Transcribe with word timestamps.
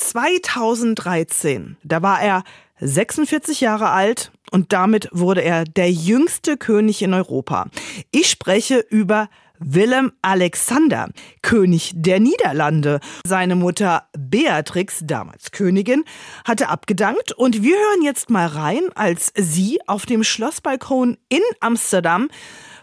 2013, 0.00 1.76
da 1.84 2.02
war 2.02 2.22
er 2.22 2.42
46 2.80 3.60
Jahre 3.60 3.90
alt 3.90 4.32
und 4.50 4.72
damit 4.72 5.08
wurde 5.12 5.42
er 5.42 5.64
der 5.64 5.90
jüngste 5.90 6.56
König 6.56 7.02
in 7.02 7.12
Europa. 7.12 7.66
Ich 8.10 8.30
spreche 8.30 8.78
über 8.78 9.28
Willem 9.58 10.12
Alexander, 10.22 11.10
König 11.42 11.92
der 11.94 12.18
Niederlande. 12.18 13.00
Seine 13.26 13.56
Mutter 13.56 14.08
Beatrix, 14.18 15.00
damals 15.04 15.50
Königin, 15.50 16.04
hatte 16.46 16.70
abgedankt 16.70 17.32
und 17.32 17.62
wir 17.62 17.76
hören 17.76 18.02
jetzt 18.02 18.30
mal 18.30 18.46
rein, 18.46 18.84
als 18.94 19.32
sie 19.36 19.80
auf 19.86 20.06
dem 20.06 20.24
Schlossbalkon 20.24 21.18
in 21.28 21.42
Amsterdam 21.60 22.30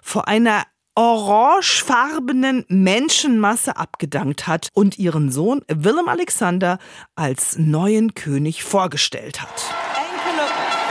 vor 0.04 0.28
einer 0.28 0.64
orangefarbenen 0.98 2.66
Menschenmasse 2.70 3.78
abgedankt 3.78 4.48
hat 4.48 4.70
und 4.74 4.98
ihren 4.98 5.32
Sohn 5.32 5.62
Willem 5.68 6.08
Alexander 6.08 6.80
als 7.14 7.56
neuen 7.60 8.16
König 8.16 8.64
vorgestellt 8.64 9.40
hat. 9.40 9.64
Enkele 9.94 10.46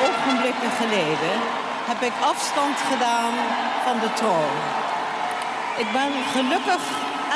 ogenblikken 0.06 0.70
geleden 0.78 1.34
heb 1.86 2.02
ik 2.02 2.12
afstand 2.22 2.76
gedaan 2.92 3.32
van 3.84 3.98
de 3.98 4.12
troon. 4.14 4.56
Ik 5.78 5.92
ben 5.92 6.12
gelukkig 6.32 6.82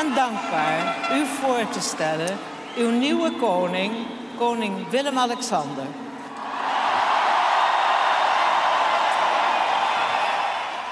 en 0.00 0.14
dankbaar 0.14 1.10
u 1.12 1.26
voor 1.40 1.68
te 1.70 1.80
stellen, 1.80 2.38
uw 2.76 2.90
nieuwe 2.90 3.32
koning, 3.32 3.92
koning 4.38 4.88
Willem-Alexander. 4.90 5.86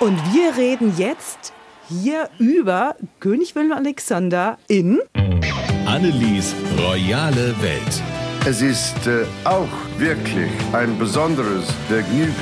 Und 0.00 0.32
wir 0.32 0.56
reden 0.56 0.96
jetzt 0.96 1.52
hier 1.88 2.28
über 2.38 2.96
König 3.18 3.54
Wilhelm 3.54 3.72
Alexander 3.72 4.58
in 4.68 5.00
Annelies 5.86 6.54
royale 6.78 7.54
Welt. 7.62 8.02
Es 8.46 8.60
ist 8.60 9.06
äh, 9.06 9.24
auch 9.44 9.68
wirklich 9.96 10.50
ein 10.72 10.98
besonderes 10.98 11.64
Vergnügen. 11.88 12.34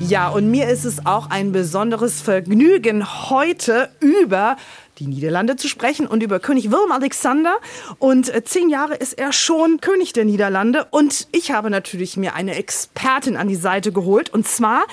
Ja, 0.00 0.28
und 0.28 0.50
mir 0.50 0.68
ist 0.68 0.84
es 0.84 1.04
auch 1.04 1.30
ein 1.30 1.50
besonderes 1.50 2.20
Vergnügen, 2.20 3.28
heute 3.30 3.88
über 3.98 4.56
die 4.98 5.06
Niederlande 5.06 5.56
zu 5.56 5.66
sprechen 5.68 6.06
und 6.06 6.22
über 6.22 6.38
König 6.40 6.70
Willem 6.70 6.92
Alexander. 6.92 7.56
Und 7.98 8.32
äh, 8.32 8.44
zehn 8.44 8.68
Jahre 8.68 8.94
ist 8.94 9.18
er 9.18 9.32
schon 9.32 9.80
König 9.80 10.12
der 10.12 10.24
Niederlande. 10.24 10.86
Und 10.90 11.26
ich 11.32 11.50
habe 11.50 11.70
natürlich 11.70 12.16
mir 12.16 12.34
eine 12.34 12.54
Expertin 12.54 13.36
an 13.36 13.48
die 13.48 13.56
Seite 13.56 13.92
geholt. 13.92 14.32
Und 14.32 14.46
zwar 14.46 14.84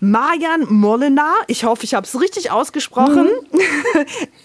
Marjan 0.00 0.66
Molenaar. 0.68 1.34
Ich 1.46 1.64
hoffe, 1.64 1.84
ich 1.84 1.94
habe 1.94 2.06
es 2.06 2.20
richtig 2.20 2.50
ausgesprochen. 2.50 3.28
Mhm. 3.52 3.60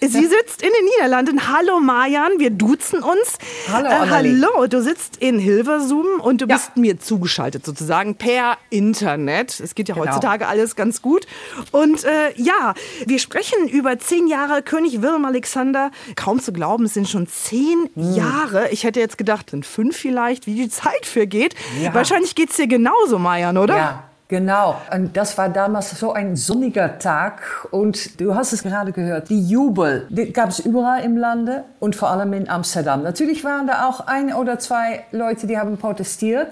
Sie 0.00 0.26
sitzt 0.26 0.62
in 0.62 0.70
den 0.70 0.84
Niederlanden. 0.96 1.48
Hallo 1.52 1.80
Marjan, 1.80 2.32
wir 2.38 2.50
duzen 2.50 3.02
uns. 3.02 3.38
Hallo, 3.70 3.88
äh, 3.88 4.10
Hallo, 4.10 4.66
du 4.66 4.82
sitzt 4.82 5.16
in 5.18 5.38
Hilversum 5.38 6.06
und 6.20 6.40
du 6.40 6.46
ja. 6.46 6.56
bist 6.56 6.76
mir 6.76 6.98
zugeschaltet 6.98 7.64
sozusagen 7.64 8.16
per 8.16 8.58
Internet. 8.70 9.60
Es 9.60 9.74
geht 9.74 9.88
ja 9.88 9.94
genau. 9.94 10.06
heutzutage 10.06 10.46
alles 10.48 10.76
ganz 10.76 11.02
gut. 11.02 11.26
Und 11.70 12.04
äh, 12.04 12.32
ja, 12.36 12.74
wir 13.06 13.18
sprechen 13.18 13.68
über 13.68 13.98
zehn 13.98 14.26
Jahre 14.26 14.62
König 14.62 15.02
Wilhelm 15.02 15.24
Alexander. 15.24 15.90
Kaum 16.16 16.40
zu 16.40 16.52
glauben, 16.52 16.84
es 16.84 16.94
sind 16.94 17.08
schon 17.08 17.26
zehn 17.26 17.90
mhm. 17.94 18.14
Jahre. 18.14 18.70
Ich 18.70 18.84
hätte 18.84 19.00
jetzt 19.00 19.18
gedacht, 19.18 19.50
sind 19.50 19.66
fünf 19.66 19.96
vielleicht, 19.96 20.46
wie 20.46 20.54
die 20.54 20.68
Zeit 20.68 21.06
vergeht. 21.06 21.54
Ja. 21.82 21.94
Wahrscheinlich 21.94 22.34
geht 22.34 22.50
es 22.50 22.56
dir 22.56 22.66
genauso, 22.66 23.18
Marjan, 23.18 23.58
oder? 23.58 23.76
Ja. 23.76 24.11
Genau, 24.32 24.80
und 24.90 25.14
das 25.14 25.36
war 25.36 25.50
damals 25.50 25.90
so 25.90 26.14
ein 26.14 26.36
sonniger 26.36 26.98
Tag. 26.98 27.42
Und 27.70 28.18
du 28.18 28.34
hast 28.34 28.54
es 28.54 28.62
gerade 28.62 28.90
gehört, 28.90 29.28
die 29.28 29.46
Jubel, 29.46 30.06
die 30.08 30.32
gab 30.32 30.48
es 30.48 30.58
überall 30.58 31.04
im 31.04 31.18
Lande 31.18 31.64
und 31.80 31.94
vor 31.94 32.08
allem 32.08 32.32
in 32.32 32.48
Amsterdam. 32.48 33.02
Natürlich 33.02 33.44
waren 33.44 33.66
da 33.66 33.86
auch 33.86 34.06
ein 34.06 34.32
oder 34.32 34.58
zwei 34.58 35.04
Leute, 35.12 35.46
die 35.46 35.58
haben 35.58 35.76
protestiert 35.76 36.48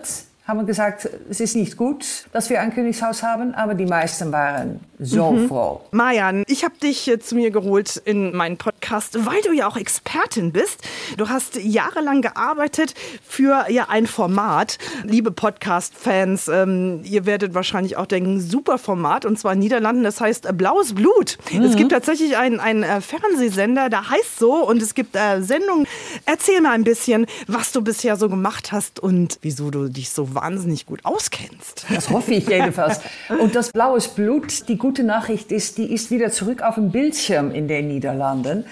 haben 0.51 0.67
gesagt, 0.67 1.09
es 1.31 1.41
ist 1.41 1.55
nicht 1.55 1.77
gut, 1.77 2.27
dass 2.33 2.51
wir 2.51 2.61
ein 2.61 2.75
Königshaus 2.75 3.23
haben, 3.23 3.55
aber 3.55 3.74
die 3.74 3.86
meisten 3.86 4.33
waren 4.33 4.80
so 4.98 5.30
mhm. 5.30 5.48
froh. 5.48 5.80
Marian, 5.92 6.45
ich 6.47 6.64
habe 6.64 6.77
dich 6.77 7.11
zu 7.20 7.35
mir 7.35 7.51
geholt 7.51 7.97
in 8.05 8.36
meinen 8.36 8.58
Podcast, 8.58 9.24
weil 9.24 9.41
du 9.42 9.52
ja 9.52 9.67
auch 9.67 9.77
Expertin 9.77 10.52
bist. 10.52 10.83
Du 11.17 11.29
hast 11.29 11.57
jahrelang 11.57 12.20
gearbeitet 12.20 12.95
für 13.27 13.67
ja 13.70 13.86
ein 13.89 14.07
Format. 14.07 14.79
Liebe 15.05 15.30
Podcast-Fans, 15.30 16.48
ähm, 16.48 17.01
ihr 17.05 17.24
werdet 17.24 17.55
wahrscheinlich 17.55 17.97
auch 17.97 18.07
denken, 18.07 18.41
super 18.41 18.77
Format, 18.77 19.24
und 19.24 19.39
zwar 19.39 19.55
in 19.55 19.61
Niederlanden, 19.61 20.03
das 20.03 20.20
heißt 20.20 20.57
Blaues 20.58 20.95
Blut. 20.95 21.39
Mhm. 21.53 21.63
Es 21.63 21.77
gibt 21.77 21.92
tatsächlich 21.92 22.36
einen, 22.36 22.61
einen 22.61 22.83
äh, 22.83 23.01
Fernsehsender, 23.01 23.89
der 23.89 24.11
heißt 24.11 24.39
so, 24.39 24.67
und 24.67 24.83
es 24.83 24.95
gibt 24.95 25.17
äh, 25.17 25.41
Sendungen. 25.41 25.86
Erzähl 26.27 26.61
mal 26.61 26.73
ein 26.73 26.85
bisschen, 26.85 27.27
was 27.47 27.73
du 27.73 27.83
bisher 27.83 28.17
so 28.17 28.29
gemacht 28.29 28.73
hast 28.73 29.01
und 29.01 29.39
wieso 29.42 29.70
du 29.70 29.89
dich 29.89 30.11
so 30.11 30.35
wahnsinnig 30.40 30.86
gut 30.86 31.05
auskennst. 31.05 31.86
Das 31.95 32.11
hoffe 32.11 32.34
ich 32.34 32.48
jedenfalls. 32.48 33.01
Und 33.40 33.55
das 33.55 33.70
blaues 33.73 34.08
Blut, 34.08 34.68
die 34.68 34.77
gute 34.77 35.05
Nachricht 35.05 35.52
ist, 35.52 35.78
die 35.78 35.92
ist 35.92 36.11
wieder 36.11 36.30
zurück 36.30 36.62
auf 36.62 36.74
dem 36.77 36.90
Bildschirm 36.90 37.51
in 37.52 37.68
den 37.68 37.89
Niederlanden. 37.89 38.64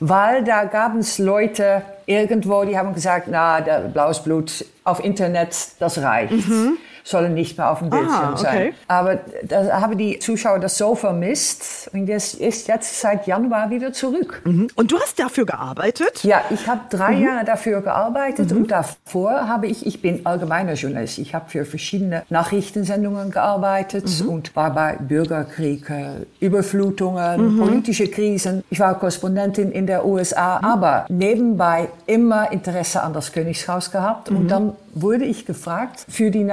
Weil 0.00 0.44
da 0.44 0.64
gab 0.64 0.96
es 0.96 1.18
Leute 1.18 1.82
irgendwo, 2.06 2.64
die 2.64 2.76
haben 2.76 2.94
gesagt, 2.94 3.28
na, 3.30 3.60
blaues 3.92 4.22
Blut 4.22 4.64
auf 4.84 5.02
Internet, 5.02 5.56
das 5.78 5.98
reicht. 5.98 6.32
Mhm 6.32 6.78
sollen 7.04 7.34
nicht 7.34 7.58
mehr 7.58 7.70
auf 7.70 7.80
dem 7.80 7.90
Bildschirm 7.90 8.12
ah, 8.12 8.32
okay. 8.32 8.42
sein. 8.42 8.74
Aber 8.88 9.20
da 9.44 9.80
haben 9.80 9.96
die 9.98 10.18
Zuschauer 10.18 10.58
das 10.58 10.78
so 10.78 10.94
vermisst 10.94 11.90
und 11.92 12.06
das 12.06 12.32
ist 12.32 12.66
jetzt 12.66 12.98
seit 13.00 13.26
Januar 13.26 13.68
wieder 13.70 13.92
zurück. 13.92 14.40
Mhm. 14.44 14.68
Und 14.74 14.90
du 14.90 14.98
hast 14.98 15.18
dafür 15.18 15.44
gearbeitet? 15.44 16.24
Ja, 16.24 16.40
ich 16.48 16.66
habe 16.66 16.80
drei 16.88 17.16
mhm. 17.16 17.22
Jahre 17.22 17.44
dafür 17.44 17.82
gearbeitet 17.82 18.50
mhm. 18.50 18.56
und 18.56 18.70
davor 18.70 19.46
habe 19.46 19.66
ich, 19.66 19.84
ich 19.86 20.00
bin 20.00 20.24
allgemeiner 20.24 20.72
Journalist, 20.72 21.18
ich 21.18 21.34
habe 21.34 21.50
für 21.50 21.66
verschiedene 21.66 22.22
Nachrichtensendungen 22.30 23.30
gearbeitet 23.30 24.06
mhm. 24.22 24.28
und 24.30 24.56
war 24.56 24.72
bei 24.72 24.96
Bürgerkriegen, 24.96 26.24
Überflutungen, 26.40 27.56
mhm. 27.56 27.60
politische 27.60 28.08
Krisen. 28.08 28.64
Ich 28.70 28.80
war 28.80 28.98
Korrespondentin 28.98 29.72
in 29.72 29.86
der 29.86 30.06
USA, 30.06 30.58
mhm. 30.58 30.64
aber 30.64 31.06
nebenbei 31.10 31.88
immer 32.06 32.50
Interesse 32.50 33.02
an 33.02 33.12
das 33.12 33.32
Königshaus 33.32 33.90
gehabt 33.90 34.30
und 34.30 34.48
dann 34.48 34.72
wurde 34.94 35.24
ich 35.24 35.44
gefragt 35.44 36.06
für 36.08 36.30
die 36.30 36.44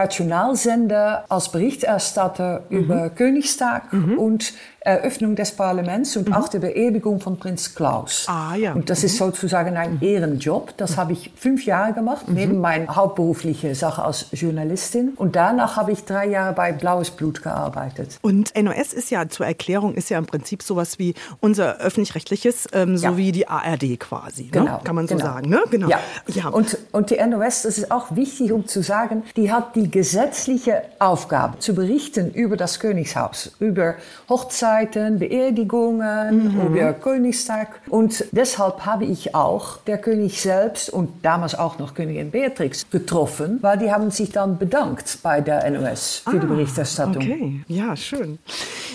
Nationalsender 0.42 1.26
als 1.30 1.52
Berichterstatter 1.52 2.64
mhm. 2.70 2.78
über 2.78 3.10
Königstag 3.10 3.94
mhm. 3.94 4.18
und 4.18 4.54
Eröffnung 4.84 5.36
des 5.36 5.52
Parlaments 5.52 6.18
und 6.18 6.30
mhm. 6.30 6.34
auch 6.34 6.48
der 6.48 6.58
Beerdigung 6.58 7.20
von 7.20 7.38
Prinz 7.38 7.76
Klaus. 7.76 8.26
Ah, 8.28 8.56
ja. 8.56 8.74
Und 8.74 8.90
das 8.90 9.02
mhm. 9.02 9.06
ist 9.06 9.18
sozusagen 9.18 9.78
ein 9.78 9.94
mhm. 9.96 10.02
Ehrenjob. 10.02 10.76
Das 10.78 10.98
habe 10.98 11.14
ich 11.14 11.32
fünf 11.36 11.66
Jahre 11.66 11.94
gemacht, 11.94 12.28
mhm. 12.28 12.34
neben 12.34 12.60
meiner 12.60 12.96
hauptberuflichen 12.96 13.76
Sache 13.76 14.04
als 14.04 14.26
Journalistin. 14.32 15.10
Und 15.18 15.36
danach 15.36 15.78
habe 15.78 15.92
ich 15.92 16.04
drei 16.04 16.28
Jahre 16.28 16.54
bei 16.54 16.72
Blaues 16.72 17.12
Blut 17.12 17.44
gearbeitet. 17.44 18.18
Und 18.24 18.60
NOS 18.60 18.94
ist 18.94 19.12
ja 19.12 19.30
zur 19.30 19.46
Erklärung, 19.46 19.94
ist 19.94 20.10
ja 20.10 20.18
im 20.18 20.26
Prinzip 20.26 20.64
sowas 20.64 20.98
wie 20.98 21.14
unser 21.42 21.78
öffentlich-rechtliches, 21.78 22.68
ähm, 22.74 22.98
so 22.98 23.06
ja. 23.06 23.18
wie 23.18 23.32
die 23.32 23.48
ARD 23.48 24.00
quasi. 24.00 24.46
Ne? 24.46 24.50
Genau. 24.52 24.82
Kann 24.84 24.96
man 24.96 25.08
so 25.08 25.14
genau. 25.14 25.28
sagen, 25.28 25.48
ne? 25.48 25.62
Genau. 25.70 25.90
Ja. 25.90 26.00
ja. 26.26 26.48
Und, 26.48 26.80
und 26.92 27.12
die 27.12 27.24
NOS, 27.24 27.62
das 27.62 27.78
ist 27.78 27.92
auch 27.92 28.16
wichtig, 28.16 28.52
um 28.52 28.66
zu 28.66 28.82
sagen, 28.82 29.22
die 29.36 29.52
hat 29.52 29.76
die 29.76 29.92
gesetzliche 29.92 30.82
Aufgabe 30.98 31.60
zu 31.60 31.76
berichten 31.76 32.32
über 32.32 32.58
das 32.58 32.80
Königshaus, 32.80 33.52
über 33.60 33.94
Hochzeiten, 34.28 34.71
Hochzeiten, 34.72 35.20
Beerdigungen 35.20 36.54
mhm. 36.54 36.62
oder 36.62 36.94
Königstag. 36.94 37.82
Und 37.90 38.26
deshalb 38.32 38.86
habe 38.86 39.06
ich 39.06 39.36
auch 39.36 39.78
der 39.80 39.98
König 39.98 40.42
selbst 40.42 40.90
und 40.90 41.10
damals 41.24 41.56
auch 41.56 41.78
noch 41.78 41.94
Königin 41.94 42.32
Beatrix 42.32 42.90
getroffen, 42.90 43.60
weil 43.62 43.78
die 43.78 43.92
haben 43.92 44.12
sich 44.12 44.32
dann 44.32 44.58
bedankt 44.58 45.20
bei 45.24 45.42
der 45.42 45.70
NOS 45.70 46.24
für 46.24 46.38
ah, 46.38 46.40
die 46.40 46.48
Berichterstattung. 46.48 47.18
Okay, 47.18 47.62
ja, 47.68 47.96
schön. 47.96 48.40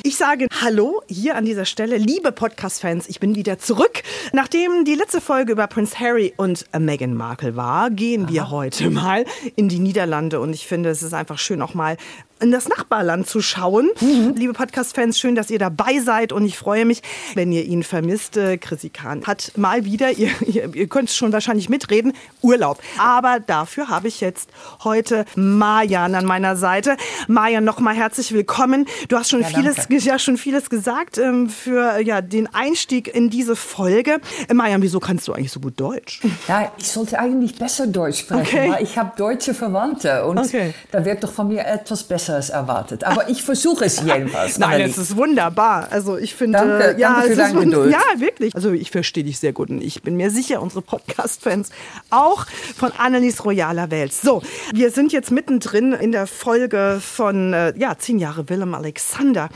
Ich 0.02 0.16
sage 0.16 0.46
Hallo 0.62 1.02
hier 1.08 1.36
an 1.36 1.44
dieser 1.44 1.64
Stelle, 1.64 1.96
liebe 1.96 2.32
Podcast-Fans, 2.32 3.08
ich 3.08 3.20
bin 3.20 3.34
wieder 3.34 3.58
zurück. 3.58 4.02
Nachdem 4.32 4.84
die 4.84 4.94
letzte 4.94 5.20
Folge 5.20 5.52
über 5.52 5.66
Prince 5.66 5.98
Harry 5.98 6.32
und 6.36 6.64
Meghan 6.78 7.14
Markle 7.14 7.56
war, 7.56 7.90
gehen 7.90 8.24
Aha. 8.24 8.32
wir 8.32 8.50
heute 8.50 8.90
mal 8.90 9.24
in 9.56 9.68
die 9.68 9.78
Niederlande 9.78 10.40
und 10.40 10.54
ich 10.54 10.66
finde, 10.66 10.90
es 10.90 11.02
ist 11.02 11.14
einfach 11.14 11.38
schön 11.38 11.60
auch 11.60 11.74
mal 11.74 11.96
in 12.40 12.50
das 12.50 12.68
Nachbarland 12.68 13.26
zu 13.26 13.40
schauen. 13.40 13.90
Mhm. 14.00 14.34
Liebe 14.36 14.52
Podcast-Fans, 14.52 15.18
schön, 15.18 15.34
dass 15.34 15.50
ihr 15.50 15.58
dabei 15.58 16.00
seid 16.00 16.32
und 16.32 16.44
ich 16.44 16.58
freue 16.58 16.84
mich, 16.84 17.02
wenn 17.34 17.50
ihr 17.50 17.64
ihn 17.64 17.82
vermisst. 17.82 18.36
Äh, 18.36 18.58
Chrissy 18.58 18.90
Kahn 18.90 19.26
hat 19.26 19.52
mal 19.56 19.84
wieder, 19.84 20.10
ihr, 20.18 20.30
ihr, 20.46 20.74
ihr 20.74 20.86
könnt 20.88 21.10
schon 21.10 21.32
wahrscheinlich 21.32 21.68
mitreden, 21.68 22.12
Urlaub. 22.42 22.78
Aber 22.98 23.40
dafür 23.40 23.88
habe 23.88 24.08
ich 24.08 24.20
jetzt 24.20 24.50
heute 24.84 25.24
Marjan 25.34 26.14
an 26.14 26.26
meiner 26.26 26.56
Seite. 26.56 26.96
Marjan, 27.26 27.64
nochmal 27.64 27.94
herzlich 27.94 28.32
willkommen. 28.32 28.86
Du 29.08 29.16
hast 29.16 29.30
schon, 29.30 29.40
ja, 29.40 29.48
vieles, 29.48 30.04
ja, 30.04 30.18
schon 30.18 30.36
vieles 30.36 30.68
gesagt 30.68 31.18
ähm, 31.18 31.48
für 31.48 32.00
ja, 32.00 32.20
den 32.20 32.52
Einstieg 32.54 33.12
in 33.14 33.30
diese 33.30 33.56
Folge. 33.56 34.20
Äh, 34.48 34.54
Marjan, 34.54 34.82
wieso 34.82 35.00
kannst 35.00 35.26
du 35.28 35.32
eigentlich 35.32 35.52
so 35.52 35.60
gut 35.60 35.80
Deutsch? 35.80 36.20
Ja, 36.48 36.70
ich 36.76 36.88
sollte 36.88 37.18
eigentlich 37.18 37.54
besser 37.56 37.86
Deutsch 37.86 38.20
sprechen, 38.20 38.42
okay. 38.42 38.70
weil 38.72 38.82
ich 38.82 38.98
habe 38.98 39.12
deutsche 39.16 39.54
Verwandte 39.54 40.26
und 40.26 40.38
okay. 40.38 40.74
da 40.90 41.04
wird 41.04 41.24
doch 41.24 41.32
von 41.32 41.48
mir 41.48 41.64
etwas 41.66 42.04
besser 42.04 42.25
Besseres 42.26 42.50
erwartet. 42.50 43.04
Aber 43.04 43.28
ich 43.28 43.42
versuche 43.42 43.84
es 43.84 44.02
jedenfalls. 44.02 44.58
Nein, 44.58 44.80
es 44.80 44.98
ist 44.98 45.16
wunderbar. 45.16 45.88
Also 45.90 46.16
ich 46.16 46.34
finde, 46.34 46.58
Danke, 46.58 46.96
ja, 46.98 47.12
danke 47.12 47.28
für 47.28 47.36
deine 47.36 47.60
Geduld. 47.60 47.92
ja, 47.92 48.20
wirklich. 48.20 48.54
Also 48.54 48.72
ich 48.72 48.90
verstehe 48.90 49.22
dich 49.22 49.38
sehr 49.38 49.52
gut 49.52 49.70
und 49.70 49.80
ich 49.80 50.02
bin 50.02 50.16
mir 50.16 50.30
sicher, 50.30 50.60
unsere 50.60 50.82
Podcast-Fans 50.82 51.70
auch 52.10 52.46
von 52.76 52.90
Annelies 52.98 53.44
royaler 53.44 53.90
Welt. 53.92 54.12
So, 54.12 54.42
wir 54.74 54.90
sind 54.90 55.12
jetzt 55.12 55.30
mittendrin 55.30 55.92
in 55.92 56.10
der 56.10 56.26
Folge 56.26 57.00
von 57.00 57.52
äh, 57.52 57.72
ja 57.78 57.96
zehn 57.96 58.18
Jahre 58.18 58.48
Willem 58.48 58.74
Alexander. 58.74 59.48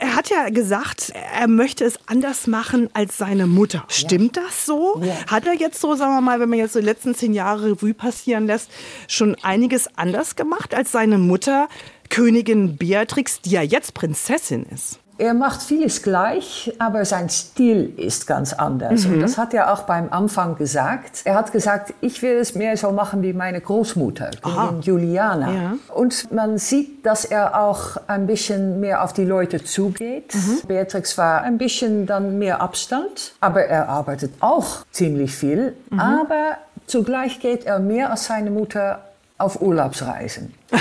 Er 0.00 0.14
hat 0.14 0.30
ja 0.30 0.48
gesagt, 0.50 1.12
er 1.34 1.48
möchte 1.48 1.84
es 1.84 1.94
anders 2.06 2.46
machen 2.46 2.88
als 2.94 3.18
seine 3.18 3.46
Mutter. 3.46 3.84
Stimmt 3.88 4.36
das 4.36 4.64
so? 4.64 5.00
Ja. 5.04 5.14
Hat 5.26 5.46
er 5.46 5.54
jetzt 5.54 5.80
so, 5.80 5.96
sagen 5.96 6.14
wir 6.14 6.20
mal, 6.20 6.38
wenn 6.38 6.48
man 6.48 6.58
jetzt 6.58 6.72
so 6.74 6.78
die 6.80 6.84
letzten 6.84 7.14
zehn 7.16 7.34
Jahre 7.34 7.72
Revue 7.72 7.94
passieren 7.94 8.46
lässt, 8.46 8.70
schon 9.08 9.36
einiges 9.42 9.88
anders 9.96 10.36
gemacht 10.36 10.72
als 10.72 10.92
seine 10.92 11.18
Mutter, 11.18 11.68
Königin 12.08 12.76
Beatrix, 12.76 13.40
die 13.40 13.50
ja 13.50 13.62
jetzt 13.62 13.94
Prinzessin 13.94 14.66
ist? 14.72 14.98
Er 15.20 15.34
macht 15.34 15.62
vieles 15.62 16.04
gleich, 16.04 16.72
aber 16.78 17.04
sein 17.04 17.28
Stil 17.28 17.92
ist 17.96 18.28
ganz 18.28 18.52
anders. 18.52 19.04
Mhm. 19.04 19.14
Und 19.14 19.20
das 19.20 19.36
hat 19.36 19.52
er 19.52 19.72
auch 19.72 19.82
beim 19.82 20.12
Anfang 20.12 20.54
gesagt. 20.54 21.22
Er 21.24 21.34
hat 21.34 21.50
gesagt, 21.50 21.92
ich 22.00 22.22
will 22.22 22.36
es 22.36 22.54
mehr 22.54 22.76
so 22.76 22.92
machen 22.92 23.22
wie 23.22 23.32
meine 23.32 23.60
Großmutter, 23.60 24.30
Königin 24.40 24.80
Juliana. 24.80 25.52
Ja. 25.52 25.74
Und 25.92 26.30
man 26.30 26.58
sieht, 26.58 27.04
dass 27.04 27.24
er 27.24 27.60
auch 27.60 27.96
ein 28.06 28.28
bisschen 28.28 28.78
mehr 28.78 29.02
auf 29.02 29.12
die 29.12 29.24
Leute 29.24 29.64
zugeht. 29.64 30.36
Mhm. 30.36 30.68
Beatrix 30.68 31.18
war 31.18 31.42
ein 31.42 31.58
bisschen 31.58 32.06
dann 32.06 32.38
mehr 32.38 32.60
Abstand, 32.60 33.32
aber 33.40 33.64
er 33.64 33.88
arbeitet 33.88 34.34
auch 34.38 34.84
ziemlich 34.92 35.34
viel. 35.34 35.74
Mhm. 35.90 35.98
Aber 35.98 36.58
zugleich 36.86 37.40
geht 37.40 37.66
er 37.66 37.80
mehr 37.80 38.12
als 38.12 38.26
seine 38.26 38.52
Mutter 38.52 39.00
auf 39.38 39.60
Urlaubsreisen. 39.62 40.54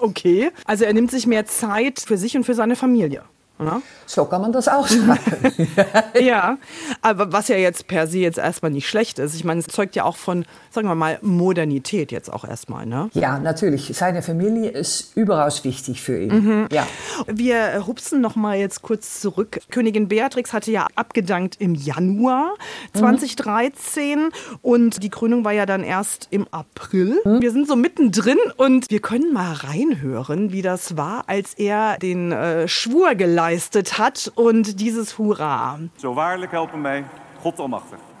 Okay. 0.00 0.50
Also 0.66 0.84
er 0.84 0.92
nimmt 0.92 1.10
sich 1.10 1.26
mehr 1.26 1.46
Zeit 1.46 2.00
für 2.00 2.16
sich 2.16 2.36
und 2.36 2.44
für 2.44 2.54
seine 2.54 2.76
Familie. 2.76 3.22
Ja? 3.58 3.80
So 4.06 4.24
kann 4.24 4.42
man 4.42 4.52
das 4.52 4.68
auch 4.68 4.86
sagen. 4.88 5.68
ja, 6.20 6.58
aber 7.02 7.32
was 7.32 7.48
ja 7.48 7.56
jetzt 7.56 7.86
per 7.86 8.06
se 8.06 8.18
jetzt 8.18 8.38
erstmal 8.38 8.70
nicht 8.70 8.88
schlecht 8.88 9.18
ist. 9.18 9.34
Ich 9.34 9.44
meine, 9.44 9.60
es 9.60 9.66
zeugt 9.66 9.94
ja 9.96 10.04
auch 10.04 10.16
von, 10.16 10.44
sagen 10.74 10.88
wir 10.88 10.94
mal, 10.94 11.18
Modernität 11.22 12.12
jetzt 12.12 12.32
auch 12.32 12.44
erstmal. 12.44 12.86
Ne? 12.86 13.08
Ja, 13.14 13.38
natürlich. 13.38 13.92
Seine 13.94 14.22
Familie 14.22 14.70
ist 14.70 15.16
überaus 15.16 15.64
wichtig 15.64 16.02
für 16.02 16.20
ihn. 16.20 16.34
Mhm. 16.34 16.68
Ja. 16.70 16.86
Wir 17.26 17.86
hupsen 17.86 18.20
noch 18.20 18.36
mal 18.36 18.56
jetzt 18.56 18.82
kurz 18.82 19.20
zurück. 19.20 19.60
Königin 19.70 20.08
Beatrix 20.08 20.52
hatte 20.52 20.70
ja 20.70 20.86
abgedankt 20.96 21.56
im 21.60 21.74
Januar 21.74 22.54
2013 22.94 24.30
und 24.62 25.02
die 25.02 25.10
Krönung 25.10 25.44
war 25.44 25.52
ja 25.52 25.66
dann 25.66 25.82
erst 25.82 26.28
im 26.30 26.46
April. 26.50 27.18
Wir 27.24 27.50
sind 27.50 27.68
so 27.68 27.76
mittendrin 27.76 28.38
und 28.56 28.90
wir 28.90 29.00
können 29.00 29.32
mal 29.32 29.52
reinhören, 29.52 30.52
wie 30.52 30.62
das 30.62 30.96
war, 30.96 31.24
als 31.28 31.54
er 31.54 31.98
den 31.98 32.32
äh, 32.32 32.68
Schwur 32.68 33.14
geleistet 33.14 33.98
hat 33.98 34.32
und 34.34 34.80
dieses 34.80 35.18
Hurra. 35.18 35.78
Zo 35.96 36.16
waarlijk 36.16 36.52
helpen 36.52 36.82
mij, 36.82 37.04
God 37.42 37.60
almachtig. 37.60 38.13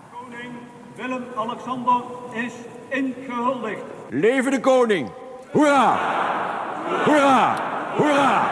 Willem-Alexander 0.96 2.02
is 2.46 2.52
ingehuldigd. 2.90 3.82
Leven 4.10 4.50
de 4.52 4.60
koning! 4.60 5.08
Hoera! 5.52 5.98
Hoera! 7.06 7.56
Hoera! 7.98 8.42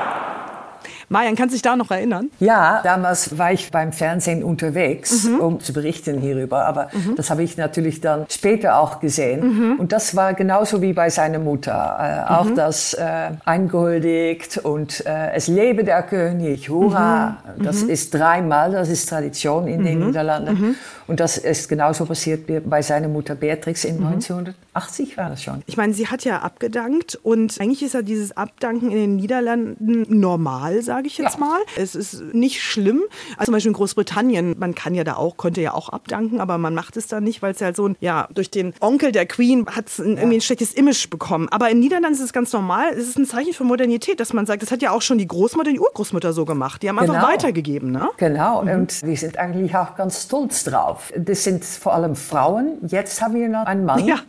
Marian, 1.09 1.37
kannst 1.37 1.53
du 1.53 1.57
dich 1.57 1.63
da 1.63 1.77
noch 1.77 1.91
erinnern? 1.91 2.31
ja, 2.39 2.81
damals 2.83 3.37
war 3.37 3.53
ich 3.53 3.71
beim 3.71 3.93
Fernsehen 3.93 4.43
unterwegs, 4.43 5.27
um 5.27 5.61
zu 5.61 5.75
berichten 5.75 6.19
hierüber. 6.19 6.65
Aber 6.65 6.89
das 7.17 7.29
habe 7.29 7.43
ich 7.43 7.59
natürlich 7.59 8.01
dann 8.01 8.25
später 8.31 8.79
auch 8.79 8.99
gesehen. 8.99 9.77
Und 9.79 9.93
das 9.93 10.17
war 10.17 10.33
genauso 10.33 10.81
wie 10.81 10.95
bei 10.95 11.11
seiner 11.11 11.39
Mutter. 11.39 12.27
Äh, 12.27 12.33
Auch 12.33 12.49
das 12.55 12.95
äh, 12.95 13.33
eingehuldigt 13.45 14.57
und 14.63 15.05
äh, 15.05 15.33
es 15.35 15.49
lebe 15.49 15.85
der 15.85 16.03
König, 16.03 16.71
hurra. 16.71 17.37
Das 17.59 17.83
ist 17.83 18.15
dreimal, 18.15 18.73
das 18.73 18.89
ist 18.89 19.07
Tradition 19.11 19.69
in 19.69 19.85
den 19.85 20.07
Niederlanden. 20.07 20.77
Und 21.13 21.21
das 21.21 21.37
ist 21.37 21.69
genauso 21.69 22.07
passiert 22.07 22.49
wie 22.49 22.59
bei 22.61 22.81
seiner 22.81 23.07
Mutter 23.07 23.35
Beatrix 23.35 23.85
in 23.85 23.97
1980 24.03 25.19
war 25.19 25.29
das 25.29 25.43
schon. 25.43 25.63
Ich 25.67 25.77
meine, 25.77 25.93
sie 25.93 26.07
hat 26.07 26.25
ja 26.25 26.39
abgedankt 26.39 27.19
und 27.23 27.61
eigentlich 27.61 27.83
ist 27.83 27.93
ja 27.93 28.01
dieses 28.01 28.35
Abdanken 28.35 28.91
in 28.91 28.97
den 28.97 29.17
Niederlanden 29.17 30.07
normal, 30.09 30.81
sage 30.81 31.09
ich 31.09 31.19
jetzt 31.19 31.35
Ja. 31.35 31.41
mal. 31.41 31.61
Es 31.77 31.95
ist 31.95 32.23
nicht 32.33 32.63
schlimm. 32.63 33.03
Also 33.37 33.51
zum 33.51 33.53
Beispiel 33.53 33.69
in 33.73 33.75
Großbritannien, 33.75 34.57
man 34.59 34.75
kann 34.75 34.95
ja 34.95 35.05
da 35.05 35.17
auch, 35.17 35.37
konnte 35.37 35.61
ja 35.61 35.75
auch 35.75 35.91
abdanken, 35.91 36.41
aber 36.41 36.57
man 36.57 36.75
macht 36.75 36.97
es 36.97 37.09
dann 37.09 37.25
nicht, 37.25 37.43
weil 37.43 37.53
es 37.53 37.61
ja 37.61 37.75
so 37.75 37.89
ein, 37.89 37.97
ja, 38.01 38.27
durch 38.33 38.51
den 38.51 38.73
Onkel 38.81 39.13
der 39.13 39.27
Queen 39.27 39.67
hat 39.67 39.89
es 39.89 39.99
irgendwie 39.99 40.37
ein 40.37 40.41
schlechtes 40.41 40.73
Image 40.73 41.11
bekommen. 41.11 41.51
Aber 41.51 41.69
in 41.69 41.79
Niederlanden 41.79 42.15
ist 42.17 42.25
es 42.25 42.33
ganz 42.33 42.55
normal. 42.55 42.89
Es 42.95 43.07
ist 43.07 43.19
ein 43.19 43.27
Zeichen 43.27 43.53
für 43.53 43.65
Modernität, 43.65 44.19
dass 44.19 44.33
man 44.33 44.47
sagt, 44.47 44.63
das 44.63 44.71
hat 44.71 44.81
ja 44.81 44.93
auch 44.93 45.03
schon 45.03 45.19
die 45.19 45.29
Großmutter 45.29 45.69
und 45.69 45.75
die 45.75 45.81
Urgroßmutter 45.81 46.33
so 46.33 46.47
gemacht. 46.47 46.83
Die 46.83 46.89
haben 46.89 46.99
einfach 46.99 47.13
Genau. 47.17 47.27
weitergegeben, 47.27 47.93
ne? 47.93 48.09
Genau, 48.17 48.61
und 48.63 49.03
wir 49.03 49.17
sind 49.19 49.37
eigentlich 49.37 49.77
auch 49.77 49.95
ganz 49.95 50.23
stolz 50.23 50.65
drauf. 50.65 51.02
Das 51.17 51.45
sind 51.45 51.65
vor 51.65 51.95
allem 51.95 52.17
Frauen. 52.17 52.79
Jetzt 52.87 53.23
haben 53.23 53.35
wir 53.35 53.49
noch 53.49 53.67
einen 53.67 53.85
Mann. 53.85 54.05
Ja. 54.05 54.21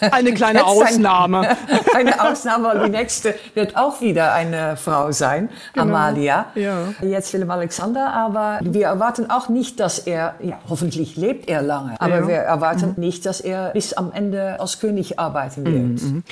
Eine 0.00 0.32
kleine 0.34 0.64
Ausnahme. 0.66 1.56
eine 1.94 2.20
Ausnahme, 2.22 2.68
weil 2.68 2.84
die 2.86 2.90
nächste 2.90 3.34
wird 3.54 3.76
auch 3.76 4.00
wieder 4.00 4.32
eine 4.32 4.76
Frau 4.76 5.12
sein, 5.12 5.48
Amalia. 5.76 6.46
Genau. 6.54 6.66
Ja. 7.02 7.06
Jetzt 7.06 7.32
Willem 7.32 7.50
Alexander, 7.50 8.12
aber 8.12 8.60
wir 8.62 8.86
erwarten 8.86 9.30
auch 9.30 9.48
nicht, 9.48 9.80
dass 9.80 9.98
er, 9.98 10.34
ja, 10.40 10.58
hoffentlich 10.68 11.16
lebt 11.16 11.48
er 11.48 11.62
lange, 11.62 12.00
aber 12.00 12.16
Ja. 12.16 12.20
Mhm. 12.22 12.28
wir 12.28 12.36
erwarten 12.36 12.94
nicht, 12.96 13.26
dass 13.26 13.40
er 13.40 13.70
bis 13.70 13.92
am 13.92 14.12
Ende 14.12 14.58
als 14.60 14.80
König 14.80 15.18
arbeiten 15.18 15.64
wird. 15.64 16.22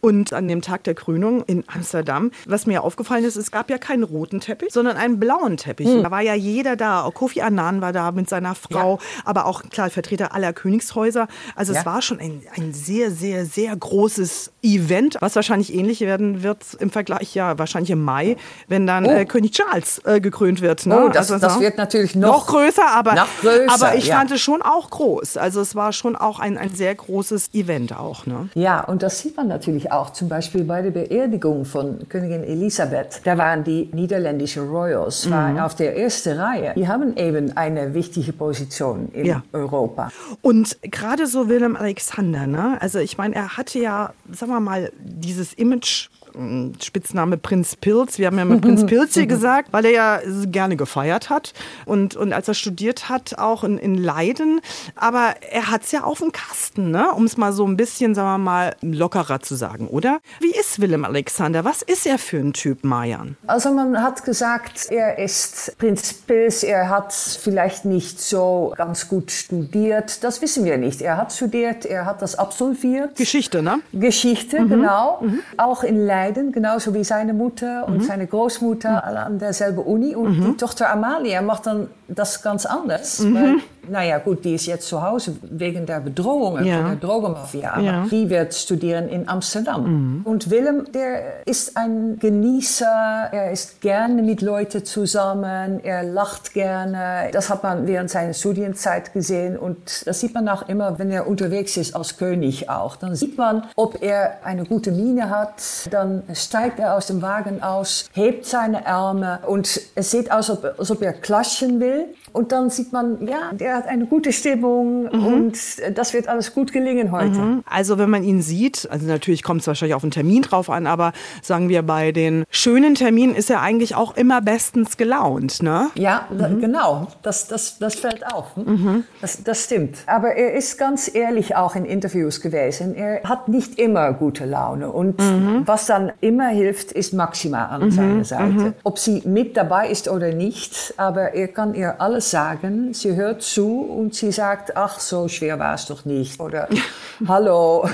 Und 0.00 0.32
an 0.32 0.48
dem 0.48 0.62
Tag 0.62 0.84
der 0.84 0.94
Krönung 0.94 1.42
in 1.44 1.64
Amsterdam, 1.72 2.30
was 2.46 2.66
mir 2.66 2.82
aufgefallen 2.82 3.24
ist, 3.24 3.36
es 3.36 3.50
gab 3.50 3.70
ja 3.70 3.78
keinen 3.78 4.02
roten 4.02 4.40
Teppich, 4.40 4.72
sondern 4.72 4.96
einen 4.96 5.20
blauen 5.20 5.56
Teppich. 5.56 5.88
Da 6.02 6.10
war 6.10 6.20
ja 6.20 6.34
jeder 6.34 6.76
da. 6.76 7.02
Auch 7.02 7.14
Kofi 7.14 7.42
Annan 7.42 7.80
war 7.80 7.92
da 7.92 8.10
mit 8.12 8.28
seiner 8.28 8.54
Frau, 8.54 8.98
aber 9.24 9.46
auch 9.46 9.62
klar 9.70 9.90
Vertreter 9.90 10.34
aller 10.34 10.52
Königshäuser. 10.52 11.28
Also 11.54 11.72
es 11.72 11.78
Ja. 11.80 11.86
war 11.86 12.02
schon 12.02 12.18
ein, 12.18 12.42
ein 12.56 12.71
sehr, 12.72 13.10
sehr, 13.10 13.46
sehr 13.46 13.74
großes 13.76 14.50
Event, 14.62 15.16
was 15.20 15.34
wahrscheinlich 15.36 15.74
ähnlich 15.74 16.00
werden 16.00 16.42
wird 16.42 16.58
im 16.78 16.90
Vergleich, 16.90 17.34
ja, 17.34 17.58
wahrscheinlich 17.58 17.90
im 17.90 18.02
Mai, 18.02 18.36
wenn 18.68 18.86
dann 18.86 19.04
äh, 19.04 19.24
König 19.24 19.52
Charles 19.52 20.00
äh, 20.04 20.20
gekrönt 20.20 20.60
wird. 20.60 20.86
Ne? 20.86 21.04
Oh, 21.04 21.08
das, 21.08 21.30
Also, 21.30 21.44
das 21.46 21.60
wird 21.60 21.76
natürlich 21.78 22.14
noch 22.14 22.28
noch, 22.32 22.46
größer, 22.46 22.86
aber, 22.94 23.14
noch 23.14 23.26
größer, 23.40 23.72
aber 23.74 23.94
ich 23.96 24.06
ja. 24.06 24.18
fand 24.18 24.30
es 24.30 24.40
schon 24.40 24.62
auch 24.62 24.90
groß. 24.90 25.36
Also 25.36 25.60
es 25.60 25.74
war 25.74 25.92
schon 25.92 26.14
auch 26.16 26.38
ein, 26.38 26.56
ein 26.58 26.70
sehr 26.70 26.94
großes 26.94 27.50
Event 27.54 27.96
auch. 27.98 28.26
Ne? 28.26 28.48
Ja, 28.54 28.80
und 28.84 29.02
das 29.02 29.18
sieht 29.20 29.36
man 29.36 29.48
natürlich 29.48 29.90
auch 29.92 30.10
zum 30.10 30.28
Beispiel 30.28 30.64
bei 30.64 30.82
der 30.82 30.90
Beerdigung 30.92 31.64
von 31.64 32.08
Königin 32.08 32.44
Elisabeth. 32.44 33.20
Da 33.24 33.36
waren 33.36 33.64
die 33.64 33.88
niederländischen 33.92 34.68
Royals 34.68 35.26
Mhm. 35.26 35.30
waren 35.30 35.60
auf 35.60 35.74
der 35.74 35.96
ersten 35.98 36.38
Reihe. 36.38 36.72
Die 36.76 36.86
haben 36.88 37.16
eben 37.16 37.56
eine 37.56 37.94
wichtige 37.94 38.32
Position 38.32 39.08
in 39.12 39.26
Ja. 39.26 39.42
Europa. 39.52 40.10
Und 40.40 40.76
gerade 40.82 41.26
so 41.26 41.48
Willem 41.48 41.76
Alexander, 41.76 42.46
ne? 42.46 42.61
Also 42.80 42.98
ich 42.98 43.18
meine, 43.18 43.34
er 43.34 43.56
hatte 43.56 43.78
ja, 43.78 44.14
sagen 44.30 44.52
wir 44.52 44.60
mal, 44.60 44.92
dieses 44.98 45.52
Image. 45.54 46.08
Mh, 46.34 46.72
Spitzname 46.82 47.36
Prinz 47.36 47.76
Pilz. 47.76 48.18
Wir 48.18 48.26
haben 48.26 48.38
ja 48.38 48.44
mit 48.44 48.60
Prinz 48.60 48.86
Pilz 48.86 49.14
hier 49.14 49.26
gesagt, 49.26 49.72
weil 49.72 49.84
er 49.86 49.90
ja 49.90 50.20
gerne 50.46 50.76
gefeiert 50.76 51.30
hat 51.30 51.52
und, 51.86 52.16
und 52.16 52.32
als 52.32 52.48
er 52.48 52.54
studiert 52.54 53.08
hat, 53.08 53.38
auch 53.38 53.64
in, 53.64 53.78
in 53.78 53.94
Leiden. 53.94 54.60
Aber 54.96 55.34
er 55.50 55.70
hat 55.70 55.82
es 55.82 55.92
ja 55.92 56.04
auf 56.04 56.18
dem 56.18 56.32
Kasten, 56.32 56.90
ne? 56.90 57.12
um 57.12 57.24
es 57.24 57.36
mal 57.36 57.52
so 57.52 57.66
ein 57.66 57.76
bisschen, 57.76 58.14
sagen 58.14 58.28
wir 58.28 58.38
mal, 58.38 58.76
lockerer 58.80 59.40
zu 59.40 59.54
sagen, 59.54 59.88
oder? 59.88 60.20
Wie 60.40 60.52
ist 60.52 60.80
Willem 60.80 61.04
Alexander? 61.04 61.64
Was 61.64 61.82
ist 61.82 62.06
er 62.06 62.18
für 62.18 62.38
ein 62.38 62.52
Typ, 62.52 62.84
Marian? 62.84 63.36
Also 63.46 63.72
man 63.72 64.02
hat 64.02 64.24
gesagt, 64.24 64.86
er 64.90 65.18
ist 65.18 65.76
Prinz 65.78 66.12
Pils, 66.12 66.62
er 66.62 66.88
hat 66.88 67.12
vielleicht 67.12 67.84
nicht 67.84 68.20
so 68.20 68.72
ganz 68.76 69.08
gut 69.08 69.30
studiert. 69.30 70.24
Das 70.24 70.42
wissen 70.42 70.64
wir 70.64 70.78
nicht. 70.78 71.02
Er 71.02 71.16
hat 71.16 71.32
studiert, 71.32 71.84
er 71.84 72.06
hat 72.06 72.22
das 72.22 72.36
absolviert. 72.36 73.16
Geschichte, 73.16 73.62
ne? 73.62 73.80
Geschichte, 73.92 74.56
genau. 74.66 75.22
Auch 75.56 75.82
in 75.82 76.06
Leiden, 76.06 76.21
genauso 76.52 76.94
wie 76.94 77.04
seine 77.04 77.34
Mutter 77.34 77.86
und 77.88 78.04
seine 78.04 78.26
Großmutter 78.26 79.04
alle 79.04 79.20
an 79.20 79.38
derselben 79.38 79.78
Uni. 79.78 80.14
Und 80.14 80.40
die 80.40 80.56
Tochter 80.56 80.90
Amalia 80.90 81.42
macht 81.42 81.66
dann 81.66 81.88
das 82.14 82.42
ganz 82.42 82.66
anders. 82.66 83.22
Weil, 83.32 83.56
naja, 83.88 84.18
gut, 84.18 84.44
die 84.44 84.54
ist 84.54 84.66
jetzt 84.66 84.86
zu 84.88 85.02
Hause 85.02 85.36
wegen 85.42 85.86
der 85.86 86.00
Bedrohungen 86.00 86.64
Ja. 86.64 86.76
von 86.78 86.86
der 86.86 86.96
Drogenmafia. 86.96 87.80
Ja. 87.80 88.06
die 88.10 88.28
wird 88.30 88.54
studieren 88.54 89.08
in 89.08 89.28
Amsterdam. 89.28 90.22
Und 90.24 90.50
Willem, 90.50 90.90
der 90.92 91.46
ist 91.46 91.76
ein 91.76 92.18
Genießer. 92.18 93.28
Er 93.32 93.50
ist 93.52 93.80
gerne 93.80 94.22
mit 94.22 94.42
Leuten 94.42 94.84
zusammen. 94.84 95.80
Er 95.82 96.02
lacht 96.02 96.54
gerne. 96.54 97.30
Das 97.32 97.50
hat 97.50 97.62
man 97.62 97.86
während 97.86 98.10
seiner 98.10 98.34
Studienzeit 98.34 99.12
gesehen. 99.12 99.56
Und 99.58 100.06
das 100.06 100.20
sieht 100.20 100.34
man 100.34 100.48
auch 100.48 100.68
immer, 100.68 100.98
wenn 100.98 101.10
er 101.10 101.26
unterwegs 101.26 101.76
ist 101.76 101.94
als 101.96 102.16
König 102.18 102.68
auch. 102.70 102.96
Dann 102.96 103.14
sieht 103.14 103.36
man, 103.38 103.64
ob 103.76 104.02
er 104.02 104.38
eine 104.44 104.64
gute 104.64 104.92
Miene 104.92 105.30
hat. 105.30 105.54
Dann 105.90 106.22
steigt 106.34 106.78
er 106.78 106.94
aus 106.96 107.06
dem 107.06 107.22
Wagen 107.22 107.62
aus, 107.62 108.08
hebt 108.12 108.46
seine 108.46 108.86
Arme 108.86 109.40
und 109.46 109.80
es 109.94 110.10
sieht 110.10 110.30
aus, 110.30 110.50
als 110.50 110.64
ob, 110.64 110.78
als 110.78 110.90
ob 110.90 111.02
er 111.02 111.12
klatschen 111.12 111.80
will. 111.80 112.01
Und 112.32 112.52
dann 112.52 112.70
sieht 112.70 112.92
man, 112.92 113.26
ja, 113.26 113.52
der 113.52 113.76
hat 113.76 113.86
eine 113.86 114.06
gute 114.06 114.32
Stimmung 114.32 115.04
Mhm. 115.04 115.26
und 115.26 115.58
das 115.94 116.14
wird 116.14 116.28
alles 116.28 116.54
gut 116.54 116.72
gelingen 116.72 117.12
heute. 117.12 117.62
Also 117.66 117.98
wenn 117.98 118.10
man 118.10 118.22
ihn 118.24 118.40
sieht, 118.42 118.88
also 118.90 119.06
natürlich 119.06 119.42
kommt 119.42 119.60
es 119.62 119.66
wahrscheinlich 119.66 119.94
auf 119.94 120.02
den 120.02 120.10
Termin 120.10 120.42
drauf 120.42 120.70
an, 120.70 120.86
aber 120.86 121.12
sagen 121.42 121.68
wir 121.68 121.82
bei 121.82 122.12
den 122.12 122.44
schönen 122.50 122.94
Terminen 122.94 123.34
ist 123.34 123.50
er 123.50 123.60
eigentlich 123.60 123.94
auch 123.94 124.16
immer 124.16 124.40
bestens 124.40 124.96
gelaunt, 124.96 125.62
ne? 125.62 125.90
Ja, 125.94 126.26
da, 126.36 126.48
Mhm. 126.48 126.60
genau. 126.60 127.06
Das, 127.22 127.48
das, 127.48 127.78
das 127.78 127.94
fällt 127.96 128.24
auf. 128.32 128.56
hm? 128.56 129.04
Das, 129.20 129.42
das 129.42 129.64
stimmt. 129.64 129.96
Aber 130.06 130.34
er 130.34 130.54
ist 130.54 130.78
ganz 130.78 131.14
ehrlich 131.14 131.56
auch 131.56 131.74
in 131.76 131.84
Interviews 131.84 132.40
gewesen. 132.40 132.94
Er 132.94 133.22
hat 133.24 133.48
nicht 133.48 133.78
immer 133.78 134.12
gute 134.12 134.44
Laune. 134.46 134.90
Und 134.90 135.20
Mhm. 135.20 135.62
was 135.66 135.86
dann 135.86 136.12
immer 136.20 136.48
hilft, 136.48 136.92
ist 136.92 137.12
Maxima 137.12 137.66
an 137.66 137.90
seiner 137.90 138.24
Seite. 138.24 138.74
Ob 138.84 138.98
sie 138.98 139.22
mit 139.26 139.56
dabei 139.56 139.88
ist 139.88 140.08
oder 140.08 140.32
nicht, 140.32 140.94
aber 140.96 141.34
er 141.34 141.48
kann 141.48 141.74
ihr 141.74 142.00
alles 142.00 142.21
sagen. 142.30 142.94
Sie 142.94 143.14
hört 143.16 143.42
zu 143.42 143.80
und 143.80 144.14
sie 144.14 144.32
sagt, 144.32 144.76
ach, 144.76 144.98
so 145.00 145.28
schwer 145.28 145.58
war 145.58 145.74
es 145.74 145.86
doch 145.86 146.04
nicht. 146.04 146.40
Oder, 146.40 146.68
hallo. 147.28 147.88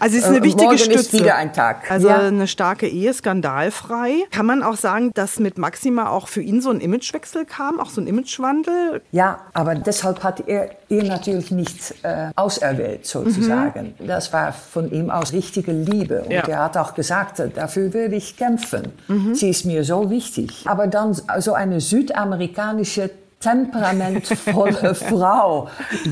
Also 0.00 0.12
sie 0.12 0.18
ist 0.18 0.24
eine 0.24 0.38
Äh, 0.38 0.42
wichtige 0.42 0.64
morgen 0.64 0.78
Stütze. 0.78 0.98
ist 1.00 1.12
wieder 1.12 1.34
ein 1.36 1.52
Tag. 1.52 1.90
Also 1.90 2.08
Ja. 2.08 2.18
eine 2.20 2.46
starke 2.46 2.88
Ehe, 2.88 3.12
skandalfrei. 3.12 4.24
Kann 4.30 4.46
man 4.46 4.62
auch 4.62 4.76
sagen, 4.76 5.12
dass 5.14 5.38
mit 5.38 5.58
Maxima 5.58 6.08
auch 6.08 6.28
für 6.28 6.40
ihn 6.42 6.60
so 6.60 6.70
ein 6.70 6.80
Imagewechsel 6.80 7.44
kam, 7.44 7.80
auch 7.80 7.90
so 7.90 8.00
ein 8.00 8.06
Imagewandel? 8.06 9.02
Ja, 9.12 9.40
aber 9.52 9.74
deshalb 9.74 10.22
hat 10.22 10.48
er 10.48 10.70
ihr 10.92 11.04
natürlich 11.04 11.50
nicht 11.50 11.94
äh, 12.02 12.28
auserwählt, 12.36 13.06
sozusagen. 13.06 13.94
Das 13.98 14.32
war 14.32 14.52
von 14.52 14.90
ihm 14.92 15.10
aus 15.10 15.32
richtige 15.32 15.72
Liebe. 15.72 16.22
Und 16.22 16.30
Ja. 16.30 16.42
er 16.46 16.58
hat 16.64 16.76
auch 16.76 16.94
gesagt, 16.94 17.40
äh, 17.40 17.48
dafür 17.48 17.92
würde 17.94 18.14
ich 18.16 18.36
kämpfen. 18.36 18.92
Sie 19.34 19.48
ist 19.50 19.64
mir 19.64 19.82
so 19.84 20.10
wichtig. 20.10 20.64
Aber 20.66 20.86
dann 20.86 21.16
so 21.40 21.54
eine 21.54 21.80
südamerikanische 21.80 23.10
temperamentvolle 23.42 24.94
Frau. 25.08 25.68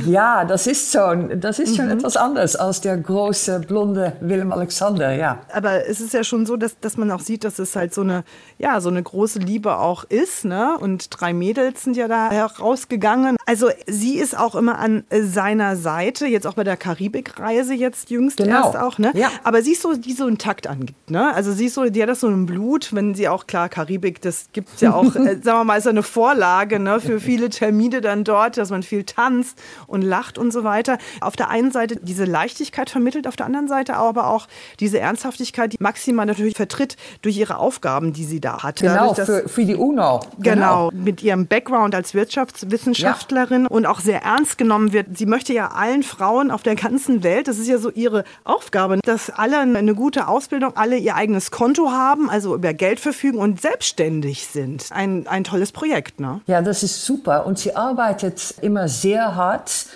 Ja, 0.06 0.44
das 0.44 0.66
ist 0.66 0.92
schon, 0.92 1.40
das 1.40 1.58
ist 1.58 1.76
schon 1.76 1.90
etwas 1.90 2.16
anderes 2.16 2.56
als 2.56 2.80
der 2.80 2.96
große, 2.96 3.60
blonde 3.60 4.14
Willem 4.20 4.52
Alexander, 4.52 5.14
ja. 5.14 5.38
Aber 5.52 5.86
es 5.86 6.00
ist 6.00 6.12
ja 6.14 6.24
schon 6.24 6.46
so, 6.46 6.56
dass, 6.56 6.78
dass 6.80 6.96
man 6.96 7.10
auch 7.10 7.20
sieht, 7.20 7.44
dass 7.44 7.58
es 7.58 7.76
halt 7.76 7.94
so 7.94 8.02
eine, 8.02 8.24
ja, 8.58 8.80
so 8.80 8.88
eine 8.88 9.02
große 9.02 9.38
Liebe 9.38 9.76
auch 9.78 10.04
ist, 10.04 10.44
ne? 10.44 10.76
Und 10.80 11.08
drei 11.10 11.32
Mädels 11.32 11.84
sind 11.84 11.96
ja 11.96 12.08
da 12.08 12.30
herausgegangen. 12.30 13.36
Also 13.46 13.70
sie 13.86 14.16
ist 14.18 14.36
auch 14.38 14.54
immer 14.54 14.78
an 14.78 15.04
seiner 15.10 15.76
Seite, 15.76 16.26
jetzt 16.26 16.46
auch 16.46 16.54
bei 16.54 16.64
der 16.64 16.76
Karibikreise 16.76 17.74
jetzt 17.74 18.10
jüngst 18.10 18.38
Genau. 18.38 18.64
erst 18.64 18.76
auch, 18.76 18.98
ne? 18.98 19.12
Ja. 19.14 19.28
Aber 19.44 19.62
sie 19.62 19.72
ist 19.72 19.82
so, 19.82 19.94
die 19.94 20.12
so 20.12 20.26
einen 20.26 20.38
Takt 20.38 20.66
angibt, 20.66 21.10
ne? 21.10 21.32
Also 21.34 21.52
sie 21.52 21.66
ist 21.66 21.74
so, 21.74 21.84
die 21.84 22.02
hat 22.02 22.08
das 22.08 22.20
so 22.20 22.28
im 22.28 22.46
Blut, 22.46 22.92
wenn 22.94 23.14
sie 23.14 23.28
auch, 23.28 23.46
klar, 23.46 23.68
Karibik, 23.68 24.20
das 24.22 24.46
gibt's 24.52 24.80
ja 24.80 24.94
auch, 24.94 25.04
äh, 25.16 25.36
sagen 25.42 25.58
wir 25.58 25.64
mal, 25.64 25.76
ist 25.76 25.84
ja 25.84 25.90
eine 25.90 26.02
Vorlage, 26.02 26.78
ne? 26.78 27.00
Für 27.00 27.19
viele 27.20 27.50
Termine 27.50 28.00
dann 28.00 28.24
dort, 28.24 28.56
dass 28.56 28.70
man 28.70 28.82
viel 28.82 29.04
tanzt 29.04 29.58
und 29.86 30.02
lacht 30.02 30.38
und 30.38 30.52
so 30.52 30.64
weiter. 30.64 30.98
Auf 31.20 31.36
der 31.36 31.48
einen 31.48 31.70
Seite 31.70 31.96
diese 32.02 32.24
Leichtigkeit 32.24 32.90
vermittelt, 32.90 33.26
auf 33.26 33.36
der 33.36 33.46
anderen 33.46 33.68
Seite 33.68 33.96
aber 33.96 34.28
auch 34.28 34.46
diese 34.80 34.98
Ernsthaftigkeit, 34.98 35.72
die 35.72 35.76
Maxima 35.80 36.24
natürlich 36.24 36.56
vertritt 36.56 36.96
durch 37.22 37.36
ihre 37.36 37.58
Aufgaben, 37.58 38.12
die 38.12 38.24
sie 38.24 38.40
da 38.40 38.62
hat. 38.62 38.80
Genau, 38.80 39.14
Dadurch, 39.14 39.42
für, 39.42 39.48
für 39.48 39.64
die 39.64 39.74
UNO. 39.74 40.20
Genau, 40.38 40.90
mit 40.92 41.22
ihrem 41.22 41.46
Background 41.46 41.94
als 41.94 42.14
Wirtschaftswissenschaftlerin 42.14 43.66
und 43.66 43.86
auch 43.86 44.00
sehr 44.00 44.22
ernst 44.22 44.58
genommen 44.58 44.92
wird. 44.92 45.16
Sie 45.16 45.26
möchte 45.26 45.52
ja 45.52 45.68
allen 45.68 46.02
Frauen 46.02 46.50
auf 46.50 46.62
der 46.62 46.74
ganzen 46.74 47.22
Welt, 47.22 47.48
das 47.48 47.58
ist 47.58 47.68
ja 47.68 47.78
so 47.78 47.90
ihre 47.90 48.24
Aufgabe, 48.44 48.98
dass 49.04 49.30
alle 49.30 49.58
eine 49.58 49.94
gute 49.94 50.28
Ausbildung, 50.28 50.76
alle 50.76 50.96
ihr 50.96 51.14
eigenes 51.14 51.50
Konto 51.50 51.90
haben, 51.90 52.30
also 52.30 52.54
über 52.54 52.72
Geld 52.72 53.00
verfügen 53.00 53.38
und 53.38 53.60
selbstständig 53.60 54.46
sind. 54.46 54.86
Ein, 54.90 55.26
ein 55.26 55.44
tolles 55.44 55.72
Projekt, 55.72 56.20
ne? 56.20 56.40
Ja, 56.46 56.62
das 56.62 56.82
ist 56.82 57.04
super. 57.10 57.46
Und 57.46 57.58
sie 57.58 57.74
arbeitet 57.74 58.54
immer 58.60 58.86
sehr 58.88 59.34
hart. 59.34 59.86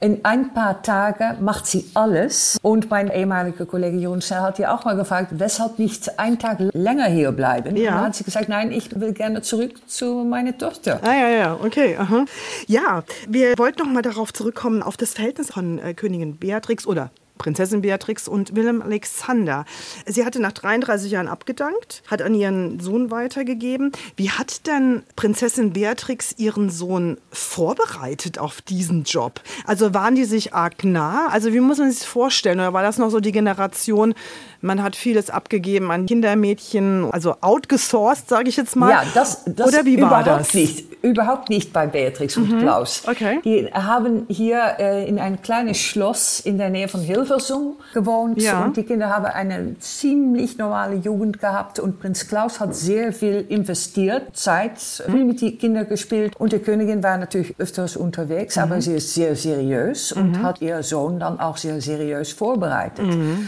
In 0.00 0.20
ein 0.22 0.54
paar 0.54 0.82
Tagen 0.82 1.42
macht 1.44 1.66
sie 1.66 1.90
alles. 1.94 2.58
Und 2.62 2.90
mein 2.90 3.10
ehemaliger 3.10 3.66
Kollege 3.66 3.98
Jon 3.98 4.20
Snell 4.20 4.40
hat 4.40 4.58
ja 4.58 4.74
auch 4.74 4.84
mal 4.84 4.94
gefragt, 4.96 5.28
weshalb 5.32 5.78
nicht 5.78 6.18
einen 6.18 6.38
Tag 6.38 6.58
länger 6.72 7.06
hier 7.06 7.32
bleiben? 7.32 7.76
Ja. 7.76 7.90
Und 7.90 7.96
dann 7.96 8.04
hat 8.06 8.14
sie 8.14 8.24
gesagt, 8.24 8.48
nein, 8.48 8.70
ich 8.70 8.98
will 9.00 9.12
gerne 9.12 9.42
zurück 9.42 9.72
zu 9.88 10.24
meiner 10.24 10.56
Tochter. 10.56 11.00
Ah, 11.02 11.14
ja, 11.14 11.28
ja, 11.28 11.58
okay. 11.60 11.96
Aha. 11.98 12.24
Ja, 12.66 13.02
wir 13.28 13.58
wollten 13.58 13.82
noch 13.82 13.92
mal 13.92 14.02
darauf 14.02 14.32
zurückkommen, 14.32 14.82
auf 14.82 14.96
das 14.96 15.14
Verhältnis 15.14 15.50
von 15.50 15.78
äh, 15.78 15.94
Königin 15.94 16.36
Beatrix 16.36 16.86
oder 16.86 17.10
Prinzessin 17.40 17.80
Beatrix 17.80 18.28
und 18.28 18.54
Willem 18.54 18.82
Alexander. 18.82 19.64
Sie 20.04 20.26
hatte 20.26 20.40
nach 20.40 20.52
33 20.52 21.10
Jahren 21.10 21.26
abgedankt, 21.26 22.02
hat 22.06 22.20
an 22.20 22.34
ihren 22.34 22.80
Sohn 22.80 23.10
weitergegeben. 23.10 23.92
Wie 24.14 24.28
hat 24.28 24.66
denn 24.66 25.04
Prinzessin 25.16 25.72
Beatrix 25.72 26.34
ihren 26.36 26.68
Sohn 26.68 27.16
vorbereitet 27.32 28.38
auf 28.38 28.60
diesen 28.60 29.04
Job? 29.04 29.40
Also 29.64 29.94
waren 29.94 30.16
die 30.16 30.26
sich 30.26 30.52
arg 30.52 30.84
nah? 30.84 31.28
Also 31.28 31.54
wie 31.54 31.60
muss 31.60 31.78
man 31.78 31.90
sich 31.90 32.00
das 32.00 32.08
vorstellen? 32.08 32.60
Oder 32.60 32.74
war 32.74 32.82
das 32.82 32.98
noch 32.98 33.08
so 33.08 33.20
die 33.20 33.32
Generation, 33.32 34.14
man 34.62 34.82
hat 34.82 34.96
vieles 34.96 35.30
abgegeben 35.30 35.90
an 35.90 36.06
Kindermädchen, 36.06 37.10
also 37.10 37.36
outgesourced, 37.40 38.28
sage 38.28 38.48
ich 38.48 38.56
jetzt 38.56 38.76
mal? 38.76 38.90
Ja, 38.90 39.02
das, 39.14 39.44
das 39.46 39.68
Oder 39.68 39.84
wie 39.84 40.00
war 40.00 40.22
das? 40.22 40.54
nicht. 40.54 40.90
Überhaupt 41.02 41.48
nicht 41.48 41.72
bei 41.72 41.86
Beatrix 41.86 42.36
und 42.36 42.60
Klaus. 42.60 43.04
Okay. 43.06 43.40
Die 43.42 43.66
haben 43.72 44.26
hier 44.28 44.76
äh, 44.78 45.08
in 45.08 45.18
ein 45.18 45.40
kleines 45.40 45.78
Schloss 45.78 46.40
in 46.40 46.58
der 46.58 46.68
Nähe 46.68 46.88
von 46.88 47.00
Hilversum 47.00 47.76
gewohnt. 47.94 48.40
Ja. 48.42 48.64
Und 48.64 48.76
die 48.76 48.82
Kinder 48.82 49.08
haben 49.08 49.24
eine 49.24 49.78
ziemlich 49.78 50.58
normale 50.58 50.96
Jugend 50.96 51.40
gehabt. 51.40 51.78
Und 51.78 52.00
Prinz 52.00 52.28
Klaus 52.28 52.60
hat 52.60 52.74
sehr 52.74 53.14
viel 53.14 53.46
investiert, 53.48 54.36
Zeit, 54.36 54.78
viel 54.78 55.24
mit 55.24 55.40
den 55.40 55.56
Kindern 55.56 55.88
gespielt. 55.88 56.34
Und 56.38 56.52
die 56.52 56.58
Königin 56.58 57.02
war 57.02 57.16
natürlich 57.16 57.54
öfters 57.58 57.96
unterwegs, 57.96 58.58
aber 58.58 58.82
sie 58.82 58.96
ist 58.96 59.14
sehr 59.14 59.34
seriös 59.36 60.12
und 60.12 60.42
hat 60.42 60.60
ihr 60.60 60.82
Sohn 60.82 61.18
dann 61.18 61.40
auch 61.40 61.56
sehr 61.56 61.80
seriös 61.80 62.32
vorbereitet 62.32 63.06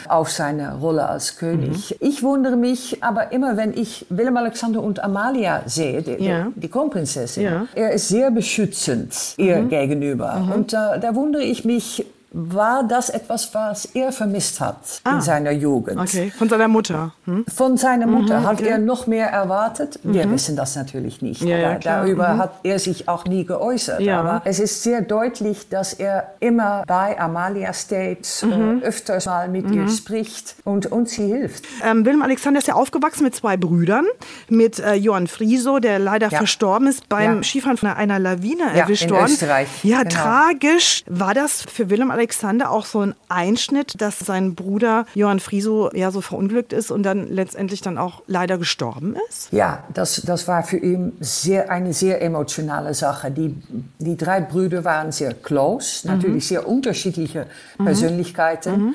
auf 0.09 0.31
seine 0.31 0.77
Rolle 0.77 1.02
als 1.11 1.37
König. 1.37 1.97
Ich 2.01 2.23
wundere 2.23 2.57
mich 2.57 3.03
aber 3.03 3.33
immer, 3.33 3.57
wenn 3.57 3.73
ich 3.77 4.07
Willem 4.09 4.37
Alexander 4.37 4.83
und 4.83 5.03
Amalia 5.03 5.63
sehe, 5.67 6.03
die, 6.03 6.25
Ja. 6.25 6.49
die, 6.55 6.69
Kronprinzessin. 6.69 7.43
Ja. 7.45 7.67
Er 7.75 7.93
ist 7.93 8.09
sehr 8.09 8.31
beschützend 8.31 9.35
ihr 9.37 9.63
gegenüber. 9.63 10.49
Und 10.55 10.73
äh, 10.73 10.77
da 11.01 11.15
wundere 11.15 11.43
ich 11.43 11.65
mich, 11.65 12.05
war 12.35 12.83
das 12.85 13.11
etwas, 13.11 13.53
was 13.55 13.85
er 13.95 14.11
vermisst 14.11 14.61
hat 14.61 14.77
Ah. 15.05 15.13
in 15.17 15.21
seiner 15.21 15.51
Jugend? 15.51 15.99
Okay, 15.99 16.33
von 16.37 16.49
seiner 16.49 16.67
Mutter. 16.69 17.13
Hm? 17.27 17.45
Von 17.55 17.77
seiner 17.77 18.07
Mutter 18.07 18.43
hat 18.43 18.61
okay. 18.61 18.69
er 18.71 18.79
noch 18.79 19.07
mehr 19.07 19.29
erwartet. 19.29 20.01
Wir 20.03 20.31
wissen 20.31 20.57
das 20.57 20.75
natürlich 20.75 21.21
nicht. 21.21 21.43
Ja, 21.43 21.59
ja. 21.59 21.79
Darüber 21.79 22.39
hat 22.39 22.55
er 22.63 22.79
sich 22.79 23.07
auch 23.09 23.27
nie 23.27 23.45
geäußert. 23.45 24.01
Ja. 24.01 24.21
Aber 24.21 24.43
es 24.47 24.59
ist 24.61 24.83
sehr 24.83 25.03
deutlich, 25.03 25.69
dass 25.69 25.93
er 25.93 26.33
immer 26.41 26.85
bei 26.87 27.21
Amalia 27.21 27.75
steht, 27.75 28.27
äh, 28.43 28.81
öfters 28.85 29.27
mal 29.27 29.49
mit 29.49 29.71
ihr 29.71 29.87
spricht 29.89 30.57
und 30.65 30.87
uns 30.91 31.11
sie 31.13 31.27
hilft. 31.27 31.65
Ähm, 31.85 32.07
Willem 32.07 32.23
Alexander 32.23 32.59
ist 32.61 32.67
ja 32.69 32.75
aufgewachsen 32.75 33.25
mit 33.25 33.35
zwei 33.37 33.59
Brüdern, 33.59 34.07
mit 34.49 34.79
äh, 34.79 34.95
Johann 34.95 35.27
Frieso, 35.27 35.81
der 35.81 35.99
leider 35.99 36.31
verstorben 36.31 36.89
ist 36.89 37.09
beim. 37.11 37.43
Skifahren 37.43 37.77
von 37.77 37.91
einer 37.91 38.19
Lawine 38.19 38.73
erwischt 38.75 39.05
in 39.05 39.11
worden. 39.11 39.25
Österreich. 39.27 39.69
Ja, 39.85 39.99
Genau. 40.05 40.15
tragisch. 40.15 41.05
War 41.09 41.35
das 41.35 41.63
für 41.71 41.91
Willem 41.91 42.11
Alexander 42.11 42.22
auch 42.71 42.87
so 42.87 43.01
ein 43.01 43.15
Einschnitt, 43.29 44.01
dass 44.01 44.19
sein 44.19 44.55
Bruder 44.55 45.07
Johann 45.15 45.41
Frieso 45.41 45.91
ja 45.93 46.11
so 46.11 46.21
verunglückt 46.21 46.73
ist 46.73 46.91
und 46.91 47.03
dann 47.03 47.29
letztendlich 47.29 47.81
dann 47.81 47.99
auch 47.99 48.23
leider 48.27 48.59
gestorben 48.59 49.17
ist? 49.29 49.53
Ja, 49.53 49.85
das, 49.93 50.23
das 50.23 50.47
war 50.49 50.63
für 50.63 50.79
ihn 50.79 51.13
sehr, 51.21 51.71
eine 51.71 51.93
sehr 51.93 52.23
emotionale 52.23 52.95
Sache. 52.95 53.31
Die, 53.31 53.55
die 53.99 54.17
drei 54.17 54.41
Brüder 54.41 54.85
waren 54.85 55.13
sehr 55.13 55.35
close, 55.35 56.07
natürlich 56.07 56.47
sehr 56.49 56.69
unterschiedliche 56.69 57.47
Persönlichkeiten. 57.79 58.95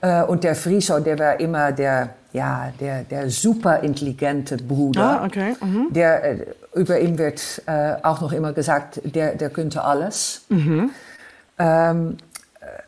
Äh, 0.00 0.22
und 0.24 0.44
der 0.44 0.54
Friso, 0.54 1.00
der 1.00 1.18
war 1.18 1.40
immer 1.40 1.72
der, 1.72 2.10
ja, 2.32 2.72
der, 2.78 3.04
der 3.04 3.30
super 3.30 3.80
intelligente 3.80 4.56
Bruder. 4.56 5.20
Ah, 5.22 5.24
okay. 5.24 5.54
Mhm. 5.60 5.86
Der, 5.90 6.24
äh, 6.24 6.46
über 6.74 7.00
ihn 7.00 7.16
wird 7.16 7.62
äh, 7.66 7.94
auch 8.02 8.20
noch 8.20 8.32
immer 8.32 8.52
gesagt, 8.52 9.00
der, 9.04 9.34
der 9.36 9.48
könnte 9.48 9.82
alles. 9.82 10.44
Ähm, 10.50 10.90
äh, 11.56 12.33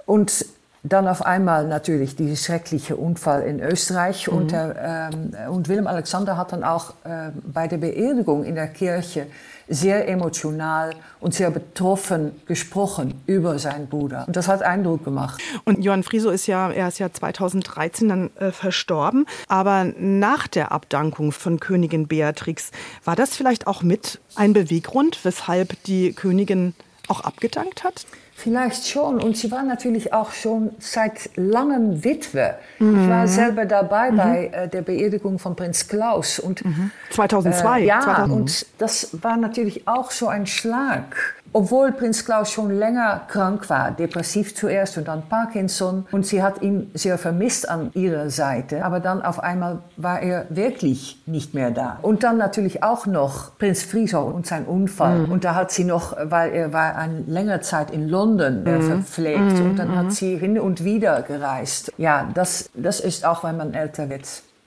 und 0.06 0.46
dann 0.88 1.08
auf 1.08 1.24
einmal 1.24 1.66
natürlich 1.66 2.16
dieser 2.16 2.36
schreckliche 2.36 2.96
Unfall 2.96 3.42
in 3.42 3.60
Österreich. 3.60 4.28
Und, 4.28 4.52
der, 4.52 5.10
ähm, 5.12 5.52
und 5.52 5.68
Willem 5.68 5.86
Alexander 5.86 6.36
hat 6.36 6.52
dann 6.52 6.64
auch 6.64 6.90
äh, 7.04 7.30
bei 7.52 7.66
der 7.66 7.78
Beerdigung 7.78 8.44
in 8.44 8.54
der 8.54 8.68
Kirche 8.68 9.26
sehr 9.68 10.08
emotional 10.08 10.94
und 11.18 11.34
sehr 11.34 11.50
betroffen 11.50 12.40
gesprochen 12.46 13.20
über 13.26 13.58
seinen 13.58 13.88
Bruder. 13.88 14.24
Und 14.28 14.36
das 14.36 14.46
hat 14.46 14.62
Eindruck 14.62 15.04
gemacht. 15.04 15.42
Und 15.64 15.84
Johann 15.84 16.04
Frieso 16.04 16.30
ist 16.30 16.46
ja, 16.46 16.70
er 16.70 16.86
ist 16.88 17.00
ja 17.00 17.12
2013 17.12 18.08
dann 18.08 18.30
äh, 18.36 18.52
verstorben. 18.52 19.26
Aber 19.48 19.84
nach 19.98 20.46
der 20.46 20.70
Abdankung 20.70 21.32
von 21.32 21.58
Königin 21.58 22.06
Beatrix, 22.06 22.70
war 23.04 23.16
das 23.16 23.34
vielleicht 23.34 23.66
auch 23.66 23.82
mit 23.82 24.20
ein 24.36 24.52
Beweggrund, 24.52 25.24
weshalb 25.24 25.82
die 25.84 26.12
Königin 26.12 26.74
auch 27.08 27.22
abgedankt 27.22 27.82
hat? 27.82 28.06
Vielleicht 28.38 28.86
schon. 28.86 29.18
Und 29.22 29.34
sie 29.38 29.50
war 29.50 29.62
natürlich 29.62 30.12
auch 30.12 30.30
schon 30.30 30.72
seit 30.78 31.30
langem 31.36 32.04
Witwe. 32.04 32.56
Ich 32.78 33.08
war 33.08 33.26
selber 33.26 33.64
dabei 33.64 34.10
bei 34.10 34.50
äh, 34.52 34.68
der 34.68 34.82
Beerdigung 34.82 35.38
von 35.38 35.56
Prinz 35.56 35.88
Klaus. 35.88 36.38
Und, 36.38 36.62
2002. 37.10 37.80
Äh, 37.80 37.86
ja, 37.86 38.00
2000. 38.02 38.38
und 38.38 38.66
das 38.76 39.22
war 39.22 39.38
natürlich 39.38 39.88
auch 39.88 40.10
so 40.10 40.28
ein 40.28 40.46
Schlag. 40.46 41.34
Obwohl 41.56 41.92
Prinz 41.92 42.26
Klaus 42.26 42.50
schon 42.50 42.70
länger 42.70 43.22
krank 43.28 43.70
war, 43.70 43.90
depressiv 43.90 44.54
zuerst 44.54 44.98
und 44.98 45.08
dann 45.08 45.22
Parkinson. 45.26 46.06
Und 46.12 46.26
sie 46.26 46.42
hat 46.42 46.60
ihn 46.60 46.90
sehr 46.92 47.16
vermisst 47.16 47.66
an 47.66 47.92
ihrer 47.94 48.28
Seite. 48.28 48.84
Aber 48.84 49.00
dann 49.00 49.22
auf 49.22 49.40
einmal 49.40 49.78
war 49.96 50.20
er 50.20 50.44
wirklich 50.50 51.22
nicht 51.24 51.54
mehr 51.54 51.70
da. 51.70 51.98
Und 52.02 52.24
dann 52.24 52.36
natürlich 52.36 52.82
auch 52.82 53.06
noch 53.06 53.56
Prinz 53.56 53.84
Friso 53.84 54.20
und 54.20 54.46
sein 54.46 54.66
Unfall. 54.66 55.24
Und 55.24 55.44
da 55.44 55.54
hat 55.54 55.70
sie 55.70 55.84
noch, 55.84 56.14
weil 56.24 56.52
er 56.52 56.74
war 56.74 56.94
eine 56.94 57.20
längere 57.20 57.62
Zeit 57.62 57.90
in 57.90 58.06
London 58.06 58.66
äh, 58.66 58.82
verpflegt. 58.82 59.58
Und 59.58 59.76
dann 59.76 59.96
hat 59.96 60.12
sie 60.12 60.36
hin 60.36 60.60
und 60.60 60.84
wieder 60.84 61.22
gereist. 61.22 61.90
Ja, 61.96 62.28
das, 62.34 62.68
das 62.74 63.00
ist 63.00 63.24
auch, 63.24 63.44
wenn 63.44 63.56
man 63.56 63.72
älter 63.72 64.10
wird, 64.10 64.26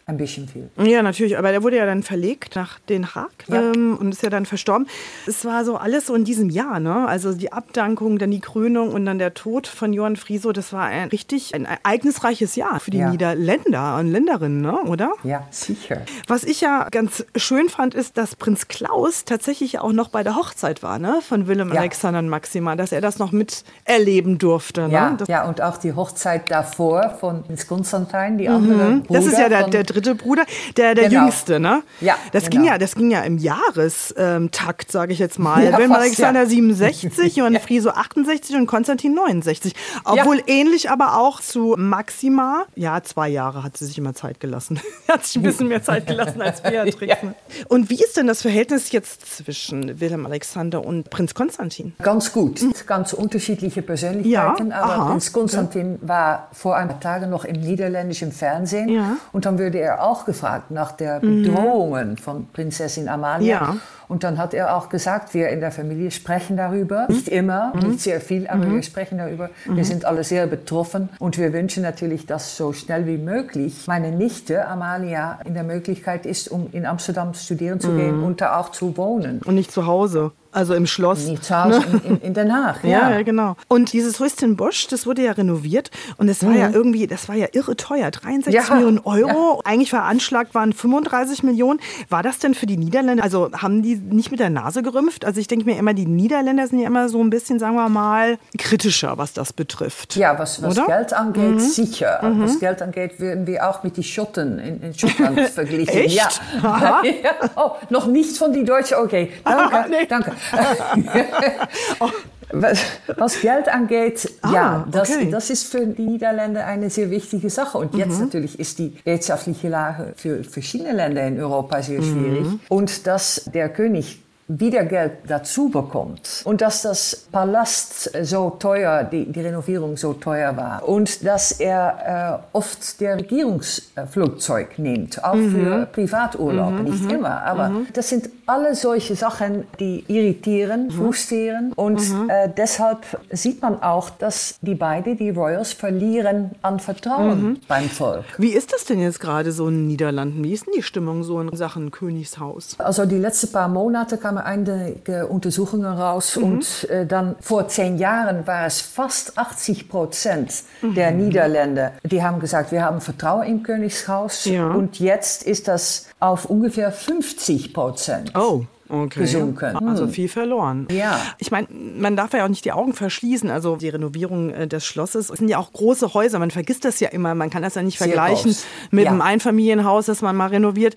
ein 0.10 0.18
bisschen 0.18 0.48
viel. 0.48 0.70
Ja, 0.84 1.01
natürlich, 1.01 1.38
aber 1.38 1.51
der 1.51 1.63
wurde 1.63 1.78
ja 1.78 1.86
dann 1.86 2.04
verlegt 2.04 2.56
nach 2.56 2.80
Den 2.89 3.13
Haag 3.16 3.30
Ja. 3.48 3.62
ähm, 3.72 3.96
und 3.98 4.12
ist 4.12 4.24
ja 4.24 4.30
dann 4.30 4.46
verstorben. 4.46 4.88
Es 5.28 5.46
war 5.46 5.63
so 5.63 5.78
alles 5.78 6.08
so 6.08 6.16
in 6.16 6.25
diesem 6.25 6.50
Jahr, 6.50 6.80
ne? 6.80 7.08
Also 7.08 7.34
die 7.34 7.54
Abdankung, 7.54 8.18
dann 8.18 8.32
die 8.32 8.39
Krönung 8.39 8.92
und 8.92 9.06
dann 9.06 9.20
der 9.20 9.34
Tod 9.34 9.68
von 9.68 9.94
Johann 9.94 10.16
Frieso, 10.16 10.51
das 10.51 10.74
war 10.74 10.86
ein 10.86 11.10
richtig 11.10 11.54
ein 11.56 11.66
ereignisreiches 11.66 12.56
Jahr 12.56 12.80
für 12.80 12.92
die 12.92 12.98
Ja. 12.98 13.10
Niederländer 13.12 13.98
und 14.00 14.08
Länderinnen, 14.12 14.62
ne? 14.62 14.82
oder? 14.84 15.12
Ja, 15.24 15.48
sicher. 15.51 16.01
Was 16.28 16.44
ich 16.44 16.62
ja 16.62 16.88
ganz 16.89 17.25
schön 17.36 17.70
fand, 17.70 17.94
ist, 17.94 18.18
dass 18.18 18.36
Prinz 18.36 18.68
Klaus 18.68 19.25
tatsächlich 19.25 19.80
auch 19.80 19.92
noch 19.94 20.10
bei 20.10 20.24
der 20.24 20.36
Hochzeit 20.36 20.82
war, 20.82 20.98
ne? 21.00 21.20
Von 21.22 21.48
Willem 21.48 21.72
Ja. 21.72 21.80
Alexander 21.82 22.20
und 22.20 22.30
Maxima, 22.30 22.75
dass 22.75 22.92
er 22.92 23.01
das 23.01 23.20
noch 23.20 23.32
miterleben 23.32 24.38
durfte. 24.39 24.88
Ne? 24.88 24.94
Ja, 24.94 25.16
das, 25.18 25.28
ja, 25.28 25.48
und 25.48 25.62
auch 25.62 25.78
die 25.78 25.94
Hochzeit 25.94 26.50
davor 26.50 27.16
von 27.20 27.44
Prinz 27.44 27.68
Konstantin, 27.68 28.38
die 28.38 28.50
andere 28.50 28.89
Mhm. 28.92 29.04
das 29.10 29.25
ist 29.25 29.38
ja 29.38 29.50
der, 29.50 29.68
der 29.68 29.84
dritte 29.84 29.99
Bruder, 30.01 30.46
der, 30.77 30.96
der 30.96 31.10
Genau. 31.10 31.24
jüngste, 31.24 31.60
ne? 31.60 31.84
Ja, 32.01 32.15
das 32.32 32.46
genau. 32.50 32.63
ging 32.63 32.63
ja, 32.72 32.77
das 32.77 32.96
ging 32.96 33.12
ja 33.12 33.22
im 33.22 33.38
Jahrestakt, 33.38 34.91
sage 34.91 35.13
ich 35.13 35.20
jetzt 35.20 35.39
mal. 35.39 35.63
Ja, 35.63 35.77
Willem 35.77 35.89
fast, 35.91 36.01
Alexander 36.01 36.41
ja. 36.41 36.46
67 36.48 37.41
und 37.41 37.60
Friso 37.60 37.89
68 37.89 38.56
und 38.56 38.68
Konstantin 38.68 39.13
69. 39.13 39.74
Obwohl 40.03 40.41
ähnlich, 40.48 40.89
aber 40.89 41.18
auch 41.18 41.41
zu 41.41 41.75
Maxima. 41.77 42.65
Ja, 42.75 43.01
zwei 43.03 43.29
Jahre 43.29 43.63
hat 43.63 43.77
sie 43.77 43.86
sich 43.86 43.98
immer 43.98 44.13
Zeit 44.13 44.39
gelassen. 44.39 44.79
hat 45.08 45.25
sich 45.25 45.38
ein 45.38 45.44
bisschen 45.44 45.68
mehr 45.68 45.84
Zeit 45.84 46.08
gelassen 46.08 46.41
als 46.41 46.62
Beatrix. 46.62 47.24
ne? 47.24 47.34
Und 47.68 47.89
wie 47.89 48.01
ist 48.01 48.18
denn 48.18 48.27
das 48.27 48.41
Verhältnis 48.41 48.91
jetzt 48.91 49.38
zwischen 49.38 50.00
Willem 50.00 50.25
Alexander 50.25 50.86
und 50.86 51.10
Prinz 51.10 51.34
Konstantin? 51.34 51.94
Ganz 52.01 52.32
gut. 52.32 52.60
Ganz 52.86 53.13
unterschiedliche 53.13 53.82
Persönlichkeiten. 53.82 54.72
Ja, 54.72 54.82
aber 54.82 54.94
aha, 54.94 55.10
Prinz 55.10 55.32
Konstantin 55.34 56.00
war 56.01 56.48
vor 56.51 56.75
ein 56.75 56.88
paar 56.88 57.00
Tagen 57.00 57.29
noch 57.29 57.46
im 57.46 57.60
niederländischen 57.60 58.32
Fernsehen. 58.32 58.89
Ja. 58.89 59.18
Und 59.32 59.46
dann 59.46 59.58
wurde 59.60 59.79
er 59.79 59.88
auch 59.98 60.25
gefragt 60.25 60.72
nach 60.72 60.91
der 60.91 61.19
Bedrohungen 61.19 62.17
von 62.17 62.48
Prinzessin 62.53 63.10
Amalia. 63.10 63.48
Ja. 63.48 63.77
Und 64.08 64.24
dann 64.24 64.38
hat 64.39 64.53
er 64.55 64.75
auch 64.75 64.89
gesagt, 64.89 65.34
wir 65.36 65.50
in 65.50 65.60
der 65.60 65.72
Familie 65.72 66.10
sprechen 66.12 66.58
darüber. 66.58 67.05
Mhm. 67.08 67.15
Nicht 67.15 67.27
immer, 67.27 67.74
nicht 67.75 68.01
sehr 68.01 68.19
viel, 68.22 68.48
aber 68.48 68.72
wir 68.72 68.81
sprechen 68.84 69.19
darüber. 69.19 69.50
Wir 69.65 69.86
sind 69.86 70.03
alle 70.05 70.24
sehr 70.24 70.48
betroffen. 70.48 71.10
Und 71.19 71.38
wir 71.38 71.53
wünschen 71.53 71.84
natürlich, 71.84 72.25
dass 72.25 72.58
so 72.58 72.74
schnell 72.74 73.05
wie 73.05 73.17
möglich 73.17 73.86
meine 73.88 74.12
Nichte 74.12 74.67
Amalia 74.67 75.39
in 75.46 75.53
der 75.53 75.63
Möglichkeit 75.63 76.25
ist, 76.25 76.50
um 76.50 76.69
in 76.72 76.86
Amsterdam 76.86 77.34
studieren 77.36 77.75
Mhm. 77.77 77.81
zu 77.81 77.96
gehen 77.96 78.24
und 78.24 78.41
da 78.41 78.58
auch 78.58 78.69
zu 78.72 78.98
wohnen. 78.98 79.41
Und 79.46 79.55
nicht 79.55 79.72
zu 79.72 79.86
Hause, 79.86 80.31
also 80.51 80.74
im 80.74 80.88
Schloss. 80.88 81.25
Nicht 81.27 81.44
zu 81.44 81.63
Hause 81.63 81.84
in, 82.03 82.15
in, 82.15 82.22
in 82.22 82.34
Den 82.34 82.53
Haag. 82.53 82.79
Ja, 82.84 83.12
ja, 83.12 83.22
genau. 83.22 83.56
Und 83.68 83.94
dieses 83.94 84.20
Häuschen 84.20 84.56
Bosch, 84.56 84.88
das 84.88 85.06
wurde 85.06 85.24
ja 85.24 85.34
renoviert 85.34 85.91
und 86.18 86.27
es 86.29 86.44
war 86.46 86.53
ja 86.53 86.70
irgendwie, 86.70 87.06
das 87.08 87.29
war 87.29 87.36
ja 87.36 87.48
irre 87.51 87.75
teuer, 87.75 88.10
63 88.10 88.53
Ja, 88.53 88.74
Millionen 88.74 89.00
Euro. 89.00 89.62
Eigentlich 89.63 89.89
veranschlagt 89.89 90.56
waren 90.56 90.74
35 90.74 91.44
Millionen. 91.44 91.79
War 92.10 92.24
das 92.24 92.39
denn 92.39 92.56
für 92.56 92.65
die 92.65 92.77
Niederländer, 92.77 93.24
also 93.24 93.51
haben 93.53 93.84
die 93.84 93.96
nicht 93.96 94.32
mit 94.32 94.39
der 94.39 94.50
Nase 94.50 94.82
gerümpft? 94.82 95.25
Also 95.25 95.39
ich 95.39 95.48
denke 95.48 95.65
mir 95.65 95.77
immer, 95.77 95.94
die 95.94 96.06
Niederländer 96.06 96.68
sind 96.68 96.79
ja 96.79 96.88
immer 96.88 97.10
so 97.10 97.22
ein 97.22 97.29
bisschen, 97.29 97.60
sagen 97.60 97.75
wir 97.75 97.89
mal, 97.89 98.38
kritischer, 98.58 99.18
was 99.18 99.34
das 99.34 99.53
betrifft. 99.53 100.15
Ja, 100.15 100.39
was, 100.39 100.62
was? 100.63 100.77
Mhm. 100.77 100.88
Geld 100.88 101.13
angeht, 101.13 101.62
sicher. 101.62 102.20
Was 102.22 102.60
Geld 102.60 102.82
angeht, 102.82 103.20
werden 103.20 103.46
wir 103.46 103.70
auch 103.70 103.84
mit 103.84 103.98
den 103.98 104.03
Schotten 104.03 104.60
in, 104.60 104.82
in 104.82 104.94
Schottland 104.98 105.39
verglichen. 105.50 105.96
Echt? 105.96 106.15
Ja. 106.15 107.01
Ja. 107.24 107.32
Oh, 107.56 107.72
noch 107.89 108.08
nicht 108.08 108.38
von 108.38 108.53
den 108.53 108.65
Deutschen. 108.65 108.98
Okay, 108.98 109.32
danke. 109.44 110.06
Danke. 110.08 110.32
Was, 112.51 112.79
was 113.15 113.41
Geld 113.41 113.69
angeht, 113.69 114.27
ja, 114.51 114.88
das, 114.91 115.12
Ah, 115.12 115.13
okay. 115.13 115.25
Mhm. 115.25 115.31
das 115.31 115.51
ist 115.51 115.72
für 115.72 115.86
die 115.86 116.01
Niederländer 116.01 116.65
eine 116.65 116.89
sehr 116.89 117.12
wichtige 117.12 117.48
Sache. 117.50 117.77
Und 117.77 117.93
jetzt 117.93 118.19
natürlich 118.19 118.60
ist 118.60 118.80
die 118.80 118.95
wirtschaftliche 119.04 119.69
Lage 119.69 120.13
für 120.15 120.43
verschiedene 120.43 120.93
Länder 120.93 121.28
in 121.28 121.39
Europa 121.39 121.84
sehr 121.84 122.02
schwierig. 122.02 122.45
Mhm. 122.45 122.60
Und 122.67 123.06
dass 123.06 123.45
der 123.54 123.69
König 123.69 124.23
wieder 124.49 124.83
Geld 124.83 125.12
dazu 125.27 125.69
bekommt. 125.69 126.41
Und 126.43 126.62
dass 126.62 126.81
das 126.81 127.27
Palast 127.31 128.12
so 128.23 128.49
teuer, 128.49 129.03
die, 129.03 129.31
die 129.31 129.41
Renovierung 129.41 129.95
so 129.95 130.13
teuer 130.13 130.57
war. 130.57 130.89
Und 130.89 131.25
dass 131.25 131.51
er 131.51 132.41
äh, 132.51 132.57
oft 132.57 132.99
der 132.99 133.17
Regierungsflugzeug 133.17 134.79
nimmt, 134.79 135.23
auch 135.23 135.35
für 135.35 135.85
Privaturlaub, 135.91 136.79
nicht 136.79 137.12
immer, 137.12 137.43
aber 137.43 137.71
das 137.93 138.09
sind 138.09 138.29
alle 138.47 138.73
solche 138.73 139.15
Sachen, 139.15 139.65
die 139.79 140.03
irritieren, 140.07 140.89
frustrieren. 140.89 141.71
Und 141.75 142.01
äh, 142.27 142.49
deshalb 142.57 143.05
sieht 143.29 143.62
man 143.62 143.81
auch, 143.83 144.09
dass 144.09 144.57
die 144.62 144.73
beiden, 144.73 145.17
die 145.17 145.29
Royals, 145.29 145.73
verlieren 145.73 146.51
an 146.63 146.79
Vertrauen 146.79 147.59
beim 147.67 147.88
Volk. 147.89 148.25
Wie 148.39 148.49
ist 148.49 148.73
das 148.73 148.85
denn 148.85 148.99
jetzt 148.99 149.19
gerade 149.19 149.51
so 149.51 149.67
in 149.67 149.75
den 149.75 149.88
Niederlanden? 149.88 150.43
Wie 150.43 150.53
ist 150.53 150.65
denn 150.65 150.73
die 150.75 150.81
Stimmung 150.81 151.23
so 151.23 151.39
in 151.39 151.55
Sachen 151.55 151.91
Königshaus? 151.91 152.75
Also 152.79 153.05
die 153.05 153.17
letzten 153.17 153.51
paar 153.51 153.67
Monate 153.67 154.17
kamen 154.43 154.69
einige 154.75 155.28
Untersuchungen 155.28 155.86
raus 155.86 156.38
und 156.38 156.89
äh, 156.89 157.06
dann 157.06 157.36
vor 157.39 157.67
zehn 157.67 157.97
Jahren 157.97 158.47
war 158.47 158.65
es 158.65 158.82
fast 158.82 159.38
80 159.38 159.89
Prozent 159.89 160.63
der 160.82 161.12
Niederländer, 161.12 161.93
die 162.04 162.23
haben 162.23 162.39
gesagt, 162.39 162.71
wir 162.71 162.84
haben 162.84 163.02
Vertrauen 163.02 163.47
im 163.47 163.63
Königshaus 163.63 164.45
Ja. 164.45 164.67
und 164.71 164.99
jetzt 164.99 165.43
ist 165.43 165.67
das 165.67 166.08
auf 166.19 166.45
ungefähr 166.45 166.91
50 166.91 167.73
Prozent. 167.73 168.32
Oh. 168.36 168.63
Okay. 168.89 169.19
gesunken. 169.21 169.75
Also 169.88 170.08
viel 170.08 170.28
verloren. 170.30 170.88
Ja. 170.91 171.19
Ich 171.38 171.52
meine, 171.52 171.67
man 171.71 172.15
darf 172.15 172.34
ja 172.34 172.43
auch 172.43 172.49
nicht 172.49 172.65
die 172.65 172.71
Augen 172.71 172.93
verschließen. 172.93 173.49
Also 173.52 173.75
die 173.75 173.89
Renovierung 173.89 174.49
äh, 174.49 174.67
des 174.67 174.84
Schlosses 174.86 175.28
sind 175.28 175.47
ja 175.47 175.58
auch 175.60 175.71
große 175.71 176.13
Häuser. 176.13 176.39
Man 176.39 176.52
vergisst 176.52 176.86
das 176.86 176.99
ja 176.99 177.10
immer. 177.10 177.36
Man 177.36 177.49
kann 177.49 177.62
das 177.62 177.75
ja 177.75 177.84
nicht 177.84 177.99
Sehr 177.99 178.08
vergleichen 178.08 178.52
groß. 178.52 178.65
mit 178.91 179.06
Ja. 179.06 179.12
einem 179.12 179.21
Einfamilienhaus, 179.21 180.08
das 180.08 180.21
man 180.21 180.36
mal 180.36 180.47
renoviert. 180.47 180.95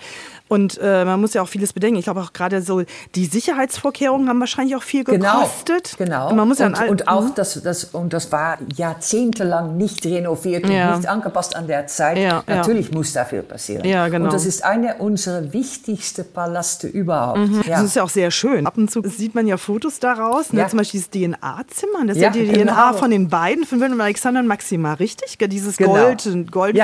Und 0.49 0.79
äh, 0.83 1.05
man 1.05 1.21
muss 1.21 1.33
ja 1.35 1.43
auch 1.43 1.49
vieles 1.49 1.73
bedenken. 1.73 1.99
Ich 1.99 2.05
glaube 2.05 2.21
auch 2.21 2.33
gerade 2.33 2.61
so, 2.63 2.83
die 3.15 3.25
Sicherheitsvorkehrungen 3.27 4.29
haben 4.29 4.41
wahrscheinlich 4.41 4.77
auch 4.77 4.83
viel 4.83 5.05
Genau, 5.05 5.41
gekostet. 5.41 5.95
genau. 5.99 6.29
Und 6.31 6.37
man 6.37 6.47
muss 6.49 6.59
ja 6.59 6.67
und, 6.89 7.09
auch 7.09 7.31
das, 7.35 7.63
das, 7.63 7.85
und 7.85 8.13
das 8.13 8.31
war 8.33 8.59
jahrzehntelang 8.75 9.77
nicht 9.77 10.05
renoviert 10.07 10.69
Ja. 10.69 10.91
und 10.93 10.99
nicht 11.01 11.09
angepasst 11.09 11.57
an 11.57 11.67
der 11.67 11.87
Zeit. 11.87 12.19
Ja. 12.19 12.43
Natürlich 12.47 12.93
muss 12.93 13.13
da 13.13 13.25
viel 13.25 13.43
passieren. 13.43 13.85
Ja, 13.87 14.09
genau. 14.09 14.27
Und 14.27 14.33
das 14.33 14.47
ist 14.47 14.65
eine 14.65 14.97
unserer 14.97 15.53
wichtigsten 15.53 16.25
Paläste 16.33 16.87
überhaupt. 16.87 17.41
Ja. 17.67 17.82
Das 17.83 17.91
ist 17.91 17.97
ja 17.97 18.03
auch 18.05 18.09
sehr 18.09 18.31
schön. 18.31 18.67
Ab 18.67 18.77
und 18.77 18.91
zu 18.91 19.03
sieht 19.09 19.35
man 19.35 19.47
ja 19.47 19.57
Fotos 19.57 19.99
daraus. 19.99 20.53
Ne? 20.53 20.67
Zum 20.69 20.79
Beispiel 20.79 21.01
dieses 21.01 21.11
DNA-Zimmer. 21.11 22.07
Das 22.07 22.17
ist 22.17 22.23
Ja, 22.23 22.31
die 22.31 22.47
genau. 22.47 22.73
DNA 22.73 22.93
von 22.95 23.11
den 23.11 23.29
beiden, 23.29 23.65
von 23.65 23.83
und 23.83 24.01
Alexander 24.01 24.41
und 24.41 24.47
Maxima, 24.47 24.95
richtig? 24.95 25.37
Dieses 25.51 25.77
Genau. 25.77 25.93
Gold, 25.95 26.51
Gold. 26.51 26.77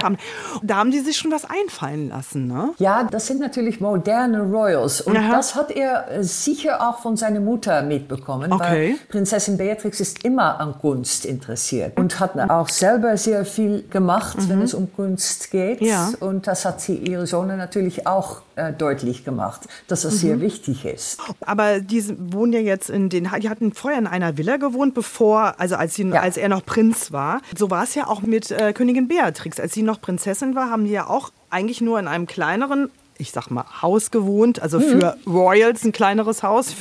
Da 0.63 0.77
haben 0.77 0.91
die 0.91 0.99
sich 1.01 1.17
schon 1.17 1.31
was 1.31 1.45
einfallen 1.45 2.09
lassen, 2.09 2.47
ne? 2.47 2.71
Ja, 2.79 3.05
das 3.05 3.27
sind 3.27 3.41
natürlich 3.41 3.81
moderne 3.81 4.41
Royals. 4.43 5.01
Und 5.01 5.17
Aha. 5.17 5.31
das 5.37 5.55
hat 5.55 5.71
er 5.71 6.11
äh, 6.11 6.23
sicher 6.25 6.81
auch 6.89 6.99
von 7.01 7.17
seiner 7.17 7.41
Mutter 7.41 7.83
mitbekommen. 7.83 8.53
Okay. 8.53 8.65
Weil 8.69 8.95
Prinzessin 9.09 9.57
Beatrix 9.57 10.01
ist 10.01 10.25
immer 10.25 10.61
an 10.61 10.75
Kunst 10.81 11.25
interessiert 11.25 11.97
und 11.99 12.19
hat 12.21 12.37
auch 12.51 12.69
selber 12.69 13.17
sehr 13.17 13.45
viel 13.45 13.85
gemacht, 13.89 14.37
wenn 14.49 14.63
es 14.63 14.75
um 14.75 14.93
Kunst 14.95 15.51
geht. 15.51 15.81
Mhm. 15.81 15.87
Ja. 15.87 16.11
Und 16.21 16.47
das 16.47 16.65
hat 16.65 16.81
sie 16.81 16.97
ihre 16.97 17.27
Sohn 17.27 17.49
natürlich 17.49 18.07
auch 18.07 18.43
äh, 18.57 18.73
deutlich 18.73 19.25
gemacht, 19.25 19.63
dass 19.87 20.03
das 20.03 20.15
Mhm. 20.15 20.19
sehr 20.19 20.41
wichtig 20.41 20.83
ist. 20.93 21.21
Aber 21.41 21.81
die 21.81 22.05
wohnen 22.33 22.53
ja 22.53 22.61
jetzt 22.61 22.91
in 22.91 23.09
den, 23.09 23.29
die 23.41 23.49
hatten 23.49 23.73
vorher 23.73 23.99
in 23.99 24.07
einer 24.07 24.37
Villa 24.39 24.57
gewohnt, 24.57 24.95
bevor, 24.95 25.55
also 25.59 25.77
als, 25.77 25.95
sie, 25.95 26.05
Ja. 26.05 26.21
als 26.21 26.37
er 26.37 26.49
noch 26.49 26.65
Prinz 26.65 27.13
war. 27.13 27.41
So 27.57 27.71
war 27.71 27.85
es 27.85 27.95
ja 27.95 28.07
auch 28.07 28.23
mit 28.23 28.51
äh, 28.51 28.73
Königin 28.73 29.09
Beatrix. 29.09 29.61
Als 29.61 29.73
sie 29.75 29.83
noch 29.83 30.01
Prinzessin 30.01 30.55
war, 30.55 30.71
haben 30.71 30.85
die 30.85 30.93
ja 30.93 31.07
auch 31.09 31.31
eigentlich 31.51 31.81
nur 31.81 31.99
in 31.99 32.09
einem 32.09 32.27
kleineren 32.27 32.91
ich 33.19 33.33
sag 33.33 33.51
mal, 33.51 33.65
Haus 33.83 34.11
gewohnt, 34.11 34.63
also 34.63 34.79
Mhm. 34.79 34.83
für 35.01 35.17
Royals 35.27 35.85
ein 35.85 35.93
kleineres 35.93 36.43
Haus 36.43 36.75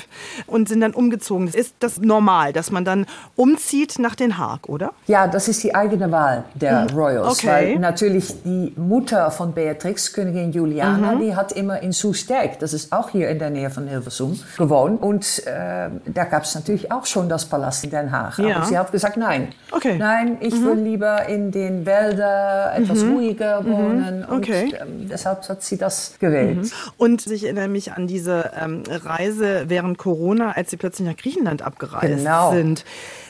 und 0.46 0.70
sind 0.70 0.82
dann 0.82 0.94
umgezogen. 0.94 1.48
Ist 1.48 1.76
das 1.80 2.00
normal, 2.00 2.54
dass 2.54 2.72
man 2.72 2.86
dann 2.86 3.06
umzieht 3.36 4.00
nach 4.00 4.16
Den 4.16 4.38
Haag, 4.38 4.70
oder? 4.70 4.92
Ja, 5.08 5.28
das 5.28 5.48
ist 5.48 5.64
die 5.64 5.74
eigene 5.76 6.12
Wahl 6.12 6.44
der 6.54 6.88
Royals. 6.94 7.40
Okay. 7.40 7.48
Weil 7.48 7.80
natürlich 7.80 8.44
die 8.44 8.74
Mutter 8.78 9.32
von 9.32 9.54
Beatrix, 9.54 10.14
Königin 10.14 10.52
Juliana, 10.52 11.16
die 11.16 11.36
hat 11.36 11.52
immer 11.52 11.82
in 11.82 11.92
Soestdijk, 11.92 12.60
das 12.60 12.74
ist 12.74 12.92
auch 12.94 13.10
hier 13.10 13.30
in 13.30 13.40
der 13.40 13.50
Nähe 13.50 13.70
von 13.70 13.88
Hilversum, 13.88 14.40
gewohnt. 14.58 15.02
Und 15.02 15.46
äh, 15.48 15.90
da 16.06 16.24
gab 16.26 16.44
es 16.44 16.56
natürlich 16.56 16.92
auch 16.92 17.06
schon 17.06 17.30
das 17.30 17.46
Palast 17.46 17.84
in 17.84 17.90
Den 17.90 18.12
Haag. 18.12 18.38
Ja. 18.40 18.58
Aber 18.58 18.66
sie 18.66 18.78
hat 18.78 18.92
gesagt, 18.92 19.18
nein. 19.18 19.50
Okay. 19.72 19.94
Mhm. 19.94 20.00
Nein, 20.00 20.38
ich 20.42 20.54
will 20.54 20.76
lieber 20.80 21.26
in 21.28 21.52
den 21.52 21.86
Wäldern 21.86 22.82
etwas 22.84 23.04
ruhiger 23.04 23.66
wohnen. 23.66 24.26
Okay. 24.30 24.64
Und 24.66 24.74
ähm, 24.74 25.10
deshalb 25.10 25.48
hat 25.50 25.64
sie 25.64 25.78
das 25.78 26.14
gewählt. 26.28 26.72
Und 26.98 27.26
ich 27.28 27.44
erinnere 27.46 27.68
mich 27.68 27.94
an 27.94 28.08
diese 28.08 28.52
ähm, 28.60 28.84
Reise 28.90 29.66
während 29.68 29.98
Corona, 29.98 30.52
als 30.52 30.70
sie 30.70 30.78
plötzlich 30.78 31.08
nach 31.08 31.18
Griechenland 31.18 31.62
abgereist 31.62 32.18
Genau. 32.24 32.52
sind. 32.52 32.86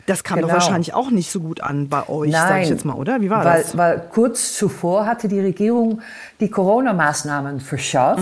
Das 0.05 0.23
kam 0.23 0.37
doch 0.39 0.47
Genau. 0.47 0.53
wahrscheinlich 0.61 0.93
auch 0.93 1.09
nicht 1.11 1.29
so 1.31 1.41
gut 1.41 1.59
an 1.61 1.89
bei 1.89 2.07
euch, 2.07 2.31
sage 2.31 2.63
ich 2.63 2.69
jetzt 2.69 2.85
mal, 2.85 2.93
oder? 2.93 3.19
Wie 3.21 3.29
war 3.29 3.43
weil, 3.43 3.61
das? 3.61 3.75
Weil 3.77 4.01
kurz 4.13 4.53
zuvor 4.57 5.05
hatte 5.05 5.27
die 5.27 5.39
Regierung 5.41 6.01
die 6.39 6.49
Corona-Maßnahmen 6.49 7.59
verschärft, 7.59 8.21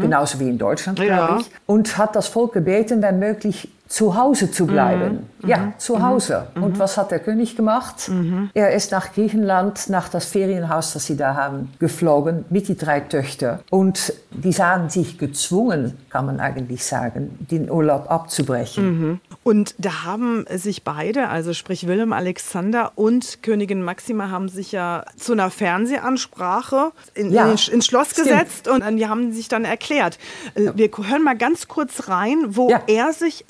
genauso 0.00 0.40
wie 0.40 0.48
in 0.48 0.56
Deutschland, 0.58 0.98
Mhm. 0.98 1.04
Ja. 1.06 1.26
glaube 1.26 1.40
ich, 1.42 1.50
und 1.66 1.98
hat 1.98 2.16
das 2.16 2.26
Volk 2.28 2.52
gebeten, 2.54 3.02
wenn 3.02 3.18
möglich 3.18 3.68
zu 3.88 4.16
Hause 4.16 4.50
zu 4.50 4.66
bleiben. 4.66 5.28
Mhm. 5.42 5.48
Ja, 5.48 5.72
zu 5.78 6.02
Hause. 6.02 6.48
Und 6.56 6.78
was 6.78 6.96
hat 6.96 7.10
der 7.12 7.20
König 7.20 7.54
gemacht? 7.56 8.08
Mhm. 8.08 8.50
Er 8.54 8.72
ist 8.74 8.90
nach 8.90 9.12
Griechenland, 9.12 9.88
nach 9.90 10.08
das 10.08 10.24
Ferienhaus, 10.24 10.92
das 10.92 11.06
sie 11.06 11.16
da 11.16 11.34
haben, 11.34 11.72
geflogen 11.78 12.44
mit 12.50 12.66
die 12.68 12.76
drei 12.76 12.98
Töchter. 13.00 13.60
Und 13.70 14.12
die 14.32 14.50
sahen 14.52 14.90
sich 14.90 15.18
gezwungen, 15.18 15.96
kann 16.10 16.26
man 16.26 16.40
eigentlich 16.40 16.84
sagen, 16.84 17.38
den 17.50 17.70
Urlaub 17.70 18.10
abzubrechen. 18.10 19.20
Und 19.44 19.74
da 19.78 20.04
haben 20.04 20.44
sich 20.50 20.82
beide, 20.82 21.28
also 21.28 21.52
sprich 21.52 21.86
Willem 21.86 22.12
Alexander 22.12 22.92
und 22.96 23.42
Königin 23.42 23.82
Maxima, 23.82 24.30
haben 24.30 24.48
sich 24.48 24.72
ja 24.72 25.04
zu 25.16 25.32
einer 25.32 25.50
Fernsehansprache 25.50 26.92
in, 27.14 27.30
Ja, 27.32 27.44
in, 27.50 27.58
ins 27.72 27.86
Schloss 27.86 28.10
stimmt. 28.10 28.28
gesetzt 28.28 28.68
und 28.68 28.84
die 28.96 29.06
haben 29.06 29.32
sich 29.32 29.48
dann 29.48 29.64
erklärt. 29.64 30.18
Äh, 30.54 30.72
Wir 30.74 30.90
hören 30.90 31.22
mal 31.22 31.36
ganz 31.36 31.68
kurz 31.68 32.08
rein, 32.08 32.38
wo 32.56 32.70
Ja. 32.70 32.82
er 32.86 33.12
sich 33.12 33.44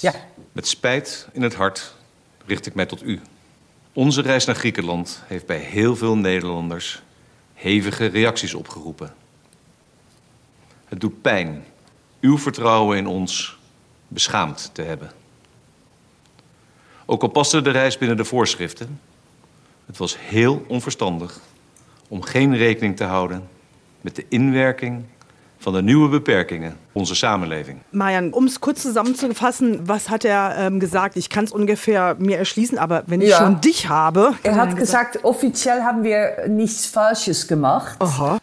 Ja. 0.00 0.14
Met 0.52 0.68
spijt 0.68 1.28
in 1.32 1.42
het 1.42 1.54
hart 1.54 1.94
richt 2.46 2.66
ik 2.66 2.74
mij 2.74 2.86
tot 2.86 3.02
u. 3.02 3.20
Onze 3.92 4.22
reis 4.22 4.44
naar 4.44 4.54
Griekenland 4.54 5.22
heeft 5.26 5.46
bij 5.46 5.58
heel 5.58 5.96
veel 5.96 6.16
Nederlanders 6.16 7.02
hevige 7.54 8.06
reacties 8.06 8.54
opgeroepen. 8.54 9.14
Het 10.84 11.00
doet 11.00 11.22
pijn 11.22 11.64
uw 12.20 12.38
vertrouwen 12.38 12.96
in 12.96 13.06
ons 13.06 13.58
beschaamd 14.08 14.70
te 14.72 14.82
hebben. 14.82 15.12
Ook 17.06 17.22
al 17.22 17.28
paste 17.28 17.62
de 17.62 17.70
reis 17.70 17.98
binnen 17.98 18.16
de 18.16 18.24
voorschriften, 18.24 19.00
het 19.86 19.96
was 19.96 20.16
heel 20.18 20.64
onverstandig 20.68 21.40
om 22.08 22.22
geen 22.22 22.56
rekening 22.56 22.96
te 22.96 23.04
houden 23.04 23.48
met 24.00 24.16
de 24.16 24.24
inwerking 24.28 25.04
van 25.62 25.72
de 25.72 25.82
nieuwe 25.82 26.08
beperkingen 26.08 26.70
op 26.92 26.96
onze 27.00 27.14
samenleving. 27.14 27.78
Marian, 27.90 28.32
um 28.32 28.46
es 28.46 28.58
kurz 28.58 28.80
zusammenzufassen, 28.82 29.80
was 29.86 30.08
hat 30.08 30.24
er 30.24 30.56
ähm, 30.58 30.80
gesagt? 30.80 31.16
Ich 31.16 31.28
kann 31.28 31.44
es 31.44 31.52
ungefähr 31.52 32.16
mir 32.18 32.38
erschließen, 32.38 32.78
aber 32.78 33.02
wenn 33.06 33.20
ich 33.20 33.28
Ja. 33.28 33.36
schon 33.36 33.60
dich 33.60 33.88
habe. 33.88 34.32
Er 34.42 34.56
hat 34.56 34.76
gesagt, 34.76 35.22
offiziell 35.24 35.82
haben 35.82 36.02
wir 36.02 36.48
nichts 36.48 36.86
Falsches 36.86 37.46
gemacht, 37.46 37.96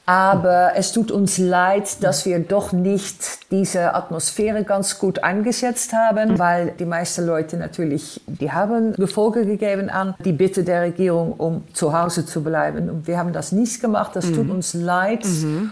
aber 0.05 0.71
es 0.75 0.91
tut 0.93 1.11
uns 1.11 1.37
leid, 1.37 2.03
dass 2.03 2.25
wir 2.25 2.39
doch 2.39 2.71
nicht 2.71 3.51
diese 3.51 3.93
Atmosphäre 3.95 4.63
ganz 4.63 4.99
gut 4.99 5.23
eingesetzt 5.23 5.91
haben, 5.93 6.37
weil 6.39 6.73
die 6.79 6.85
meisten 6.85 7.25
Leute 7.25 7.57
natürlich, 7.57 8.21
die 8.27 8.51
haben 8.51 8.93
Gefolge 8.93 9.45
gegeben 9.45 9.89
an 9.89 10.15
die 10.23 10.31
Bitte 10.33 10.63
der 10.63 10.83
Regierung, 10.83 11.33
um 11.33 11.63
zu 11.73 11.97
Hause 11.97 12.25
zu 12.25 12.43
bleiben. 12.43 12.89
Und 12.89 13.07
wir 13.07 13.17
haben 13.17 13.33
das 13.33 13.51
nicht 13.51 13.81
gemacht, 13.81 14.11
das 14.15 14.31
tut 14.31 14.49
uns 14.49 14.73
leid 14.73 15.25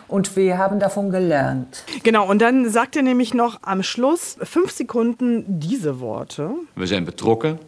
und 0.07 0.35
wir 0.35 0.57
haben 0.57 0.79
davon 0.79 1.09
gelernt. 1.11 1.34
Genau, 2.03 2.27
und 2.29 2.39
dann 2.41 2.69
sagt 2.69 2.95
er 2.95 3.01
nämlich 3.03 3.33
noch 3.33 3.59
am 3.63 3.83
Schluss 3.83 4.37
fünf 4.41 4.71
Sekunden 4.71 5.43
diese 5.59 5.99
Worte. 5.99 6.49
We 6.75 6.85
zijn 6.87 7.05
betrokken, 7.05 7.59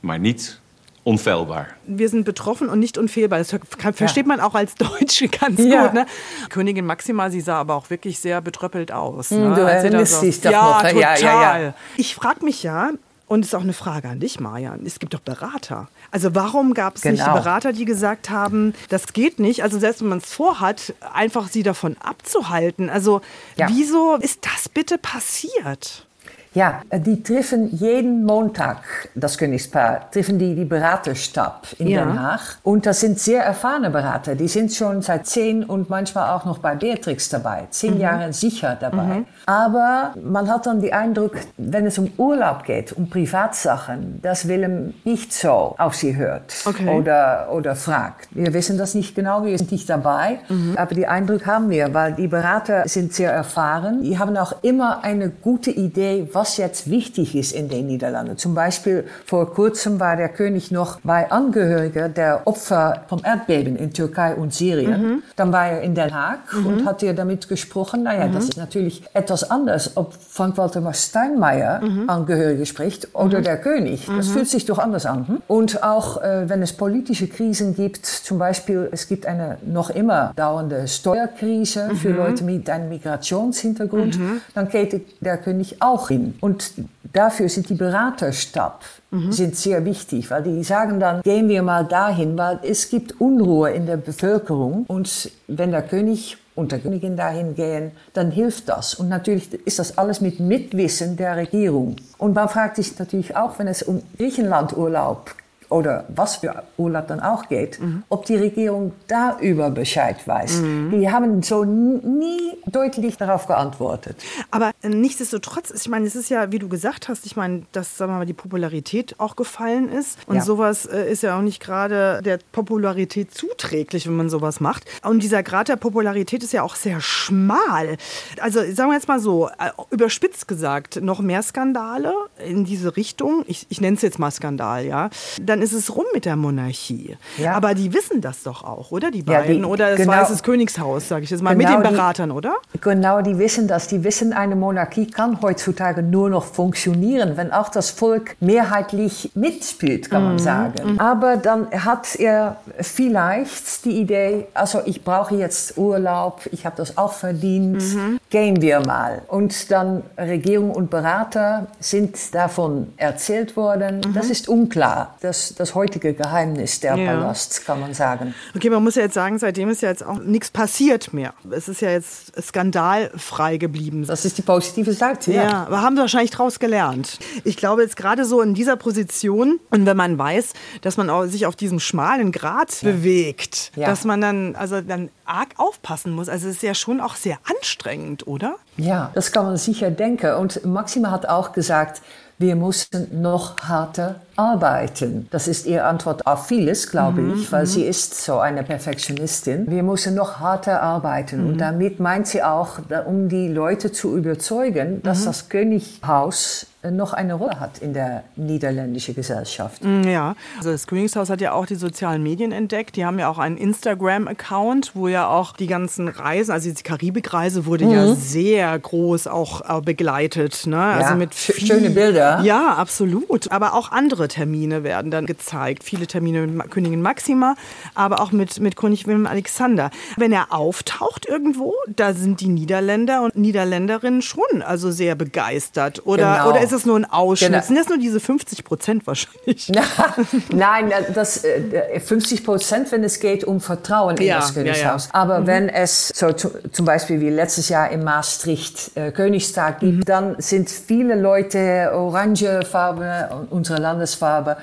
maar 0.00 0.18
niet 0.18 0.60
onfeilbaar. 1.04 1.76
Wir 1.86 2.08
sind 2.08 2.24
betroffen 2.24 2.68
und 2.68 2.78
nicht 2.78 2.96
unfehlbar. 2.98 3.38
Das 3.38 3.54
versteht 3.96 4.26
man 4.26 4.40
auch 4.40 4.54
als 4.54 4.74
Deutsche 4.74 5.28
ganz 5.40 5.58
Ja. 5.60 5.82
gut. 5.86 5.94
Ne? 5.94 6.06
Königin 6.48 6.86
Maxima, 6.86 7.28
sie 7.30 7.40
sah 7.40 7.58
aber 7.60 7.74
auch 7.74 7.90
wirklich 7.90 8.18
sehr 8.20 8.40
betröppelt 8.40 8.92
aus. 8.92 9.30
Hm, 9.30 9.48
Ne? 9.48 9.54
du 9.54 9.60
erinnerst 9.62 10.22
dich 10.22 10.40
doch 10.40 10.52
ja, 10.52 10.62
noch. 10.62 10.82
Total. 10.82 10.96
Ja, 11.00 11.16
ja, 11.16 11.58
ja. 11.60 11.74
Ich 11.96 12.14
frage 12.14 12.44
mich 12.44 12.62
ja, 12.62 12.90
und 13.26 13.40
es 13.40 13.46
ist 13.48 13.54
auch 13.54 13.62
eine 13.62 13.72
Frage 13.72 14.08
an 14.08 14.20
dich, 14.20 14.38
Marian, 14.40 14.84
es 14.86 14.98
gibt 14.98 15.14
doch 15.14 15.20
Berater. 15.20 15.88
Also 16.12 16.34
warum 16.34 16.74
gab 16.74 16.96
es 16.96 17.04
nicht 17.04 17.24
Genau. 17.24 17.32
Berater, 17.34 17.72
die 17.72 17.86
gesagt 17.86 18.28
haben, 18.30 18.74
das 18.90 19.12
geht 19.14 19.40
nicht, 19.40 19.62
also 19.64 19.78
selbst 19.78 20.02
wenn 20.02 20.08
man 20.08 20.18
es 20.18 20.32
vorhat, 20.32 20.94
einfach 21.12 21.48
sie 21.48 21.62
davon 21.62 21.96
abzuhalten. 21.98 22.88
Also 22.90 23.22
Ja. 23.56 23.68
wieso 23.68 24.16
ist 24.16 24.44
das 24.46 24.68
bitte 24.68 24.98
passiert? 24.98 26.06
Ja, 26.54 26.82
die 26.92 27.22
treffen 27.22 27.68
jeden 27.74 28.24
Montag, 28.24 28.78
das 29.14 29.38
Königspaar, 29.38 30.10
treffen 30.10 30.38
die 30.38 30.54
die 30.54 30.64
Beraterstab 30.66 31.66
in 31.78 31.88
Ja. 31.88 32.04
Den 32.04 32.20
Haag. 32.20 32.40
Und 32.62 32.84
das 32.86 33.00
sind 33.00 33.18
sehr 33.18 33.42
erfahrene 33.42 33.90
Berater. 33.90 34.34
Die 34.34 34.48
sind 34.48 34.72
schon 34.72 35.00
seit 35.02 35.26
zehn 35.26 35.64
und 35.64 35.88
manchmal 35.88 36.30
auch 36.30 36.44
noch 36.44 36.58
bei 36.58 36.74
Beatrix 36.74 37.28
dabei. 37.30 37.66
Zehn 37.70 37.98
Jahre 37.98 38.32
sicher 38.32 38.76
dabei. 38.78 39.22
Aber 39.46 40.12
man 40.22 40.48
hat 40.50 40.66
dann 40.66 40.80
den 40.80 40.92
Eindruck, 40.92 41.36
wenn 41.56 41.86
es 41.86 41.98
um 41.98 42.10
Urlaub 42.18 42.64
geht, 42.64 42.92
um 42.92 43.08
Privatsachen, 43.08 44.20
dass 44.22 44.46
Willem 44.48 44.94
nicht 45.04 45.32
so 45.32 45.74
auf 45.78 45.94
sie 45.94 46.16
hört 46.16 46.52
Okay. 46.66 46.88
oder, 46.88 47.48
oder 47.52 47.74
fragt. 47.76 48.28
Wir 48.32 48.52
wissen 48.52 48.76
das 48.78 48.94
nicht 48.94 49.14
genau, 49.14 49.44
wir 49.44 49.56
sind 49.56 49.72
nicht 49.72 49.88
dabei. 49.88 50.40
Aber 50.76 50.94
die 50.94 51.06
Eindruck 51.06 51.46
haben 51.46 51.70
wir, 51.70 51.94
weil 51.94 52.12
die 52.12 52.28
Berater 52.28 52.86
sind 52.88 53.14
sehr 53.14 53.32
erfahren. 53.32 54.02
Die 54.02 54.18
haben 54.18 54.36
auch 54.36 54.56
immer 54.62 55.02
eine 55.02 55.30
gute 55.30 55.70
Idee, 55.70 56.28
was 56.32 56.41
jetzt 56.56 56.90
wichtig 56.90 57.34
ist 57.34 57.52
in 57.52 57.68
den 57.68 57.86
Niederlanden. 57.86 58.36
Zum 58.36 58.54
Beispiel 58.54 59.04
vor 59.26 59.52
kurzem 59.52 60.00
war 60.00 60.16
der 60.16 60.28
König 60.28 60.70
noch 60.70 61.00
bei 61.02 61.30
Angehörigen 61.30 62.14
der 62.14 62.46
Opfer 62.46 63.02
vom 63.08 63.20
Erdbeben 63.24 63.76
in 63.76 63.92
Türkei 63.92 64.34
und 64.34 64.52
Syrien. 64.52 65.22
Dann 65.36 65.52
war 65.52 65.68
er 65.68 65.80
in 65.82 65.94
Den 65.94 66.14
Haag 66.14 66.40
und 66.54 66.84
hat 66.84 67.00
hier 67.00 67.14
damit 67.14 67.48
gesprochen. 67.48 68.02
Naja, 68.02 68.28
das 68.28 68.44
ist 68.44 68.56
natürlich 68.56 69.02
etwas 69.14 69.50
anders, 69.50 69.96
ob 69.96 70.14
Frank-Walter 70.14 70.82
Steinmeier 70.92 71.80
Angehörige 72.06 72.66
spricht 72.66 73.14
oder 73.14 73.40
der 73.40 73.56
König. 73.56 74.06
Das 74.06 74.28
fühlt 74.28 74.48
sich 74.48 74.64
doch 74.66 74.78
anders 74.78 75.06
an. 75.06 75.28
hm? 75.28 75.42
Und 75.48 75.82
auch 75.82 76.22
äh, 76.22 76.48
wenn 76.48 76.62
es 76.62 76.72
politische 76.72 77.28
Krisen 77.28 77.74
gibt, 77.74 78.06
zum 78.06 78.38
Beispiel 78.38 78.88
es 78.92 79.08
gibt 79.08 79.26
eine 79.26 79.58
noch 79.64 79.90
immer 79.90 80.32
dauernde 80.36 80.88
Steuerkrise 80.88 81.90
für 81.94 82.10
Leute 82.10 82.44
mit 82.44 82.68
einem 82.68 82.88
Migrationshintergrund, 82.88 84.18
dann 84.54 84.68
geht 84.68 85.02
der 85.20 85.38
König 85.38 85.76
auch 85.80 86.08
hin. 86.08 86.31
Und 86.40 86.72
dafür 87.12 87.48
sind 87.48 87.68
die 87.68 87.74
Beraterstab 87.74 88.84
sind 89.28 89.56
sehr 89.56 89.84
wichtig, 89.84 90.30
weil 90.30 90.42
die 90.42 90.64
sagen 90.64 90.98
dann, 90.98 91.20
gehen 91.20 91.46
wir 91.48 91.62
mal 91.62 91.84
dahin, 91.84 92.38
weil 92.38 92.60
es 92.62 92.88
gibt 92.88 93.20
Unruhe 93.20 93.70
in 93.70 93.84
der 93.84 93.98
Bevölkerung 93.98 94.86
und 94.88 95.30
wenn 95.48 95.70
der 95.70 95.82
König 95.82 96.38
und 96.54 96.72
der 96.72 96.78
Königin 96.78 97.16
dahin 97.16 97.54
gehen, 97.54 97.92
dann 98.14 98.30
hilft 98.30 98.68
das. 98.68 98.94
Und 98.94 99.08
natürlich 99.08 99.52
ist 99.66 99.78
das 99.78 99.98
alles 99.98 100.20
mit 100.20 100.40
Mitwissen 100.40 101.16
der 101.16 101.36
Regierung. 101.36 101.96
Und 102.18 102.34
man 102.34 102.48
fragt 102.48 102.76
sich 102.76 102.98
natürlich 102.98 103.36
auch, 103.36 103.58
wenn 103.58 103.68
es 103.68 103.82
um 103.82 104.02
Griechenlandurlaub 104.16 105.34
oder 105.72 106.04
was 106.14 106.36
für 106.36 106.62
Urlaub 106.76 107.08
dann 107.08 107.20
auch 107.20 107.48
geht, 107.48 107.78
ob 108.08 108.26
die 108.26 108.36
Regierung 108.36 108.92
da 109.08 109.38
über 109.40 109.70
Bescheid 109.70 110.16
weiß. 110.26 110.62
Die 110.92 111.10
haben 111.10 111.42
so 111.42 111.64
nie 111.64 112.52
deutlich 112.66 113.16
darauf 113.16 113.46
geantwortet. 113.46 114.16
Aber 114.50 114.70
äh, 114.82 114.88
nichtsdestotrotz, 114.88 115.70
ich 115.70 115.88
meine, 115.88 116.06
es 116.06 116.14
ist 116.14 116.28
ja, 116.28 116.52
wie 116.52 116.58
du 116.58 116.68
gesagt 116.68 117.08
hast, 117.08 117.26
ich 117.26 117.36
meine, 117.36 117.62
dass 117.72 117.96
sagen 117.96 118.12
wir 118.12 118.18
mal, 118.18 118.26
die 118.26 118.32
Popularität 118.32 119.14
auch 119.18 119.36
gefallen 119.36 119.88
ist. 119.88 120.18
Und 120.26 120.36
Ja. 120.36 120.42
sowas 120.42 120.86
äh, 120.86 121.10
ist 121.10 121.22
ja 121.22 121.38
auch 121.38 121.42
nicht 121.42 121.60
gerade 121.60 122.20
der 122.22 122.38
Popularität 122.52 123.32
zuträglich, 123.34 124.06
wenn 124.06 124.16
man 124.16 124.28
sowas 124.28 124.60
macht. 124.60 124.84
Und 125.04 125.22
dieser 125.22 125.42
Grad 125.42 125.68
der 125.68 125.76
Popularität 125.76 126.42
ist 126.42 126.52
ja 126.52 126.62
auch 126.62 126.74
sehr 126.76 127.00
schmal. 127.00 127.96
Also 128.40 128.60
sagen 128.72 128.90
wir 128.90 128.94
jetzt 128.94 129.08
mal 129.08 129.20
so, 129.20 129.48
äh, 129.48 129.70
überspitzt 129.90 130.48
gesagt, 130.48 131.00
noch 131.02 131.20
mehr 131.20 131.42
Skandale 131.42 132.12
in 132.46 132.64
diese 132.64 132.96
Richtung. 132.96 133.44
Ich, 133.46 133.66
ich 133.70 133.80
nenne 133.80 133.96
es 133.96 134.02
jetzt 134.02 134.18
mal 134.18 134.30
Skandal, 134.30 134.84
ja. 134.84 135.08
Dann 135.40 135.61
ist 135.62 135.72
es 135.72 135.94
rum 135.94 136.04
mit 136.12 136.24
der 136.24 136.36
Monarchie. 136.36 137.16
Ja. 137.38 137.54
Aber 137.54 137.74
die 137.74 137.92
wissen 137.94 138.20
das 138.20 138.42
doch 138.42 138.64
auch, 138.64 138.90
oder? 138.90 139.10
Die 139.10 139.20
Ja, 139.20 139.40
beiden. 139.40 139.58
die- 139.58 139.64
oder 139.64 139.90
das 139.90 139.96
genau. 139.98 140.12
Weißes 140.12 140.42
Königshaus, 140.42 141.08
sage 141.08 141.24
ich 141.24 141.30
jetzt 141.30 141.42
mal, 141.42 141.54
mit 141.54 141.66
Genau 141.66 141.80
den 141.80 141.90
die- 141.90 141.96
Beratern, 141.96 142.30
oder? 142.30 142.54
Genau, 142.80 143.22
die 143.22 143.38
wissen 143.38 143.68
das. 143.68 143.86
Die 143.86 144.02
wissen, 144.04 144.32
eine 144.32 144.56
Monarchie 144.56 145.06
kann 145.06 145.40
heutzutage 145.40 146.02
nur 146.02 146.28
noch 146.30 146.44
funktionieren, 146.44 147.36
wenn 147.36 147.52
auch 147.52 147.68
das 147.68 147.90
Volk 147.90 148.36
mehrheitlich 148.40 149.30
mitspielt, 149.34 150.10
kann 150.10 150.24
man 150.24 150.38
sagen. 150.38 150.98
Aber 151.00 151.36
dann 151.36 151.68
hat 151.70 152.14
er 152.16 152.56
vielleicht 152.80 153.84
die 153.84 154.00
Idee, 154.00 154.46
also 154.54 154.80
ich 154.84 155.04
brauche 155.04 155.34
jetzt 155.36 155.78
Urlaub, 155.78 156.40
ich 156.50 156.66
habe 156.66 156.76
das 156.76 156.98
auch 156.98 157.12
verdient, 157.12 157.82
gehen 158.30 158.60
wir 158.60 158.80
mal. 158.80 159.22
Und 159.28 159.70
dann 159.70 160.02
Regierung 160.18 160.70
und 160.70 160.90
Berater 160.90 161.66
sind 161.80 162.34
davon 162.34 162.92
erzählt 162.96 163.56
worden. 163.56 164.00
Das 164.14 164.30
ist 164.30 164.48
unklar. 164.48 165.14
Das, 165.20 165.51
das 165.60 165.74
heutige 165.74 166.14
Geheimnis 166.14 166.80
der 166.80 166.96
Ja. 166.96 167.06
Palast, 167.14 167.64
kann 167.64 167.80
man 167.80 167.94
sagen. 167.94 168.34
Okay, 168.56 168.70
man 168.70 168.82
muss 168.82 168.94
ja 168.96 169.02
jetzt 169.02 169.14
sagen, 169.14 169.38
seitdem 169.38 169.68
ist 169.68 169.82
ja 169.82 169.88
jetzt 169.88 170.04
auch 170.04 170.18
nichts 170.18 170.50
passiert 170.50 171.12
mehr. 171.12 171.34
Es 171.50 171.68
ist 171.68 171.80
ja 171.80 171.90
jetzt 171.90 172.32
skandalfrei 172.42 173.56
geblieben. 173.56 174.06
Das 174.06 174.24
ist 174.24 174.38
die 174.38 174.42
positive 174.42 174.92
Seite. 174.92 175.32
Ja, 175.32 175.64
aber 175.66 175.82
haben 175.82 175.96
sie 175.96 176.00
wahrscheinlich 176.02 176.30
draus 176.30 176.58
gelernt. 176.58 177.18
Ich 177.44 177.56
glaube 177.56 177.82
jetzt 177.82 177.96
gerade 177.96 178.24
so 178.24 178.40
in 178.40 178.54
dieser 178.54 178.76
Position 178.76 179.60
und 179.70 179.86
wenn 179.86 179.96
man 179.96 180.18
weiß, 180.18 180.52
dass 180.82 180.96
man 180.96 181.28
sich 181.28 181.46
auf 181.46 181.56
diesem 181.56 181.80
schmalen 181.80 182.32
Grat 182.32 182.80
bewegt, 182.82 183.72
Ja. 183.76 183.88
dass 183.88 184.04
man 184.04 184.20
dann 184.20 184.56
also 184.56 184.80
dann 184.80 185.10
arg 185.24 185.48
aufpassen 185.56 186.12
muss. 186.12 186.28
Also 186.28 186.48
es 186.48 186.56
ist 186.56 186.62
ja 186.62 186.74
schon 186.74 187.00
auch 187.00 187.14
sehr 187.16 187.38
anstrengend, 187.48 188.26
oder? 188.26 188.56
Ja, 188.76 189.10
das 189.14 189.32
kann 189.32 189.46
man 189.46 189.56
sicher 189.56 189.90
denken. 189.90 190.34
Und 190.34 190.64
Maxima 190.64 191.10
hat 191.10 191.28
auch 191.28 191.52
gesagt, 191.52 192.02
wir 192.42 192.56
müssen 192.56 193.22
noch 193.22 193.56
harter 193.60 194.16
arbeiten. 194.36 195.28
Das 195.30 195.48
ist 195.48 195.64
ihre 195.64 195.84
Antwort 195.84 196.26
auf 196.26 196.46
vieles, 196.46 196.90
glaube 196.90 197.22
ich, 197.34 197.50
weil 197.52 197.64
sie 197.66 197.84
ist 197.84 198.22
so 198.22 198.38
eine 198.38 198.62
Perfektionistin. 198.62 199.70
Wir 199.70 199.82
müssen 199.82 200.14
noch 200.14 200.40
harter 200.40 200.82
arbeiten. 200.82 201.46
Und 201.46 201.58
damit 201.58 202.00
meint 202.00 202.26
sie 202.26 202.42
auch, 202.42 202.80
um 203.06 203.30
die 203.30 203.48
Leute 203.48 203.92
zu 203.92 204.16
überzeugen, 204.16 205.02
dass 205.02 205.24
das 205.24 205.48
Könighaus 205.48 206.66
noch 206.90 207.12
eine 207.12 207.34
Rolle 207.34 207.60
hat 207.60 207.78
in 207.78 207.92
der 207.94 208.24
niederländischen 208.34 209.14
Gesellschaft. 209.14 209.84
Mm, 209.84 210.02
Ja, 210.02 210.34
also 210.58 210.72
das 210.72 210.86
Königshaus 210.86 211.30
hat 211.30 211.40
ja 211.40 211.52
auch 211.52 211.66
die 211.66 211.76
sozialen 211.76 212.22
Medien 212.22 212.50
entdeckt. 212.50 212.96
Die 212.96 213.04
haben 213.04 213.18
ja 213.20 213.28
auch 213.28 213.38
einen 213.38 213.56
Instagram-Account, 213.56 214.92
wo 214.94 215.08
ja 215.08 215.28
auch 215.28 215.52
die 215.56 215.66
ganzen 215.66 216.08
Reisen, 216.08 216.52
also 216.52 216.70
die 216.70 216.82
Karibikreise 216.82 217.66
wurde 217.66 217.84
ja 217.84 218.14
sehr 218.14 218.78
groß 218.78 219.26
auch 219.26 219.78
äh, 219.78 219.80
begleitet. 219.80 220.66
Ne? 220.66 220.76
also 220.80 221.14
mit 221.14 221.32
sch- 221.32 221.52
viel- 221.52 221.66
schöne 221.66 221.90
Bilder. 221.90 222.40
Ja, 222.42 222.74
absolut. 222.74 223.50
Aber 223.52 223.74
auch 223.74 223.92
andere 223.92 224.28
Termine 224.28 224.82
werden 224.84 225.10
dann 225.10 225.26
gezeigt. 225.26 225.84
Viele 225.84 226.06
Termine 226.06 226.46
mit 226.46 226.70
Königin 226.70 227.02
Maxima, 227.02 227.54
aber 227.94 228.20
auch 228.20 228.32
mit, 228.32 228.60
mit 228.60 228.76
König 228.76 229.06
Wilhelm 229.06 229.26
Alexander. 229.26 229.90
Wenn 230.16 230.32
er 230.32 230.52
auftaucht 230.52 231.26
irgendwo, 231.26 231.74
da 231.94 232.12
sind 232.12 232.40
die 232.40 232.48
Niederländer 232.48 233.22
und 233.22 233.36
Niederländerinnen 233.36 234.22
schon 234.22 234.62
also 234.64 234.90
sehr 234.90 235.14
begeistert. 235.14 236.06
Oder, 236.06 236.32
Genau. 236.38 236.50
oder 236.50 236.60
ist 236.72 236.80
es 236.80 236.86
nur 236.86 236.96
ein 236.98 237.04
Ausschnitt? 237.04 237.50
Genau. 237.52 237.62
Sind 237.62 237.76
das 237.78 237.88
nur 237.88 237.98
diese 237.98 238.18
50 238.20 238.64
Prozent 238.64 239.06
wahrscheinlich? 239.06 239.70
Nein, 240.52 240.90
das, 241.14 241.44
äh, 241.44 242.00
50 242.00 242.44
Prozent, 242.44 242.90
wenn 242.92 243.04
es 243.04 243.20
geht 243.20 243.44
um 243.44 243.60
Vertrauen 243.60 244.16
in 244.16 244.26
Ja, 244.26 244.36
das 244.36 244.54
Königshaus. 244.54 245.04
ja, 245.06 245.10
ja. 245.14 245.20
Aber 245.20 245.46
wenn 245.46 245.68
es 245.68 246.08
so 246.08 246.32
zu, 246.32 246.50
zum 246.72 246.84
Beispiel 246.86 247.20
wie 247.20 247.30
letztes 247.30 247.68
Jahr 247.68 247.90
in 247.90 248.02
Maastricht 248.04 248.96
äh, 248.96 249.10
Königstag 249.12 249.80
gibt, 249.80 249.92
Mhm. 249.92 250.04
dann 250.04 250.34
sind 250.38 250.70
viele 250.70 251.14
Leute 251.20 251.90
orangefarbe, 251.94 253.46
unsere 253.50 253.80
Landesfarbe, 253.80 254.56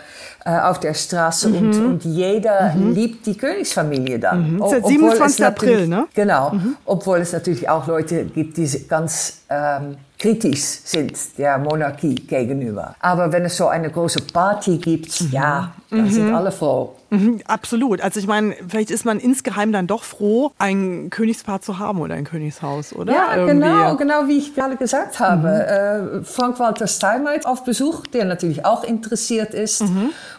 äh, 0.45 0.57
auf 0.59 0.79
der 0.79 0.93
Straße 0.93 1.49
und, 1.49 1.73
und 1.85 2.05
jeder 2.05 2.73
liebt 2.75 3.25
die 3.25 3.35
Königsfamilie 3.37 4.19
dann. 4.19 4.53
Mhm. 4.53 4.61
O- 4.61 4.73
es 4.73 4.85
27. 4.85 5.45
April, 5.45 5.87
ne? 5.87 6.07
Genau, 6.13 6.53
obwohl 6.85 7.19
es 7.19 7.31
natürlich 7.33 7.67
auch 7.69 7.87
Leute 7.87 8.25
gibt, 8.25 8.57
die 8.57 8.87
ganz 8.87 9.41
ähm, 9.49 9.97
kritisch 10.19 10.81
sind 10.83 11.17
der 11.37 11.57
Monarchie 11.57 12.15
gegenüber. 12.15 12.93
Aber 12.99 13.31
wenn 13.31 13.45
es 13.45 13.55
so 13.55 13.67
eine 13.67 13.89
große 13.89 14.23
Party 14.33 14.77
gibt, 14.77 15.31
ja, 15.31 15.73
dann 15.91 16.09
sind 16.09 16.33
alle 16.33 16.51
froh. 16.51 16.95
Mhm, 17.09 17.41
absolut. 17.47 18.01
Also 18.01 18.19
ich 18.19 18.27
meine, 18.27 18.55
vielleicht 18.67 18.91
ist 18.91 19.03
man 19.03 19.19
insgeheim 19.19 19.71
dann 19.71 19.87
doch 19.87 20.03
froh, 20.03 20.51
ein 20.59 21.09
Königspaar 21.09 21.61
zu 21.61 21.79
haben 21.79 21.99
oder 22.01 22.13
ein 22.13 22.25
Königshaus, 22.25 22.93
oder? 22.93 23.11
Ja, 23.11 23.35
Irgendwie. 23.35 23.65
genau, 23.65 23.95
genau 23.95 24.27
wie 24.27 24.37
ich 24.37 24.53
gerade 24.53 24.75
gesagt 24.75 25.19
habe. 25.19 25.47
Äh, 25.49 26.23
Frank-Walter 26.23 26.87
Steinmeier 26.87 27.39
auf 27.45 27.63
Besuch, 27.63 28.05
der 28.07 28.25
natürlich 28.25 28.65
auch 28.65 28.83
interessiert 28.83 29.55
ist 29.55 29.83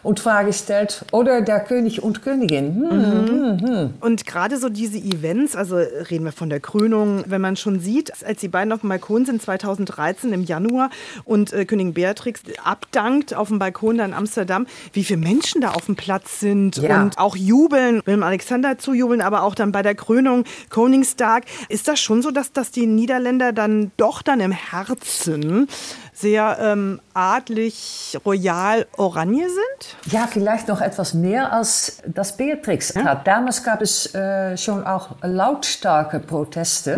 und 0.03 0.19
Frage 0.21 0.53
stellt, 0.53 1.03
oder 1.11 1.41
der 1.41 1.59
König 1.59 2.01
und 2.01 2.21
Königin. 2.21 2.89
Hm, 2.89 3.93
Und 3.99 4.25
gerade 4.25 4.57
so 4.57 4.69
diese 4.69 4.97
Events, 4.97 5.55
also 5.57 5.75
reden 5.75 6.23
wir 6.23 6.31
von 6.31 6.49
der 6.49 6.61
Krönung, 6.61 7.25
wenn 7.27 7.41
man 7.41 7.57
schon 7.57 7.79
sieht, 7.81 8.13
als 8.25 8.39
die 8.39 8.47
beiden 8.47 8.71
auf 8.71 8.81
dem 8.81 8.89
Balkon 8.89 9.25
sind 9.25 9.41
2013 9.41 10.31
im 10.31 10.43
Januar 10.43 10.89
und 11.25 11.51
äh, 11.51 11.65
Königin 11.65 11.93
Beatrix 11.93 12.41
abdankt 12.63 13.33
auf 13.33 13.49
dem 13.49 13.59
Balkon 13.59 13.97
da 13.97 14.05
in 14.05 14.13
Amsterdam, 14.13 14.65
wie 14.93 15.03
viele 15.03 15.19
Menschen 15.19 15.40
da 15.61 15.71
auf 15.71 15.85
dem 15.85 15.95
Platz 15.95 16.39
sind 16.39 16.77
Ja. 16.77 17.01
und 17.01 17.17
auch 17.17 17.35
jubeln, 17.35 18.01
Wilhelm 18.05 18.23
Alexander 18.23 18.77
zujubeln, 18.77 19.21
aber 19.21 19.43
auch 19.43 19.55
dann 19.55 19.71
bei 19.71 19.81
der 19.81 19.95
Krönung 19.95 20.45
Koningstag. 20.69 21.43
Ist 21.69 21.87
das 21.87 21.99
schon 21.99 22.21
so, 22.21 22.31
dass, 22.31 22.51
dass 22.53 22.71
die 22.71 22.85
Niederländer 22.85 23.51
dann 23.53 23.91
doch 23.97 24.21
dann 24.21 24.39
im 24.39 24.51
Herzen 24.51 25.67
sehr 26.13 26.57
ähm, 26.61 26.99
adlig, 27.13 28.17
royal, 28.25 28.85
oranje 28.97 29.47
sind? 29.47 30.13
Ja, 30.13 30.27
vielleicht 30.27 30.67
noch 30.67 30.81
etwas 30.81 31.13
mehr 31.13 31.51
als 31.51 32.01
das 32.05 32.35
Beatrix 32.37 32.95
hat. 32.95 33.25
Damals 33.25 33.63
gab 33.63 33.81
es 33.81 34.13
äh, 34.13 34.57
schon 34.57 34.85
auch 34.85 35.15
lautstarke 35.21 36.19
Proteste 36.19 36.97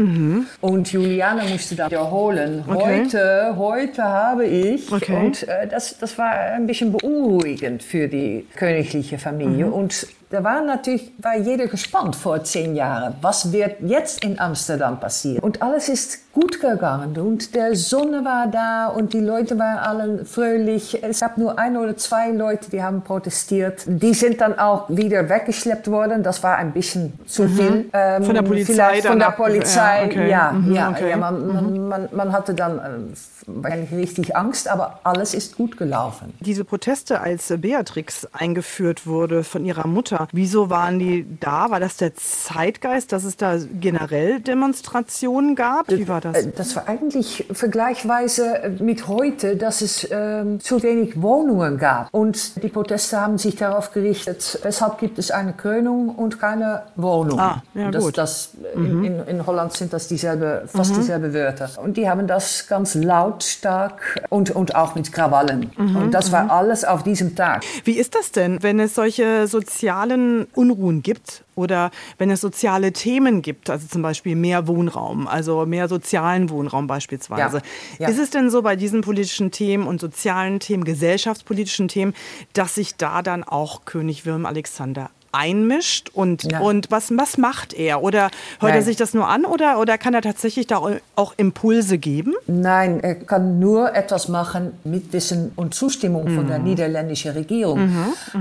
und 0.61 0.91
Juliane 0.91 1.43
musste 1.45 1.75
da 1.75 1.87
wiederholen. 1.87 2.63
Okay. 2.67 3.03
Heute, 3.03 3.53
heute 3.57 4.03
habe 4.03 4.45
ich. 4.45 4.91
Okay. 4.91 5.15
Und 5.15 5.47
äh, 5.47 5.67
das, 5.67 5.97
das 5.97 6.17
war 6.17 6.31
ein 6.31 6.67
bisschen 6.67 6.91
beunruhigend 6.91 7.83
für 7.83 8.07
die 8.07 8.47
königliche 8.55 9.17
Familie. 9.17 9.67
Und 9.67 10.07
da 10.29 10.43
war 10.43 10.63
natürlich 10.63 11.11
war 11.19 11.37
jeder 11.37 11.67
gespannt 11.67 12.15
vor 12.15 12.43
zehn 12.43 12.75
Jahren. 12.75 13.15
Was 13.21 13.51
wird 13.51 13.81
jetzt 13.81 14.23
in 14.23 14.39
Amsterdam 14.39 14.99
passieren? 14.99 15.43
Und 15.43 15.61
alles 15.61 15.89
ist 15.89 16.22
gut 16.33 16.59
gegangen 16.59 17.15
und 17.17 17.53
der 17.53 17.75
Sonne 17.75 18.25
war 18.25 18.47
da 18.47 18.87
und 18.87 19.13
die 19.13 19.19
Leute 19.19 19.59
waren 19.59 19.77
alle 19.77 20.25
fröhlich. 20.25 21.03
Es 21.03 21.19
gab 21.19 21.37
nur 21.37 21.59
ein 21.59 21.77
oder 21.77 21.95
zwei 21.95 22.31
Leute, 22.31 22.71
die 22.71 22.81
haben 22.81 23.03
protestiert. 23.03 23.83
Die 23.85 24.15
sind 24.15 24.41
dann 24.41 24.57
auch 24.57 24.89
wieder 24.89 25.29
weggeschleppt 25.29 25.91
worden. 25.91 26.23
Das 26.23 26.41
war 26.41 26.57
ein 26.57 26.71
bisschen 26.71 27.13
zu 27.27 27.47
viel. 27.47 27.89
Ähm, 27.93 28.23
Von 28.23 28.33
der 28.33 28.41
Polizei 28.41 29.01
Von 29.03 29.19
der 29.19 29.31
Polizei, 29.31 29.99
ja, 29.99 30.05
okay. 30.05 30.29
ja. 30.29 30.51
Mhm, 30.51 30.73
ja, 30.73 30.89
okay. 30.89 31.09
ja 31.11 31.17
man, 31.17 31.47
man, 31.47 31.87
man, 31.87 32.09
man 32.11 32.31
hatte 32.31 32.55
dann 32.55 32.81
ähm, 32.83 33.13
wahrscheinlich 33.45 33.91
richtig 33.91 34.35
Angst, 34.35 34.67
aber 34.67 34.99
alles 35.03 35.35
ist 35.35 35.55
gut 35.55 35.77
gelaufen. 35.77 36.33
Diese 36.39 36.63
Proteste, 36.63 37.21
als 37.21 37.53
Beatrix 37.57 38.27
eingeführt 38.33 39.05
wurde 39.05 39.43
von 39.43 39.65
ihrer 39.65 39.87
Mutter, 39.87 40.27
wieso 40.31 40.71
waren 40.71 40.97
die 40.97 41.27
da? 41.39 41.69
War 41.69 41.79
das 41.79 41.97
der 41.97 42.15
Zeitgeist, 42.15 43.11
dass 43.11 43.23
es 43.23 43.37
da 43.37 43.57
generell 43.79 44.39
Demonstrationen 44.39 45.55
gab? 45.55 45.89
Wie 45.89 46.07
war 46.07 46.22
das? 46.25 46.37
Äh, 46.37 46.51
Das 46.55 46.75
war 46.75 46.87
eigentlich 46.87 47.45
vergleichsweise 47.51 48.75
mit 48.79 49.07
heute, 49.07 49.55
dass 49.55 49.81
es 49.81 50.07
ähm, 50.11 50.59
zu 50.59 50.81
wenig 50.83 51.21
Wohnungen 51.21 51.77
gab. 51.77 52.07
Und 52.11 52.61
die 52.63 52.69
Proteste 52.69 53.19
haben 53.19 53.37
sich 53.37 53.55
darauf 53.55 53.91
gerichtet, 53.91 54.59
weshalb 54.63 54.97
gibt 54.99 55.19
es 55.19 55.31
eine 55.31 55.53
Krönung 55.53 56.09
und 56.09 56.39
keine 56.39 56.83
Wohnung. 56.95 57.39
Ah, 57.39 57.63
ja, 57.73 57.91
das, 57.91 58.03
gut. 58.03 58.17
Das, 58.17 58.51
in, 58.75 59.03
in, 59.03 59.27
in 59.27 59.45
Holland 59.45 59.73
sind 59.73 59.93
das 59.93 60.07
dieselbe, 60.07 60.63
fast 60.67 60.95
dieselbe 60.95 61.33
Wörter. 61.33 61.69
Und 61.81 61.97
die 61.97 62.09
haben 62.09 62.27
das 62.27 62.67
ganz 62.67 62.95
lautstark 62.95 64.25
und, 64.29 64.51
und 64.51 64.75
auch 64.75 64.95
mit 64.95 65.11
Krawallen. 65.11 65.71
und 65.77 66.11
das 66.11 66.31
war 66.31 66.49
alles 66.51 66.85
auf 66.85 67.03
diesem 67.03 67.35
Tag. 67.35 67.63
Wie 67.83 67.97
ist 67.97 68.15
das 68.15 68.31
denn, 68.31 68.61
wenn 68.61 68.79
es 68.79 68.95
solche 68.95 69.47
sozialen 69.47 70.47
Unruhen 70.53 71.03
gibt 71.03 71.43
oder 71.55 71.91
wenn 72.17 72.31
es 72.31 72.41
soziale 72.41 72.91
Themen 72.93 73.41
gibt, 73.41 73.69
also 73.69 73.87
zum 73.87 74.01
Beispiel 74.01 74.35
mehr 74.35 74.67
Wohnraum, 74.67 75.27
also 75.27 75.65
mehr 75.65 75.87
sozialen 76.13 76.49
Wohnraum 76.51 76.85
beispielsweise? 76.85 77.57
Ja, 77.97 78.05
ja. 78.05 78.07
Ist 78.09 78.19
es 78.19 78.29
denn 78.29 78.51
so 78.51 78.61
bei 78.61 78.75
diesen 78.75 79.01
politischen 79.01 79.49
Themen 79.49 79.87
und 79.87 79.99
sozialen 79.99 80.59
Themen, 80.59 80.83
gesellschaftspolitischen 80.83 81.87
Themen, 81.87 82.13
dass 82.53 82.75
sich 82.75 82.95
da 82.95 83.23
dann 83.23 83.43
auch 83.43 83.85
König 83.85 84.25
Wilhelm 84.25 84.45
Alexander 84.45 85.09
einmischt 85.33 86.09
und, 86.13 86.49
Ja. 86.51 86.59
und 86.59 86.89
was, 86.91 87.11
was 87.17 87.37
macht 87.37 87.73
er? 87.73 88.01
Oder 88.03 88.29
hört 88.59 88.71
er 88.71 88.75
Nein. 88.75 88.81
sich 88.83 88.95
das 88.95 89.13
nur 89.13 89.27
an 89.27 89.45
oder, 89.45 89.79
oder 89.79 89.97
kann 89.97 90.13
er 90.13 90.21
tatsächlich 90.21 90.67
da 90.67 90.81
auch 91.15 91.33
Impulse 91.37 91.97
geben? 91.97 92.33
Nein, 92.47 92.99
er 93.01 93.15
kann 93.15 93.59
nur 93.59 93.93
etwas 93.95 94.29
machen 94.29 94.71
mit 94.83 95.11
Wissen 95.11 95.51
und 95.55 95.73
Zustimmung 95.73 96.27
von 96.29 96.47
der 96.47 96.59
niederländischen 96.59 97.31
Regierung. 97.31 97.89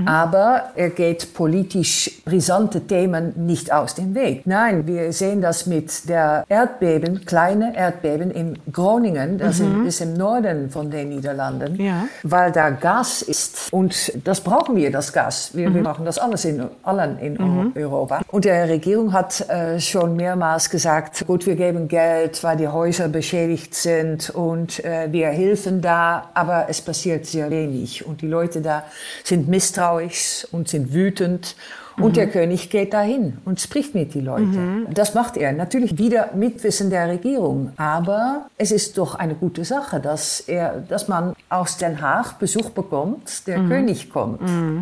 Aber 0.05 0.69
er 0.75 0.89
geht 0.89 1.33
politisch 1.33 2.21
brisante 2.25 2.81
Themen 2.81 3.33
nicht 3.47 3.71
aus 3.73 3.95
dem 3.95 4.15
Weg. 4.15 4.45
Nein, 4.45 4.85
wir 4.87 5.11
sehen 5.13 5.41
das 5.41 5.65
mit 5.65 6.07
der 6.07 6.45
Erdbeben, 6.47 7.25
kleine 7.25 7.75
Erdbeben 7.75 8.31
in 8.31 8.57
Groningen, 8.71 9.37
das 9.37 9.59
ist 9.59 10.01
im 10.01 10.13
Norden 10.13 10.69
von 10.69 10.89
den 10.91 11.09
Niederlanden, 11.09 11.75
Ja. 11.81 12.05
weil 12.23 12.51
da 12.51 12.69
Gas 12.69 13.21
ist. 13.21 13.71
Und 13.73 14.11
das 14.23 14.41
brauchen 14.41 14.75
wir, 14.75 14.91
das 14.91 15.11
Gas. 15.11 15.51
Wir, 15.53 15.73
wir 15.73 15.83
brauchen 15.83 16.05
das 16.05 16.17
alles 16.19 16.45
in, 16.45 16.63
allen 16.83 17.17
in 17.19 17.39
Eu- 17.39 17.71
Europa. 17.81 18.21
Und 18.27 18.45
die 18.45 18.49
Regierung 18.49 19.13
hat 19.13 19.41
äh, 19.49 19.79
schon 19.79 20.15
mehrmals 20.15 20.69
gesagt, 20.69 21.25
gut, 21.25 21.45
wir 21.45 21.55
geben 21.55 21.87
Geld, 21.87 22.43
weil 22.43 22.57
die 22.57 22.67
Häuser 22.67 23.07
beschädigt 23.07 23.73
sind 23.73 24.29
und 24.29 24.83
äh, 24.83 25.07
wir 25.11 25.27
helfen 25.29 25.81
da, 25.81 26.29
aber 26.33 26.65
es 26.69 26.81
passiert 26.81 27.25
sehr 27.25 27.49
wenig. 27.49 28.05
Und 28.05 28.21
die 28.21 28.27
Leute 28.27 28.61
da 28.61 28.83
sind 29.23 29.47
misstrauisch 29.47 30.47
und 30.51 30.67
sind 30.67 30.93
wütend. 30.93 31.55
Und 31.99 32.15
der 32.17 32.27
König 32.27 32.69
geht 32.69 32.93
dahin 32.93 33.37
und 33.45 33.59
spricht 33.61 33.93
mit 33.93 34.15
den 34.15 34.25
Leuten. 34.25 34.87
Das 34.93 35.13
macht 35.13 35.37
er 35.37 35.51
natürlich 35.51 35.97
wieder 35.97 36.29
mit 36.35 36.63
Wissen 36.63 36.89
der 36.89 37.07
Regierung. 37.07 37.71
Aber 37.77 38.47
es 38.57 38.71
ist 38.71 38.97
doch 38.97 39.15
eine 39.15 39.35
gute 39.35 39.63
Sache, 39.63 39.99
dass, 39.99 40.39
er, 40.41 40.83
dass 40.89 41.07
man 41.07 41.33
aus 41.49 41.77
Den 41.77 42.01
Haag 42.01 42.39
Besuch 42.39 42.71
bekommt, 42.71 43.45
der 43.47 43.59
König 43.67 44.09
kommt. 44.11 44.41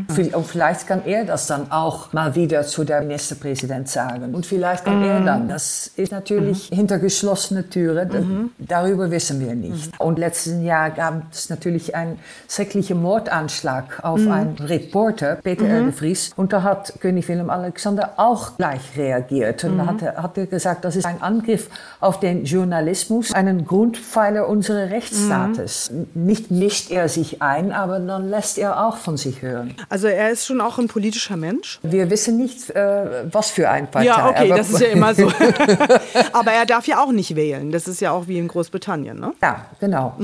Vi- 0.10 0.34
Und 0.34 0.46
vielleicht 0.46 0.88
kann 0.88 1.02
er 1.06 1.26
das 1.26 1.48
dann 1.48 1.72
auch 1.72 2.14
mal 2.14 2.36
wieder 2.36 2.64
zu 2.64 2.84
der 2.84 3.02
Ministerpräsident 3.02 3.90
sagen. 3.90 4.34
Und 4.34 4.46
vielleicht 4.46 4.86
kann 4.86 5.04
er 5.04 5.22
dann. 5.22 5.48
Das 5.50 5.88
ist 5.96 6.12
natürlich 6.12 6.70
hinter 6.74 6.98
geschlossene 7.00 7.68
Türen. 7.70 8.52
Darüber 8.58 9.12
wissen 9.12 9.40
wir 9.40 9.54
nicht. 9.56 9.92
Und 10.00 10.18
letzten 10.18 10.64
Jahr 10.64 10.92
gab 10.92 11.24
es 11.32 11.50
natürlich 11.50 11.94
einen 11.96 12.20
schrecklichen 12.48 13.02
Mordanschlag 13.02 14.00
auf 14.04 14.20
einen 14.28 14.56
Reporter, 14.60 15.36
Peter 15.44 15.66
R. 15.66 15.84
de 15.84 15.92
Vries. 15.92 16.32
Und 16.38 16.54
da 16.54 16.64
hat 16.64 17.01
König 17.02 17.28
Willem-Alexander 17.28 18.14
auch 18.18 18.58
gleich 18.58 18.82
reagiert. 18.96 19.64
Und 19.64 19.86
hat, 19.86 20.02
er, 20.02 20.22
hat 20.24 20.38
er 20.38 20.46
gesagt, 20.46 20.86
das 20.86 20.96
ist 20.96 21.06
ein 21.06 21.22
Angriff 21.22 21.68
auf 22.00 22.20
den 22.20 22.46
Journalismus, 22.46 23.34
einen 23.34 23.66
Grundpfeiler 23.66 24.48
unseres 24.48 24.90
Rechtsstaates. 24.92 25.92
Nicht 26.14 26.52
mischt 26.52 26.92
er 26.92 27.10
sich 27.10 27.42
ein, 27.42 27.72
aber 27.72 28.00
dann 28.00 28.30
lässt 28.30 28.58
er 28.58 28.86
auch 28.86 28.98
von 28.98 29.18
sich 29.18 29.42
hören. 29.42 29.76
Also 29.90 30.08
er 30.08 30.30
ist 30.30 30.46
schon 30.46 30.62
auch 30.62 30.78
ein 30.78 30.88
politischer 30.88 31.38
Mensch. 31.38 31.80
Wir 31.84 32.10
wissen 32.10 32.38
nicht, 32.38 32.70
äh, 32.70 33.26
was 33.32 33.50
für 33.50 33.70
ein 33.70 33.90
Partei. 33.90 34.06
Ja, 34.08 34.30
okay, 34.30 34.48
aber- 34.52 34.58
das 34.58 34.70
ist 34.70 34.80
ja 34.82 34.88
immer 34.88 35.14
so. 35.16 35.32
Aber 36.34 36.52
er 36.52 36.66
darf 36.66 36.88
ja 36.88 37.04
auch 37.04 37.12
nicht 37.12 37.36
wählen. 37.36 37.72
Das 37.72 37.88
ist 37.88 38.00
ja 38.00 38.12
auch 38.12 38.28
wie 38.28 38.38
in 38.38 38.48
Großbritannien, 38.48 39.20
ne? 39.20 39.34
Ja, 39.42 39.66
genau. 39.80 40.16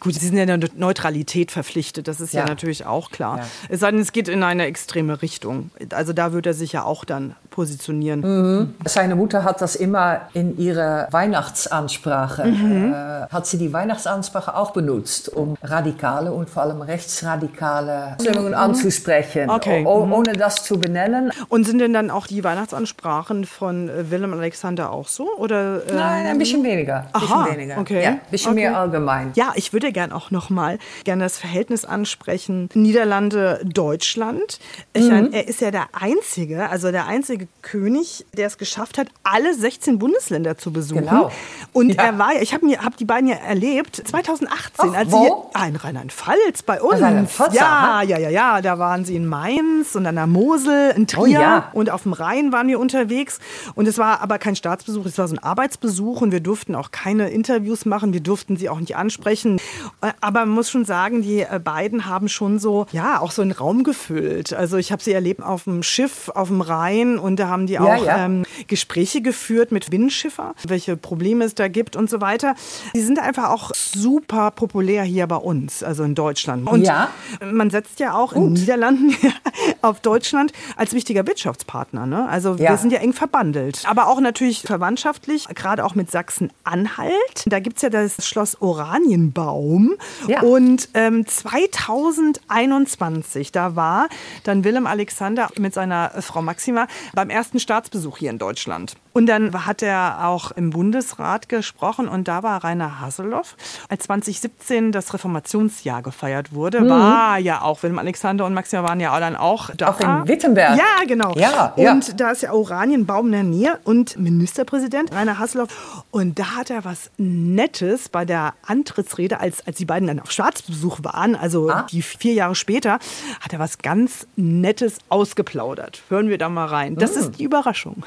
Gut, 0.00 0.14
sie 0.14 0.26
sind 0.26 0.36
ja 0.38 0.46
der 0.46 0.58
Neutralität 0.76 1.50
verpflichtet, 1.50 2.08
das 2.08 2.20
ist 2.20 2.32
ja, 2.32 2.40
Ja. 2.42 2.46
natürlich 2.46 2.86
auch 2.86 3.10
klar. 3.10 3.38
Ja. 3.38 3.44
Es 3.68 3.80
sei 3.80 3.90
denn, 3.90 4.00
es 4.00 4.12
geht 4.12 4.28
in 4.28 4.42
eine 4.42 4.64
extreme 4.66 5.20
Richtung. 5.22 5.70
Also 5.92 6.12
da 6.14 6.32
wird 6.32 6.46
er 6.46 6.54
sich 6.54 6.72
ja 6.72 6.84
auch 6.84 7.04
dann 7.04 7.34
positionieren. 7.50 8.20
Mhm. 8.20 8.74
Seine 8.84 9.14
Mutter 9.14 9.44
hat 9.44 9.60
das 9.60 9.76
immer 9.76 10.22
in 10.32 10.58
ihrer 10.58 11.06
Weihnachtsansprache, 11.10 12.42
äh, 12.42 13.32
hat 13.32 13.46
sie 13.46 13.58
die 13.58 13.72
Weihnachtsansprache 13.72 14.54
auch 14.56 14.72
benutzt, 14.72 15.28
um 15.28 15.56
radikale 15.62 16.32
und 16.32 16.50
vor 16.50 16.62
allem 16.64 16.82
rechtsradikale 16.82 18.16
Stimmungen 18.20 18.54
anzusprechen, 18.54 19.50
Okay. 19.50 19.84
o- 19.86 20.08
ohne 20.10 20.32
das 20.34 20.64
zu 20.64 20.78
benennen. 20.78 21.30
Und 21.48 21.64
sind 21.64 21.78
denn 21.78 21.92
dann 21.92 22.10
auch 22.10 22.26
die 22.26 22.42
Weihnachtsansprachen 22.44 23.44
von 23.44 23.88
äh, 23.88 24.10
Willem 24.10 24.32
Alexander 24.34 24.90
auch 24.90 25.08
so? 25.08 25.28
Oder, 25.36 25.86
äh, 25.86 25.94
Nein, 25.94 26.26
ein 26.26 26.38
bisschen 26.38 26.62
weniger. 26.64 27.06
Ein 27.12 27.20
bisschen 27.20 27.36
Aha, 27.36 27.50
weniger. 27.52 27.78
okay. 27.78 28.02
Ja, 28.02 28.08
ein 28.10 28.20
bisschen 28.30 28.52
Okay. 28.52 28.60
mehr 28.60 28.78
allgemein. 28.78 29.32
Ja, 29.34 29.52
ich 29.54 29.72
würde 29.72 29.92
gern 29.92 30.12
auch 30.12 30.30
noch 30.30 30.50
mal 30.50 30.78
gerne 31.04 31.24
das 31.24 31.38
Verhältnis 31.38 31.84
ansprechen. 31.84 32.68
Niederlande, 32.74 33.60
Deutschland. 33.64 34.58
Ich 34.92 35.02
Mhm. 35.04 35.08
mein, 35.10 35.32
er 35.32 35.48
ist 35.48 35.60
ja 35.60 35.70
der 35.70 35.86
einzige, 36.04 36.68
also 36.68 36.90
der 36.90 37.06
einzige 37.06 37.48
König, 37.62 38.26
der 38.36 38.46
es 38.46 38.58
geschafft 38.58 38.98
hat, 38.98 39.08
alle 39.22 39.54
16 39.54 39.98
Bundesländer 39.98 40.58
zu 40.58 40.72
besuchen. 40.72 41.06
Genau. 41.06 41.30
Und 41.72 41.94
Ja. 41.94 42.02
er 42.04 42.18
war, 42.18 42.40
ich 42.42 42.52
habe 42.52 42.66
hab 42.78 42.96
die 42.96 43.04
beiden 43.06 43.28
ja 43.28 43.36
erlebt, 43.36 43.96
2018, 44.06 44.90
Ach, 44.92 44.94
als 44.96 45.10
wo? 45.10 45.50
sie 45.52 45.58
ah, 45.58 45.66
in 45.66 45.76
Rheinland-Pfalz 45.76 46.62
bei 46.62 46.80
uns. 46.82 47.00
Rheinland-Pfalz, 47.00 47.54
ja, 47.54 48.02
ja, 48.02 48.18
ja, 48.18 48.28
ja. 48.28 48.60
Da 48.60 48.78
waren 48.78 49.04
sie 49.04 49.16
in 49.16 49.26
Mainz 49.26 49.94
und 49.94 50.06
an 50.06 50.16
der 50.16 50.26
Mosel, 50.26 50.92
in 50.96 51.06
Trier 51.06 51.22
Oh, 51.22 51.26
ja. 51.26 51.70
und 51.72 51.88
auf 51.90 52.02
dem 52.02 52.12
Rhein 52.12 52.52
waren 52.52 52.68
wir 52.68 52.78
unterwegs. 52.78 53.38
Und 53.74 53.88
es 53.88 53.96
war 53.98 54.20
aber 54.20 54.38
kein 54.38 54.56
Staatsbesuch, 54.56 55.06
es 55.06 55.16
war 55.18 55.26
so 55.26 55.34
ein 55.34 55.38
Arbeitsbesuch 55.42 56.20
und 56.20 56.32
wir 56.32 56.40
durften 56.40 56.74
auch 56.74 56.90
keine 56.90 57.30
Interviews 57.30 57.86
machen, 57.86 58.12
wir 58.12 58.20
durften 58.20 58.56
sie 58.56 58.68
auch 58.68 58.78
nicht 58.80 58.96
ansprechen. 58.96 59.58
Äh, 60.02 60.12
Aber 60.20 60.40
man 60.40 60.50
muss 60.50 60.70
schon 60.70 60.84
sagen, 60.84 61.22
die 61.22 61.40
äh, 61.40 61.58
beiden 61.62 62.06
haben 62.06 62.28
schon 62.28 62.58
so, 62.58 62.86
ja, 62.92 63.20
auch 63.20 63.30
so 63.30 63.40
einen 63.42 63.52
Raum 63.52 63.84
gefüllt. 63.84 64.52
Also 64.52 64.76
ich 64.76 64.92
habe 64.92 65.02
sie 65.02 65.12
erlebt 65.12 65.42
auf 65.42 65.64
dem 65.64 65.82
Schiff, 65.94 66.28
auf 66.34 66.48
dem 66.48 66.60
Rhein 66.60 67.18
und 67.18 67.36
da 67.38 67.48
haben 67.48 67.66
die 67.66 67.78
auch 67.78 68.04
ja. 68.04 68.24
Ähm, 68.24 68.44
Gespräche 68.66 69.20
geführt 69.22 69.70
mit 69.72 69.90
Binnenschiffer, 69.90 70.54
welche 70.66 70.96
Probleme 70.96 71.44
es 71.44 71.54
da 71.54 71.68
gibt 71.68 71.94
und 71.96 72.10
so 72.10 72.20
weiter. 72.20 72.54
Die 72.94 73.00
sind 73.00 73.18
einfach 73.20 73.50
auch 73.50 73.70
super 73.74 74.50
populär 74.50 75.04
hier 75.04 75.26
bei 75.26 75.36
uns, 75.36 75.82
also 75.82 76.02
in 76.02 76.14
Deutschland. 76.14 76.66
Und 76.68 76.82
Ja. 76.84 77.08
man 77.44 77.70
setzt 77.70 78.00
ja 78.00 78.14
auch 78.14 78.32
in 78.32 78.44
den 78.46 78.52
Niederlanden 78.54 79.14
auf 79.82 80.00
Deutschland 80.00 80.52
als 80.76 80.92
wichtiger 80.94 81.26
Wirtschaftspartner. 81.26 82.06
Ne? 82.06 82.28
Also 82.28 82.58
wir 82.58 82.64
Ja. 82.64 82.76
sind 82.76 82.92
ja 82.92 82.98
eng 82.98 83.12
verbandelt. 83.12 83.82
Aber 83.86 84.08
auch 84.08 84.20
natürlich 84.20 84.62
verwandtschaftlich, 84.62 85.46
gerade 85.54 85.84
auch 85.84 85.94
mit 85.94 86.10
Sachsen-Anhalt. 86.10 87.44
Da 87.46 87.60
gibt 87.60 87.76
es 87.76 87.82
ja 87.82 87.90
das 87.90 88.26
Schloss 88.26 88.60
Oranienbaum. 88.60 89.94
Ja. 90.26 90.42
Und 90.42 90.88
ähm, 90.94 91.24
2021, 91.26 93.52
da 93.52 93.76
war 93.76 94.08
dann 94.44 94.64
Willem 94.64 94.86
Alexander 94.86 95.48
mit 95.58 95.74
seiner 95.84 96.22
Frau 96.22 96.40
Maxima 96.40 96.86
beim 97.14 97.30
ersten 97.30 97.60
Staatsbesuch 97.60 98.18
hier 98.18 98.30
in 98.30 98.38
Deutschland. 98.38 98.96
Und 99.14 99.26
dann 99.26 99.64
hat 99.64 99.80
er 99.80 100.26
auch 100.28 100.50
im 100.50 100.70
Bundesrat 100.70 101.48
gesprochen 101.48 102.08
und 102.08 102.28
da 102.28 102.42
war 102.42 102.62
Rainer 102.64 103.00
Haseloff. 103.00 103.56
Als 103.88 104.04
2017 104.04 104.90
das 104.92 105.14
Reformationsjahr 105.14 106.02
gefeiert 106.02 106.52
wurde, 106.52 106.80
Mhm. 106.80 106.88
war 106.90 107.38
ja 107.38 107.62
auch 107.62 107.82
Willem 107.84 107.98
Alexander 107.98 108.44
und 108.44 108.52
Maxima 108.54 108.82
waren 108.82 108.98
ja 109.00 109.18
dann 109.20 109.36
auch 109.36 109.70
da. 109.76 109.88
Auch 109.90 110.00
in 110.00 110.28
Wittenberg. 110.28 110.76
Ja, 110.76 111.06
genau. 111.06 111.32
Ja, 111.36 111.72
ja. 111.76 111.92
und 111.92 112.20
da 112.20 112.32
ist 112.32 112.42
ja 112.42 112.52
Oranienbaum 112.52 113.26
in 113.26 113.32
der 113.32 113.42
Nähe 113.44 113.78
und 113.84 114.18
Ministerpräsident 114.18 115.14
Rainer 115.14 115.38
Haseloff. 115.38 116.04
Und 116.10 116.38
da 116.40 116.56
hat 116.56 116.70
er 116.70 116.84
was 116.84 117.10
Nettes 117.16 118.08
bei 118.08 118.24
der 118.24 118.54
Antrittsrede, 118.66 119.38
als, 119.38 119.64
als 119.66 119.76
die 119.78 119.84
beiden 119.84 120.08
dann 120.08 120.18
auf 120.20 120.32
Staatsbesuch 120.32 120.98
waren, 121.02 121.36
also 121.36 121.70
Ah. 121.70 121.86
die 121.90 122.02
vier 122.02 122.34
Jahre 122.34 122.56
später, 122.56 122.98
hat 123.40 123.52
er 123.52 123.60
was 123.60 123.78
ganz 123.78 124.26
Nettes 124.36 124.98
ausgeplaudert. 125.08 126.02
Hören 126.08 126.28
wir 126.28 126.36
da 126.38 126.48
mal 126.48 126.66
rein. 126.66 126.96
Das 126.96 127.14
Hm. 127.14 127.20
ist 127.20 127.38
die 127.38 127.44
Überraschung. 127.44 128.02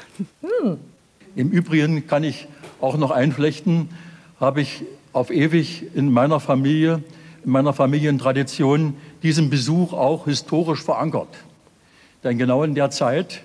Im 1.38 1.50
Übrigen 1.50 2.04
kann 2.08 2.24
ich 2.24 2.48
auch 2.80 2.96
noch 2.96 3.12
einflechten, 3.12 3.90
habe 4.40 4.60
ich 4.60 4.82
auf 5.12 5.30
ewig 5.30 5.84
in 5.94 6.10
meiner 6.10 6.40
Familie, 6.40 7.00
in 7.44 7.52
meiner 7.52 7.72
Familientradition 7.72 8.94
diesen 9.22 9.48
Besuch 9.48 9.92
auch 9.92 10.24
historisch 10.24 10.82
verankert. 10.82 11.28
Denn 12.24 12.38
genau 12.38 12.64
in 12.64 12.74
der 12.74 12.90
Zeit, 12.90 13.44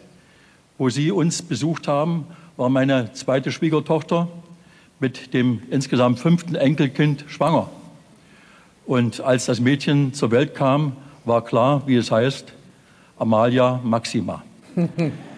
wo 0.80 0.90
Sie 0.90 1.12
uns 1.12 1.44
besucht 1.44 1.88
haben, 1.88 2.26
war 2.58 2.68
meine 2.70 3.14
zweite 3.14 3.52
Schwiegertochter 3.52 4.28
mit 5.00 5.36
dem 5.36 5.62
insgesamt 5.70 6.18
fünften 6.18 6.56
Enkelkind 6.56 7.26
schwanger. 7.28 7.70
Und 8.88 9.22
als 9.22 9.46
das 9.46 9.60
Mädchen 9.60 10.16
zur 10.16 10.32
Welt 10.32 10.56
kam, 10.56 10.94
war 11.26 11.44
klar, 11.44 11.84
wie 11.86 11.98
es 11.98 12.10
heißt, 12.10 12.54
Amalia 13.20 13.80
Maxima. 13.84 14.42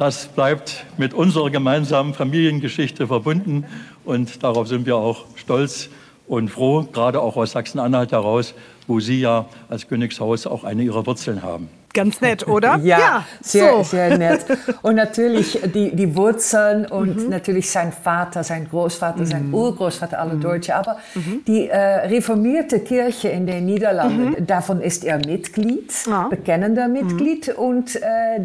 Das 0.00 0.28
bleibt 0.28 0.86
mit 0.96 1.12
unserer 1.12 1.50
gemeinsamen 1.50 2.14
Familiengeschichte 2.14 3.06
verbunden 3.06 3.66
und 4.06 4.42
darauf 4.42 4.66
sind 4.66 4.86
wir 4.86 4.96
auch 4.96 5.26
stolz 5.36 5.90
und 6.26 6.48
froh, 6.48 6.88
gerade 6.90 7.20
auch 7.20 7.36
aus 7.36 7.52
Sachsen-Anhalt 7.52 8.12
heraus, 8.12 8.54
wo 8.86 8.98
Sie 8.98 9.20
ja 9.20 9.44
als 9.68 9.88
Königshaus 9.88 10.46
auch 10.46 10.64
eine 10.64 10.84
Ihrer 10.84 11.04
Wurzeln 11.04 11.42
haben. 11.42 11.68
Ganz 11.92 12.20
nett, 12.20 12.46
oder? 12.46 12.78
Ja, 12.82 13.24
sehr, 13.40 13.72
so. 13.78 13.82
sehr 13.82 14.16
nett. 14.18 14.44
Und 14.82 14.94
natürlich 14.94 15.60
die, 15.74 15.94
die 15.94 16.16
Wurzeln 16.16 16.86
und 16.86 17.24
Mhm. 17.24 17.28
natürlich 17.30 17.70
sein 17.70 17.92
Vater, 17.92 18.44
sein 18.44 18.68
Großvater, 18.68 19.26
sein 19.26 19.52
Urgroßvater, 19.52 20.18
alle 20.18 20.36
Deutsche. 20.36 20.74
Aber 20.76 20.98
die 21.46 21.68
äh, 21.68 21.76
reformierte 22.06 22.80
Kirche 22.80 23.28
in 23.28 23.46
den 23.46 23.66
Niederlanden, 23.66 24.46
davon 24.46 24.80
ist 24.80 25.04
er 25.04 25.18
Mitglied, 25.18 25.92
bekennender 26.30 26.88
Mitglied. 26.88 27.48
Und 27.50 27.96
äh, 27.96 28.00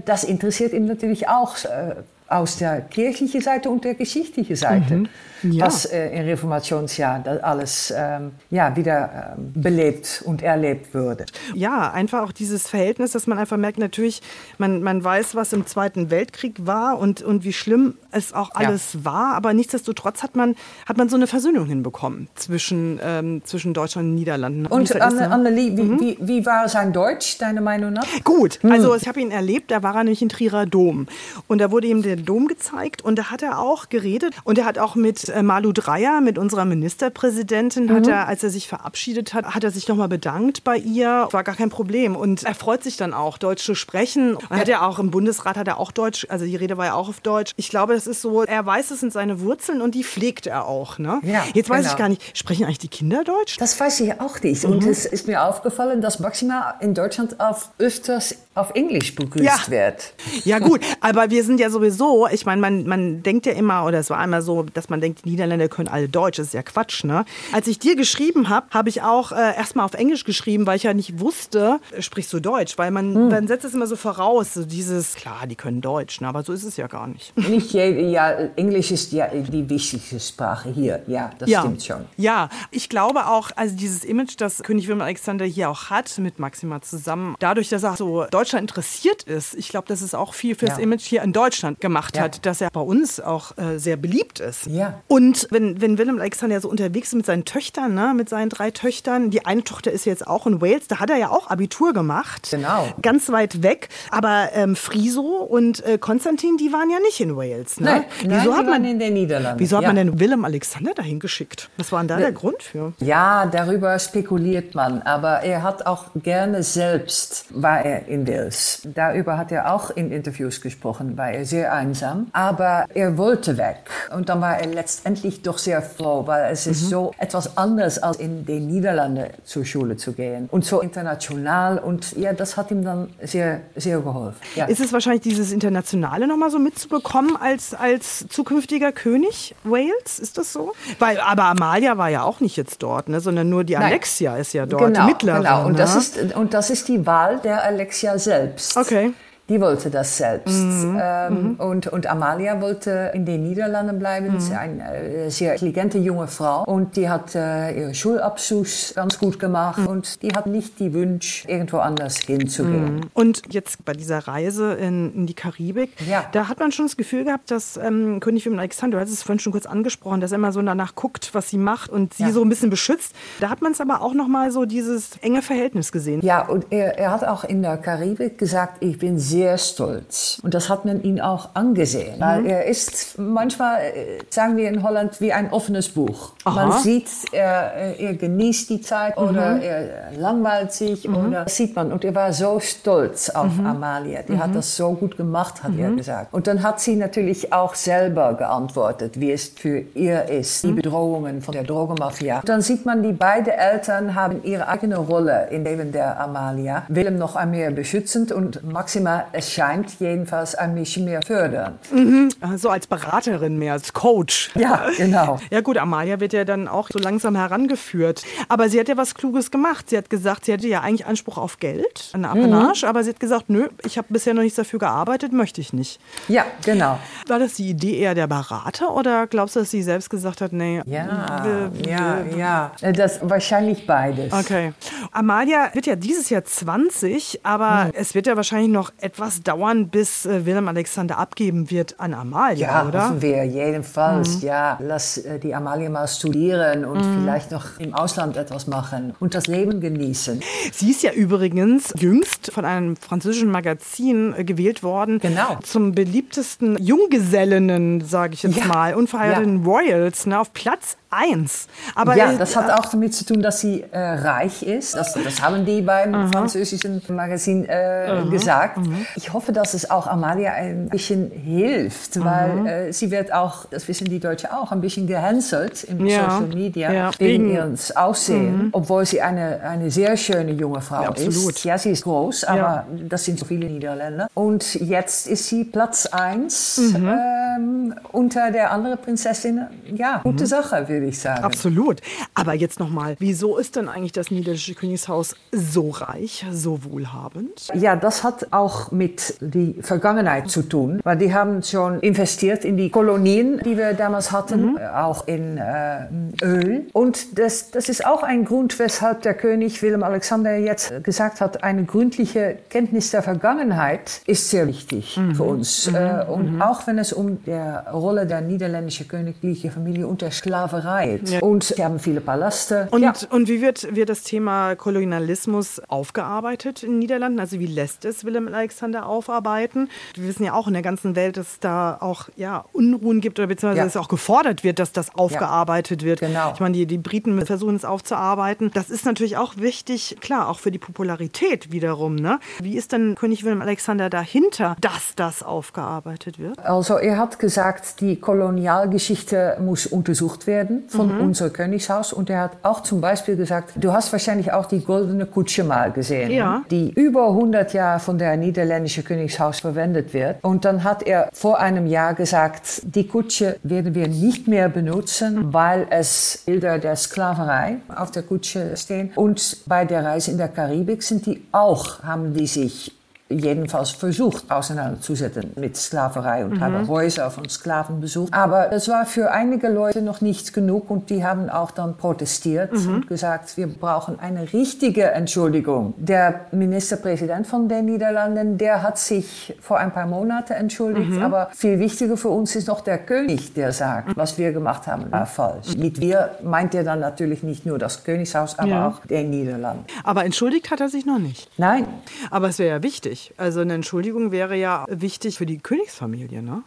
das 0.06 0.24
interessiert 0.24 0.74
ihn 0.74 0.86
natürlich 0.86 1.28
auch. 1.30 1.56
Äh, 1.66 1.96
aus 2.28 2.58
der 2.58 2.82
kirchlichen 2.82 3.42
Seite 3.42 3.70
und 3.70 3.84
der 3.84 3.94
geschichtlichen 3.94 4.56
Seite. 4.56 4.96
Mhm. 4.96 5.10
Ja. 5.44 5.68
Was 5.68 5.86
äh, 5.86 6.10
im 6.10 6.26
Reformationsjahr 6.26 7.24
alles 7.44 7.94
ähm, 7.96 8.32
ja, 8.50 8.76
wieder 8.76 9.36
ähm, 9.38 9.52
belebt 9.54 10.24
und 10.26 10.42
erlebt 10.42 10.96
wurde. 10.96 11.26
Ja, 11.54 11.92
einfach 11.92 12.24
auch 12.24 12.32
dieses 12.32 12.68
Verhältnis, 12.68 13.12
dass 13.12 13.28
man 13.28 13.38
einfach 13.38 13.58
merkt, 13.58 13.78
natürlich, 13.78 14.22
man, 14.58 14.82
man 14.82 15.04
weiß, 15.04 15.36
was 15.36 15.54
im 15.54 15.68
Zweiten 15.68 16.10
Weltkrieg 16.10 16.66
war 16.66 16.98
und, 16.98 17.22
und 17.22 17.44
wie 17.44 17.54
schlimm 17.54 17.96
es 18.12 18.34
auch 18.34 18.52
alles 18.56 18.94
ja. 18.94 19.06
war, 19.06 19.36
aber 19.36 19.54
nichtsdestotrotz 19.54 20.24
hat 20.24 20.36
man, 20.36 20.56
hat 20.88 20.98
man 20.98 21.10
so 21.10 21.16
eine 21.16 21.28
Versöhnung 21.28 21.68
hinbekommen 21.68 22.28
zwischen, 22.34 23.00
ähm, 23.04 23.44
zwischen 23.44 23.76
Deutschland 23.76 24.08
und 24.08 24.16
Niederlanden. 24.16 24.66
Und 24.66 25.00
Anne, 25.00 25.30
Annelie, 25.30 25.78
wie, 25.78 25.84
mhm. 25.84 26.00
wie, 26.00 26.18
wie, 26.22 26.46
war 26.46 26.68
sein 26.70 26.92
Deutsch, 26.92 27.38
deiner 27.38 27.62
Meinung 27.62 27.94
nach? 27.94 28.08
Gut, 28.24 28.60
mhm. 28.64 28.72
also 28.72 28.96
ich 28.96 29.08
habe 29.08 29.22
ihn 29.22 29.30
erlebt, 29.30 29.70
da 29.70 29.84
war 29.84 29.96
er 29.96 30.06
nämlich 30.06 30.22
in 30.24 30.30
Trierer 30.30 30.66
Dom 30.66 31.08
und 31.48 31.60
da 31.60 31.70
wurde 31.70 31.88
ihm 31.88 32.02
der 32.02 32.15
Dom 32.16 32.48
gezeigt 32.48 33.04
und 33.04 33.18
da 33.18 33.32
hat 33.32 33.42
er 33.42 33.60
auch 33.60 33.90
geredet 33.90 34.34
und 34.44 34.58
er 34.58 34.66
hat 34.66 34.78
auch 34.78 34.96
mit 34.96 35.30
äh, 35.30 35.44
Malu 35.44 35.72
Dreyer, 35.72 36.22
mit 36.22 36.38
unserer 36.38 36.66
Ministerpräsidentin, 36.66 37.86
mhm. 37.86 37.96
hat 37.96 38.08
er, 38.08 38.28
als 38.28 38.44
er 38.44 38.50
sich 38.50 38.68
verabschiedet 38.68 39.34
hat, 39.34 39.46
hat 39.46 39.64
er 39.64 39.72
sich 39.72 39.88
nochmal 39.88 40.08
bedankt 40.08 40.64
bei 40.64 40.78
ihr. 40.78 41.28
War 41.32 41.44
gar 41.44 41.56
kein 41.56 41.70
Problem. 41.70 42.16
Und 42.16 42.44
er 42.44 42.56
freut 42.56 42.84
sich 42.84 42.98
dann 42.98 43.14
auch, 43.14 43.38
Deutsch 43.38 43.64
zu 43.64 43.76
sprechen. 43.76 44.36
Und 44.36 44.50
hat 44.50 44.68
ja 44.68 44.88
auch 44.88 45.00
im 45.00 45.12
Bundesrat 45.12 45.58
hat 45.58 45.68
er 45.68 45.78
auch 45.78 45.92
Deutsch, 45.92 46.26
also 46.30 46.46
die 46.46 46.56
Rede 46.56 46.78
war 46.78 46.86
ja 46.86 46.94
auch 46.94 47.10
auf 47.10 47.22
Deutsch. 47.22 47.54
Ich 47.58 47.70
glaube, 47.70 47.94
das 47.94 48.08
ist 48.08 48.22
so, 48.22 48.44
er 48.44 48.66
weiß, 48.66 48.92
es 48.92 49.00
sind 49.00 49.14
seine 49.14 49.40
Wurzeln 49.42 49.82
und 49.82 49.96
die 49.96 50.04
pflegt 50.04 50.48
er 50.48 50.68
auch. 50.68 50.98
Ne? 50.98 51.20
Ja, 51.24 51.44
Jetzt 51.54 51.70
weiß 51.70 51.82
genau. 51.82 51.92
ich 51.92 51.98
gar 51.98 52.10
nicht, 52.10 52.38
sprechen 52.38 52.66
eigentlich 52.66 52.80
die 52.80 52.88
Kinder 52.88 53.24
Deutsch? 53.24 53.58
Das 53.58 53.80
weiß 53.80 54.00
ich 54.02 54.20
auch 54.20 54.42
nicht. 54.42 54.64
Mhm. 54.64 54.74
Und 54.74 54.86
es 54.86 55.06
ist 55.06 55.28
mir 55.28 55.44
aufgefallen, 55.44 56.02
dass 56.02 56.20
Maxima 56.20 56.76
in 56.80 56.94
Deutschland 56.94 57.40
auf 57.40 57.70
öfters 57.78 58.36
auf 58.56 58.72
Englisch 58.74 59.14
begrüßt 59.16 59.46
ja. 59.46 59.60
wird. 59.68 60.14
Ja 60.46 60.60
gut, 60.60 60.80
aber 61.02 61.30
wir 61.30 61.44
sind 61.44 61.60
ja 61.60 61.70
sowieso, 61.70 62.26
ich 62.28 62.46
meine, 62.46 62.62
man, 62.62 62.88
man 62.88 63.22
denkt 63.22 63.46
ja 63.46 63.52
immer, 63.52 63.86
oder 63.86 64.00
es 64.00 64.10
war 64.10 64.24
immer 64.24 64.42
so, 64.42 64.64
dass 64.64 64.88
man 64.90 65.02
denkt, 65.02 65.26
die 65.26 65.32
Niederländer 65.32 65.68
können 65.68 65.90
alle 65.90 66.08
Deutsch. 66.08 66.38
Das 66.38 66.48
ist 66.48 66.54
ja 66.54 66.64
Quatsch, 66.64 67.04
ne? 67.04 67.26
Als 67.52 67.68
ich 67.68 67.80
dir 67.80 67.98
geschrieben 67.98 68.48
habe, 68.48 68.68
habe 68.72 68.88
ich 68.88 69.02
auch 69.02 69.34
äh, 69.34 69.56
erstmal 69.58 69.86
auf 69.86 69.94
Englisch 69.94 70.24
geschrieben, 70.24 70.66
weil 70.66 70.78
ich 70.78 70.84
ja 70.84 70.94
nicht 70.94 71.20
wusste, 71.20 71.82
sprichst 72.00 72.32
du 72.32 72.40
Deutsch? 72.40 72.78
Weil 72.78 72.92
man, 72.92 73.14
hm. 73.14 73.28
man 73.28 73.48
setzt 73.48 73.66
es 73.66 73.74
immer 73.74 73.88
so 73.88 73.98
voraus, 73.98 74.54
so 74.54 74.64
dieses, 74.64 75.16
klar, 75.16 75.48
die 75.48 75.56
können 75.56 75.82
Deutsch, 75.82 76.22
ne? 76.22 76.28
aber 76.30 76.44
so 76.44 76.54
ist 76.54 76.64
es 76.64 76.78
ja 76.78 76.88
gar 76.88 77.08
nicht. 77.08 77.36
Nicht 77.50 77.74
ja, 77.74 78.32
Englisch 78.56 78.92
ist 78.92 79.12
ja 79.12 79.28
die 79.28 79.70
wichtigste 79.70 80.20
Sprache 80.20 80.70
hier, 80.70 81.02
ja, 81.08 81.32
das 81.40 81.50
ja. 81.50 81.60
stimmt 81.60 81.84
schon. 81.84 82.06
Ja, 82.16 82.50
ich 82.72 82.88
glaube 82.88 83.28
auch, 83.28 83.52
also 83.56 83.76
dieses 83.76 84.06
Image, 84.06 84.36
das 84.38 84.64
König 84.64 84.88
Wilhelm 84.88 85.02
Alexander 85.02 85.46
hier 85.46 85.70
auch 85.70 85.90
hat, 85.90 86.18
mit 86.20 86.40
Maxima 86.40 86.82
zusammen, 86.82 87.36
dadurch, 87.40 87.70
dass 87.70 87.84
er 87.84 87.96
so 87.96 88.26
Deutsch 88.32 88.45
Deutschland 88.46 88.70
interessiert 88.70 89.24
ist. 89.24 89.56
Ich 89.56 89.70
glaube, 89.70 89.88
dass 89.88 90.02
es 90.02 90.14
auch 90.14 90.36
viel 90.36 90.54
fürs 90.54 90.78
ja. 90.78 90.84
Image 90.84 91.02
hier 91.02 91.24
in 91.24 91.34
Deutschland 91.34 91.82
gemacht 91.82 92.16
ja. 92.16 92.24
hat, 92.24 92.46
dass 92.46 92.62
er 92.62 92.70
bei 92.70 92.80
uns 92.80 93.20
auch 93.20 93.58
äh, 93.58 93.80
sehr 93.80 93.98
beliebt 93.98 94.40
ist. 94.40 94.68
Ja. 94.68 95.02
Und 95.08 95.48
wenn, 95.50 95.82
wenn 95.82 95.98
Willem 95.98 96.20
Alexander 96.20 96.62
so 96.62 96.70
unterwegs 96.70 97.08
ist 97.08 97.16
mit 97.16 97.26
seinen 97.26 97.44
Töchtern, 97.44 97.96
ne, 97.96 98.14
mit 98.16 98.30
seinen 98.30 98.50
drei 98.50 98.70
Töchtern, 98.70 99.32
die 99.32 99.48
eine 99.48 99.64
Tochter 99.64 99.92
ist 99.92 100.06
jetzt 100.06 100.28
auch 100.28 100.46
in 100.46 100.62
Wales, 100.62 100.88
da 100.88 101.00
hat 101.00 101.10
er 101.10 101.18
ja 101.18 101.30
auch 101.32 101.50
Abitur 101.50 101.92
gemacht. 101.94 102.50
Genau. 102.52 102.88
Ganz 103.02 103.32
weit 103.32 103.64
weg. 103.64 103.90
Aber 104.12 104.50
ähm, 104.54 104.76
Friso 104.76 105.22
und 105.22 105.84
äh, 105.84 105.98
Konstantin, 105.98 106.58
die 106.58 106.72
waren 106.72 106.92
ja 106.92 107.00
nicht 107.00 107.20
in 107.20 107.36
Wales. 107.36 107.80
Ne? 107.80 107.86
Nein, 107.86 108.06
wieso 108.22 108.50
nein, 108.52 108.60
hat 108.60 108.66
man 108.68 108.86
in 108.86 109.00
den 109.00 109.14
Niederlanden. 109.16 109.60
Wieso 109.60 109.78
hat 109.78 109.86
man 109.86 109.96
denn 109.96 110.20
Willem 110.20 110.46
Alexander 110.46 110.94
dahin 110.94 111.20
geschickt? 111.20 111.72
Was 111.78 111.92
war 111.92 112.00
denn 112.02 112.10
da 112.10 112.18
der 112.18 112.32
Grund 112.32 112.62
für? 112.62 112.94
Ja, 113.00 113.48
darüber 113.48 113.98
spekuliert 113.98 114.76
man. 114.76 115.02
Aber 115.02 115.40
er 115.40 115.64
hat 115.64 115.88
auch 115.88 116.06
gerne 116.16 116.62
selbst, 116.62 117.48
war 117.50 117.84
er 117.84 118.08
in 118.08 118.28
Wales. 118.28 118.35
Wales. 118.36 118.82
Darüber 118.84 119.38
hat 119.38 119.52
er 119.52 119.74
auch 119.74 119.90
in 119.92 120.12
Interviews 120.12 120.62
gesprochen, 120.62 121.18
war 121.18 121.32
er 121.32 121.46
sehr 121.46 121.74
einsam. 121.74 122.28
Aber 122.34 122.86
er 122.94 123.18
wollte 123.18 123.58
weg. 123.58 123.78
Und 124.14 124.30
dann 124.30 124.42
war 124.42 124.58
er 124.60 124.68
letztendlich 124.68 125.42
doch 125.42 125.58
sehr 125.58 125.82
froh, 125.82 126.26
weil 126.26 126.52
es 126.52 126.66
mhm. 126.66 126.72
ist 126.72 126.90
so 126.90 127.14
etwas 127.18 127.58
anderes 127.58 128.02
als 128.02 128.18
in 128.18 128.46
den 128.46 128.68
Niederlanden 128.68 129.28
zur 129.44 129.66
Schule 129.66 129.98
zu 129.98 130.14
gehen. 130.14 130.48
Und 130.52 130.66
so 130.66 130.82
international. 130.82 131.78
Und 131.78 132.16
ja, 132.18 132.34
das 132.34 132.58
hat 132.58 132.72
ihm 132.72 132.84
dann 132.84 133.10
sehr, 133.22 133.62
sehr 133.76 134.00
geholfen. 134.00 134.40
Ja. 134.56 134.66
Ist 134.66 134.80
es 134.80 134.94
wahrscheinlich 134.94 135.22
dieses 135.22 135.52
Internationale 135.52 136.28
nochmal 136.28 136.52
so 136.52 136.60
mitzubekommen 136.60 137.36
als, 137.36 137.74
als 137.74 138.26
zukünftiger 138.30 138.92
König 138.92 139.56
Wales? 139.64 140.20
Ist 140.20 140.38
das 140.38 140.54
so? 140.54 140.74
Weil, 141.00 141.20
aber 141.20 141.46
Amalia 141.46 141.98
war 141.98 142.10
ja 142.10 142.24
auch 142.24 142.40
nicht 142.40 142.58
jetzt 142.58 142.82
dort, 142.84 143.10
ne, 143.10 143.20
sondern 143.20 143.50
nur 143.50 143.64
die 143.64 143.78
Alexia 143.78 144.32
Nein. 144.32 144.42
ist 144.42 144.54
ja 144.54 144.66
dort, 144.66 144.94
genau, 144.94 145.02
die 145.02 145.14
mittlere. 145.14 145.38
Genau, 145.38 145.66
und, 145.66 145.74
ne? 145.74 145.78
das 145.78 145.96
ist, 145.96 146.36
und 146.36 146.54
das 146.54 146.70
ist 146.70 146.88
die 146.88 147.06
Wahl 147.06 147.40
der 147.44 147.64
Alexia 147.64 148.18
selbst. 148.26 148.76
Okay. 148.78 149.14
Die 149.48 149.62
wollte 149.62 149.92
das 149.92 150.18
selbst. 150.18 150.64
Mhm. 150.64 151.00
Ähm, 151.00 151.34
mhm. 151.34 151.56
Und, 151.56 151.88
und 151.88 152.08
Amalia 152.08 152.62
wollte 152.62 153.12
in 153.14 153.26
den 153.26 153.44
Niederlanden 153.44 154.00
bleiben. 154.00 154.34
Mhm. 154.34 154.40
Sie 154.40 154.52
ist 154.52 154.58
eine 154.58 154.96
äh, 154.96 155.30
sehr 155.30 155.54
intelligente 155.54 156.00
junge 156.00 156.28
Frau. 156.28 156.64
Und 156.64 156.98
die 156.98 157.08
hat 157.08 157.36
äh, 157.36 157.80
ihren 157.80 157.94
Schulabschluss 157.94 158.94
ganz 158.96 159.20
gut 159.20 159.38
gemacht. 159.38 159.80
Mhm. 159.80 159.88
Und 159.88 160.22
die 160.24 160.34
hat 160.34 160.48
nicht 160.48 160.80
die 160.80 160.94
Wunsch, 160.96 161.46
irgendwo 161.48 161.78
anders 161.78 162.18
hinzugehen. 162.18 162.96
Mhm. 162.96 163.02
Und 163.14 163.54
jetzt 163.54 163.86
bei 163.86 163.94
dieser 163.94 164.28
Reise 164.28 164.74
in, 164.74 165.14
in 165.14 165.28
die 165.28 165.36
Karibik, 165.36 165.92
ja. 166.10 166.26
da 166.32 166.48
hat 166.48 166.60
man 166.60 166.72
schon 166.72 166.86
das 166.86 166.98
Gefühl 166.98 167.26
gehabt, 167.26 167.52
dass 167.52 167.78
ähm, 167.78 168.20
König 168.22 168.46
Wilhelm 168.46 168.60
Alexander, 168.60 168.98
du 168.98 169.04
hast 169.04 169.12
es 169.12 169.22
vorhin 169.22 169.40
schon 169.40 169.52
kurz 169.52 169.68
angesprochen, 169.68 170.22
dass 170.22 170.32
er 170.32 170.38
immer 170.38 170.54
so 170.54 170.62
danach 170.64 170.96
guckt, 170.96 171.30
was 171.34 171.50
sie 171.50 171.58
macht 171.60 171.92
und 171.92 172.16
sie 172.16 172.24
ja. 172.24 172.32
so 172.32 172.42
ein 172.42 172.50
bisschen 172.50 172.72
beschützt. 172.72 173.14
Da 173.40 173.50
hat 173.50 173.62
man 173.62 173.74
es 173.74 173.82
aber 173.82 174.02
auch 174.02 174.16
noch 174.16 174.28
mal 174.28 174.50
so 174.50 174.66
dieses 174.66 175.18
enge 175.22 175.44
Verhältnis 175.44 175.92
gesehen. 175.92 176.22
Ja, 176.24 176.48
und 176.48 176.66
er, 176.72 176.98
er 176.98 177.12
hat 177.12 177.24
auch 177.24 177.44
in 177.44 177.62
der 177.62 177.78
Karibik 177.78 178.40
gesagt, 178.40 178.78
ich 178.84 178.98
bin 178.98 179.20
sehr 179.20 179.35
sehr 179.36 179.58
stolz. 179.58 180.40
Und 180.44 180.54
das 180.54 180.70
hat 180.70 180.86
man 180.86 181.04
ihn 181.04 181.20
auch 181.20 181.50
angesehen. 181.56 182.16
Weil 182.20 182.42
mhm. 182.42 182.48
er 182.48 182.66
ist 182.66 183.18
manchmal, 183.18 183.82
äh, 183.82 184.20
sagen 184.30 184.56
wir 184.56 184.70
in 184.70 184.82
Holland, 184.82 185.20
wie 185.20 185.34
ein 185.34 185.52
offenes 185.52 185.90
Buch. 185.90 186.32
Aha. 186.46 186.68
Man 186.68 186.80
sieht, 186.82 187.10
er, 187.34 187.76
äh, 187.76 188.06
er, 188.06 188.14
genießt 188.14 188.70
die 188.70 188.82
Zeit 188.82 189.20
mhm. 189.20 189.28
oder 189.28 189.62
er 189.62 190.12
langweilt 190.18 190.72
sich 190.72 191.06
mhm. 191.06 191.18
oder 191.18 191.50
sieht 191.50 191.76
man. 191.76 191.92
Und 191.92 192.06
er 192.06 192.16
war 192.16 192.32
so 192.32 192.62
stolz 192.62 193.30
auf 193.30 193.58
mhm. 193.58 193.66
Amalia. 193.66 194.22
Die 194.22 194.38
hat 194.38 194.52
mhm. 194.52 194.54
das 194.54 194.78
so 194.78 194.94
gut 194.94 195.18
gemacht, 195.18 195.64
hat 195.64 195.74
er 195.78 195.90
mhm. 195.90 195.98
gesagt. 195.98 196.34
Und 196.34 196.48
dann 196.48 196.64
hat 196.64 196.80
sie 196.80 196.96
natürlich 196.96 197.52
auch 197.52 197.76
selber 197.76 198.36
geantwortet, 198.36 199.20
wie 199.20 199.34
es 199.34 199.50
für 199.50 199.80
ihr 199.96 200.30
ist, 200.30 200.64
die 200.64 200.72
Bedrohungen 200.72 201.42
von 201.42 201.54
der 201.54 201.64
Drogenmafia. 201.64 202.40
Und 202.40 202.48
dann 202.48 202.62
sieht 202.62 202.86
man, 202.86 203.04
die 203.04 203.12
beiden 203.12 203.52
Eltern 203.52 204.16
haben 204.16 204.44
ihre 204.44 204.70
eigene 204.70 204.98
Rolle 204.98 205.50
in 205.52 205.66
Leben 205.66 205.92
der 205.92 206.22
Amalia. 206.22 206.84
Willem 206.88 207.18
noch 207.18 207.36
einmal 207.36 207.72
beschützend 207.72 208.32
und 208.32 208.64
Maxima 208.64 209.25
es 209.32 209.52
scheint 209.52 210.00
jedenfalls 210.00 210.56
ein 210.56 210.76
bisschen 210.76 211.06
mehr 211.06 211.22
fördern. 211.22 211.80
Mhm. 211.92 212.30
So 212.56 212.70
als 212.70 212.88
Beraterin 212.88 213.58
mehr, 213.58 213.74
als 213.74 213.94
Coach. 213.94 214.52
Ja, 214.56 214.88
genau. 214.98 215.40
ja 215.50 215.62
gut, 215.62 215.78
Amalia 215.78 216.20
wird 216.20 216.34
ja 216.34 216.46
dann 216.46 216.68
auch 216.68 216.90
so 216.92 217.00
langsam 217.00 217.36
herangeführt. 217.36 218.24
Aber 218.50 218.70
sie 218.70 218.80
hat 218.80 218.88
ja 218.88 218.98
was 218.98 219.16
Kluges 219.16 219.52
gemacht. 219.52 219.90
Sie 219.90 219.98
hat 219.98 220.10
gesagt, 220.10 220.46
sie 220.46 220.54
hatte 220.54 220.68
ja 220.68 220.82
eigentlich 220.82 221.06
Anspruch 221.06 221.38
auf 221.38 221.60
Geld, 221.60 222.12
eine 222.14 222.30
Apanage, 222.30 222.86
mhm. 222.86 222.90
aber 222.90 223.04
sie 223.04 223.10
hat 223.12 223.20
gesagt, 223.20 223.50
nö, 223.50 223.70
ich 223.86 223.98
habe 223.98 224.08
bisher 224.10 224.34
noch 224.34 224.42
nichts 224.42 224.58
dafür 224.58 224.80
gearbeitet, 224.80 225.34
möchte 225.34 225.62
ich 225.62 225.74
nicht. 225.74 226.00
Ja, 226.28 226.46
genau. 226.64 227.00
War 227.28 227.40
das 227.40 227.56
die 227.56 227.70
Idee 227.70 227.98
eher 227.98 228.16
der 228.16 228.28
Berater 228.28 228.96
oder 228.96 229.28
glaubst 229.28 229.56
du, 229.56 229.62
dass 229.62 229.72
sie 229.72 229.84
selbst 229.84 230.10
gesagt 230.10 230.42
hat, 230.42 230.54
nee? 230.54 230.82
Ja, 230.86 231.72
wir, 231.74 231.90
ja, 231.90 232.26
wir, 232.26 232.38
ja. 232.38 232.72
Das 232.94 233.20
wahrscheinlich 233.22 233.86
beides. 233.86 234.34
Okay. 234.34 234.74
Amalia 235.12 235.74
wird 235.74 235.86
ja 235.86 235.96
dieses 235.96 236.30
Jahr 236.30 236.44
20, 236.44 237.42
aber 237.44 237.86
mhm. 237.86 237.92
es 237.96 238.16
wird 238.16 238.28
ja 238.28 238.36
wahrscheinlich 238.36 238.70
noch 238.70 238.92
etwas 239.00 239.15
etwas 239.16 239.42
dauern, 239.44 239.88
bis 239.88 240.26
äh, 240.26 240.46
Wilhelm 240.46 240.68
Alexander 240.68 241.18
abgeben 241.18 241.72
wird 241.72 242.00
an 242.02 242.14
Amalia, 242.14 242.68
ja, 242.68 242.86
oder? 242.86 243.00
Ja, 243.00 243.06
hoffen 243.06 243.22
wir 243.22 243.46
jedenfalls. 243.46 244.42
Mhm. 244.42 244.48
Ja, 244.48 244.78
lass 244.82 245.18
äh, 245.18 245.40
die 245.40 245.56
Amalia 245.56 245.90
mal 245.90 246.08
studieren 246.08 246.84
und 246.84 246.98
mhm. 246.98 247.22
vielleicht 247.22 247.52
noch 247.52 247.80
im 247.80 247.94
Ausland 247.94 248.36
etwas 248.36 248.68
machen 248.68 249.16
und 249.22 249.34
das 249.34 249.48
Leben 249.48 249.80
genießen. 249.80 250.42
Sie 250.74 250.92
ist 250.92 251.02
ja 251.02 251.14
übrigens 251.14 251.94
jüngst 251.98 252.52
von 252.52 252.66
einem 252.66 252.98
französischen 252.98 253.52
Magazin 253.52 254.34
äh, 254.36 254.44
gewählt 254.44 254.84
worden. 254.84 255.20
Genau. 255.20 255.60
Zum 255.64 255.94
beliebtesten 255.94 256.78
Junggesellinnen, 256.84 258.02
sage 258.02 258.34
ich 258.34 258.44
jetzt 258.44 258.58
ja. 258.58 258.66
mal, 258.66 258.96
unverheirateten 258.96 259.64
ja. 259.64 259.72
Royals, 259.72 260.26
ne, 260.26 260.40
auf 260.42 260.52
Platz 260.52 260.98
eins. 261.16 261.68
Aber 261.96 262.16
ja, 262.16 262.34
das 262.34 262.56
hat 262.56 262.70
auch 262.72 262.86
damit 262.88 263.14
zu 263.14 263.26
tun, 263.26 263.42
dass 263.42 263.60
sie 263.60 263.84
äh, 263.92 264.00
reich 264.00 264.64
ist. 264.64 264.96
Das, 264.96 265.14
das, 265.14 265.42
haben 265.42 265.66
die 265.66 265.82
beim 265.82 266.14
Aha. 266.14 266.28
französischen 266.28 267.02
Magazin 267.10 267.66
äh, 267.66 268.24
gesagt. 268.30 268.78
Mhm. 268.78 269.06
Ich 269.16 269.34
hoffe, 269.34 269.52
dass 269.52 269.74
es 269.74 269.90
auch 269.90 270.08
Amalia 270.08 270.52
ein 270.54 270.90
bisschen 270.90 271.32
hilft, 271.32 272.24
weil 272.24 272.68
äh, 272.68 272.94
sie 272.94 273.12
wird 273.12 273.34
auch, 273.34 273.66
das 273.66 273.88
wissen 273.88 274.06
die 274.06 274.20
Deutschen 274.20 274.50
auch, 274.52 274.72
ein 274.72 274.82
bisschen 274.82 275.08
gehänselt 275.08 275.84
in 275.84 276.06
ja. 276.06 276.30
Social 276.30 276.48
Media 276.56 276.92
ja. 276.92 277.12
wegen 277.18 277.50
ihres 277.52 277.96
Aussehen, 277.96 278.58
mhm. 278.58 278.70
obwohl 278.72 279.06
sie 279.06 279.22
eine, 279.22 279.62
eine 279.62 279.92
sehr 279.92 280.18
schöne 280.18 280.52
junge 280.52 280.82
Frau 280.82 281.04
ja, 281.04 281.12
ist. 281.12 281.64
Ja, 281.64 281.78
sie 281.78 281.92
ist 281.92 282.04
groß, 282.04 282.44
aber 282.46 282.86
das 283.08 283.26
sind 283.26 283.40
so 283.40 283.46
viele 283.46 283.70
Niederländer. 283.70 284.28
Und 284.34 284.76
jetzt 284.76 285.28
ist 285.28 285.48
sie 285.48 285.64
Platz 285.64 286.06
eins 286.08 286.78
mhm. 286.78 287.08
ähm, 287.08 287.96
unter 288.12 288.52
der 288.52 288.72
anderen 288.72 288.98
Prinzessin. 288.98 289.66
Ja, 289.94 290.22
gute 290.24 290.44
mhm. 290.44 290.48
Sache, 290.48 290.88
würde 290.88 291.05
würde 291.06 291.12
ich 291.12 291.20
sagen. 291.20 291.44
Absolut. 291.44 292.02
Aber 292.34 292.54
jetzt 292.54 292.80
nochmal, 292.80 293.16
wieso 293.20 293.58
ist 293.58 293.76
denn 293.76 293.88
eigentlich 293.88 294.12
das 294.12 294.32
niederländische 294.32 294.74
Königshaus 294.74 295.36
so 295.52 295.90
reich, 295.90 296.46
so 296.52 296.84
wohlhabend? 296.84 297.68
Ja, 297.74 297.96
das 297.96 298.24
hat 298.24 298.48
auch 298.52 298.92
mit 298.92 299.36
die 299.40 299.76
Vergangenheit 299.82 300.50
zu 300.50 300.64
tun, 300.64 301.00
weil 301.04 301.18
die 301.18 301.34
haben 301.34 301.62
schon 301.64 302.00
investiert 302.00 302.66
in 302.66 302.78
die 302.78 302.90
Kolonien, 302.90 303.62
die 303.64 303.78
wir 303.78 303.94
damals 303.94 304.32
hatten, 304.32 304.74
mhm. 304.74 304.78
auch 304.78 305.28
in 305.28 305.58
äh, 305.58 306.08
Öl. 306.44 306.88
Und 306.94 307.38
das, 307.38 307.72
das 307.72 307.90
ist 307.90 308.06
auch 308.06 308.24
ein 308.24 308.46
Grund, 308.46 308.78
weshalb 308.80 309.22
der 309.22 309.34
König 309.34 309.82
Willem 309.82 310.04
Alexander 310.04 310.58
jetzt 310.58 311.04
gesagt 311.04 311.42
hat, 311.42 311.64
eine 311.64 311.84
gründliche 311.86 312.58
Kenntnis 312.70 313.12
der 313.12 313.22
Vergangenheit 313.22 314.22
ist 314.26 314.50
sehr 314.50 314.68
wichtig 314.68 315.18
mhm. 315.18 315.36
für 315.36 315.44
uns. 315.44 315.92
Mhm. 315.92 315.96
Äh, 315.96 316.26
und 316.26 316.54
mhm. 316.56 316.62
auch 316.62 316.88
wenn 316.88 316.98
es 316.98 317.14
um 317.14 317.44
die 317.44 317.52
Rolle 317.92 318.26
der 318.26 318.42
niederländischen 318.42 319.08
königlichen 319.08 319.72
Familie 319.72 320.08
und 320.08 320.22
der 320.22 320.32
Sklaverei 320.32 320.95
geht. 321.04 321.30
Ja. 321.30 321.40
Und 321.40 321.64
sie 321.64 321.84
haben 321.84 322.00
viele 322.00 322.22
Paläste. 322.22 322.88
Und, 322.92 323.04
ja. 323.04 323.14
und 323.30 323.48
wie 323.48 323.62
wird, 323.62 323.96
wird 323.96 324.10
das 324.10 324.24
Thema 324.24 324.76
Kolonialismus 324.76 325.82
aufgearbeitet 325.88 326.84
in 326.84 326.92
den 326.92 327.00
Niederlanden? 327.00 327.40
Also 327.40 327.60
wie 327.60 327.66
lässt 327.66 328.06
es 328.06 328.26
Willem 328.26 328.48
Alexander 328.48 329.08
aufarbeiten? 329.08 329.90
Wir 330.16 330.28
wissen 330.28 330.44
ja 330.44 330.54
auch 330.54 330.68
in 330.68 330.74
der 330.74 330.82
ganzen 330.82 331.16
Welt, 331.16 331.38
dass 331.38 331.54
es 331.54 331.60
da 331.60 331.98
auch 332.00 332.30
ja, 332.36 332.66
Unruhen 332.74 333.22
gibt 333.22 333.40
oder 333.40 333.48
beziehungsweise 333.48 333.80
ja. 333.82 333.86
es 333.86 333.98
auch 333.98 334.08
gefordert 334.08 334.64
wird, 334.64 334.80
dass 334.80 334.92
das 334.92 335.16
aufgearbeitet 335.16 336.04
wird. 336.04 336.20
Genau. 336.20 336.52
Ich 336.54 336.60
meine, 336.60 336.76
die, 336.76 336.86
die 336.86 336.98
Briten 336.98 337.46
versuchen 337.46 337.76
es 337.76 337.86
aufzuarbeiten. 337.86 338.72
Das 338.74 338.90
ist 338.90 339.06
natürlich 339.06 339.38
auch 339.38 339.58
wichtig, 339.58 340.18
klar, 340.22 340.50
auch 340.50 340.60
für 340.60 340.72
die 340.72 340.80
Popularität 340.80 341.72
wiederum. 341.72 342.16
Ne? 342.16 342.40
Wie 342.60 342.76
ist 342.78 342.92
denn 342.92 343.16
König 343.16 343.44
Willem 343.44 343.62
Alexander 343.62 344.10
dahinter, 344.10 344.76
dass 344.82 345.16
das 345.16 345.44
aufgearbeitet 345.44 346.40
wird? 346.40 346.60
Also 346.60 346.98
er 346.98 347.18
hat 347.18 347.40
gesagt, 347.40 348.02
die 348.02 348.18
Kolonialgeschichte 348.20 349.58
muss 349.62 349.86
untersucht 349.86 350.48
werden 350.48 350.75
von 350.88 351.16
mhm. 351.16 351.22
unser 351.22 351.50
Königshaus. 351.50 352.14
Und 352.14 352.30
er 352.30 352.42
hat 352.42 352.52
auch 352.64 352.82
zum 352.82 353.02
Beispiel 353.02 353.36
gesagt, 353.36 353.74
du 353.76 353.94
hast 353.94 354.12
wahrscheinlich 354.12 354.52
auch 354.52 354.66
die 354.66 354.84
goldene 354.84 355.26
Kutsche 355.26 355.64
mal 355.64 355.92
gesehen, 355.92 356.32
ja. 356.32 356.64
die 356.72 356.92
über 356.92 357.30
100 357.30 357.74
Jahre 357.74 358.00
von 358.00 358.18
der 358.18 358.38
niederländischen 358.38 359.04
Königshaus 359.04 359.60
verwendet 359.60 360.14
wird. 360.14 360.44
Und 360.44 360.66
dann 360.66 360.84
hat 360.84 361.04
er 361.04 361.30
vor 361.34 361.60
einem 361.60 361.88
Jahr 361.88 362.14
gesagt, 362.14 362.82
die 362.84 363.08
Kutsche 363.08 363.58
werden 363.64 363.96
wir 363.96 364.08
nicht 364.08 364.48
mehr 364.48 364.70
benutzen, 364.70 365.54
weil 365.54 365.88
es 365.90 366.44
Bilder 366.46 366.80
der 366.80 366.96
Sklaverei 366.96 367.78
auf 367.96 368.12
der 368.12 368.24
Kutsche 368.24 368.76
stehen. 368.78 369.12
Und 369.16 369.58
bei 369.66 369.86
der 369.86 370.04
Reise 370.04 370.32
in 370.32 370.38
der 370.38 370.50
Karibik 370.50 371.04
sind 371.04 371.26
die 371.26 371.46
auch, 371.52 372.04
haben 372.04 372.34
die 372.34 372.48
sich 372.48 372.96
jedenfalls 373.30 373.92
versucht 373.92 374.52
auseinanderzusetzen 374.52 375.52
mit 375.56 375.76
Sklaverei 375.76 376.46
und 376.46 376.56
mhm. 376.56 376.60
haben 376.60 376.88
Häuser 376.88 377.32
von 377.32 377.50
Sklaven 377.50 378.00
besucht. 378.00 378.32
Aber 378.34 378.72
es 378.72 378.88
war 378.88 379.06
für 379.06 379.32
einige 379.32 379.68
Leute 379.68 380.04
noch 380.04 380.22
nicht 380.22 380.54
genug 380.54 380.92
und 380.92 381.10
die 381.10 381.26
haben 381.26 381.50
auch 381.50 381.72
dann 381.72 381.98
protestiert 381.98 382.74
mhm. 382.74 382.96
und 382.96 383.08
gesagt, 383.08 383.58
wir 383.58 383.68
brauchen 383.68 384.20
eine 384.20 384.54
richtige 384.54 385.10
Entschuldigung. 385.12 385.96
Der 385.98 386.42
Ministerpräsident 386.52 387.48
von 387.48 387.68
den 387.68 387.86
Niederlanden, 387.86 388.60
der 388.60 388.84
hat 388.84 389.00
sich 389.00 389.58
vor 389.60 389.80
ein 389.80 389.92
paar 389.92 390.06
Monaten 390.06 390.54
entschuldigt, 390.54 391.12
mhm. 391.12 391.24
aber 391.24 391.50
viel 391.52 391.80
wichtiger 391.80 392.18
für 392.18 392.30
uns 392.30 392.56
ist 392.56 392.68
noch 392.68 392.82
der 392.82 393.00
König, 393.00 393.54
der 393.56 393.72
sagt, 393.72 394.16
was 394.16 394.38
wir 394.38 394.52
gemacht 394.52 394.86
haben, 394.86 395.12
war 395.12 395.26
falsch. 395.26 395.76
Mit 395.78 396.00
wir 396.00 396.32
meint 396.44 396.76
er 396.76 396.84
dann 396.84 397.00
natürlich 397.00 397.42
nicht 397.42 397.66
nur 397.66 397.80
das 397.80 398.04
Königshaus, 398.04 398.60
aber 398.60 398.70
ja. 398.70 398.88
auch 398.88 399.00
den 399.08 399.32
Niederlanden. 399.32 399.86
Aber 400.04 400.26
entschuldigt 400.26 400.70
hat 400.70 400.80
er 400.80 400.90
sich 400.90 401.08
noch 401.08 401.20
nicht. 401.20 401.50
Nein. 401.58 401.88
Aber 402.30 402.50
es 402.50 402.60
wäre 402.60 402.78
ja 402.78 402.84
wichtig 402.84 403.15
wichtig. 403.16 403.34
Also 403.38 403.62
eine 403.62 403.74
Entschuldigung 403.74 404.32
wäre 404.32 404.56
ja 404.56 404.86
wichtig 404.90 405.38
für 405.38 405.46
die 405.46 405.58
Königsfamilie, 405.58 406.42
ne? 406.42 406.64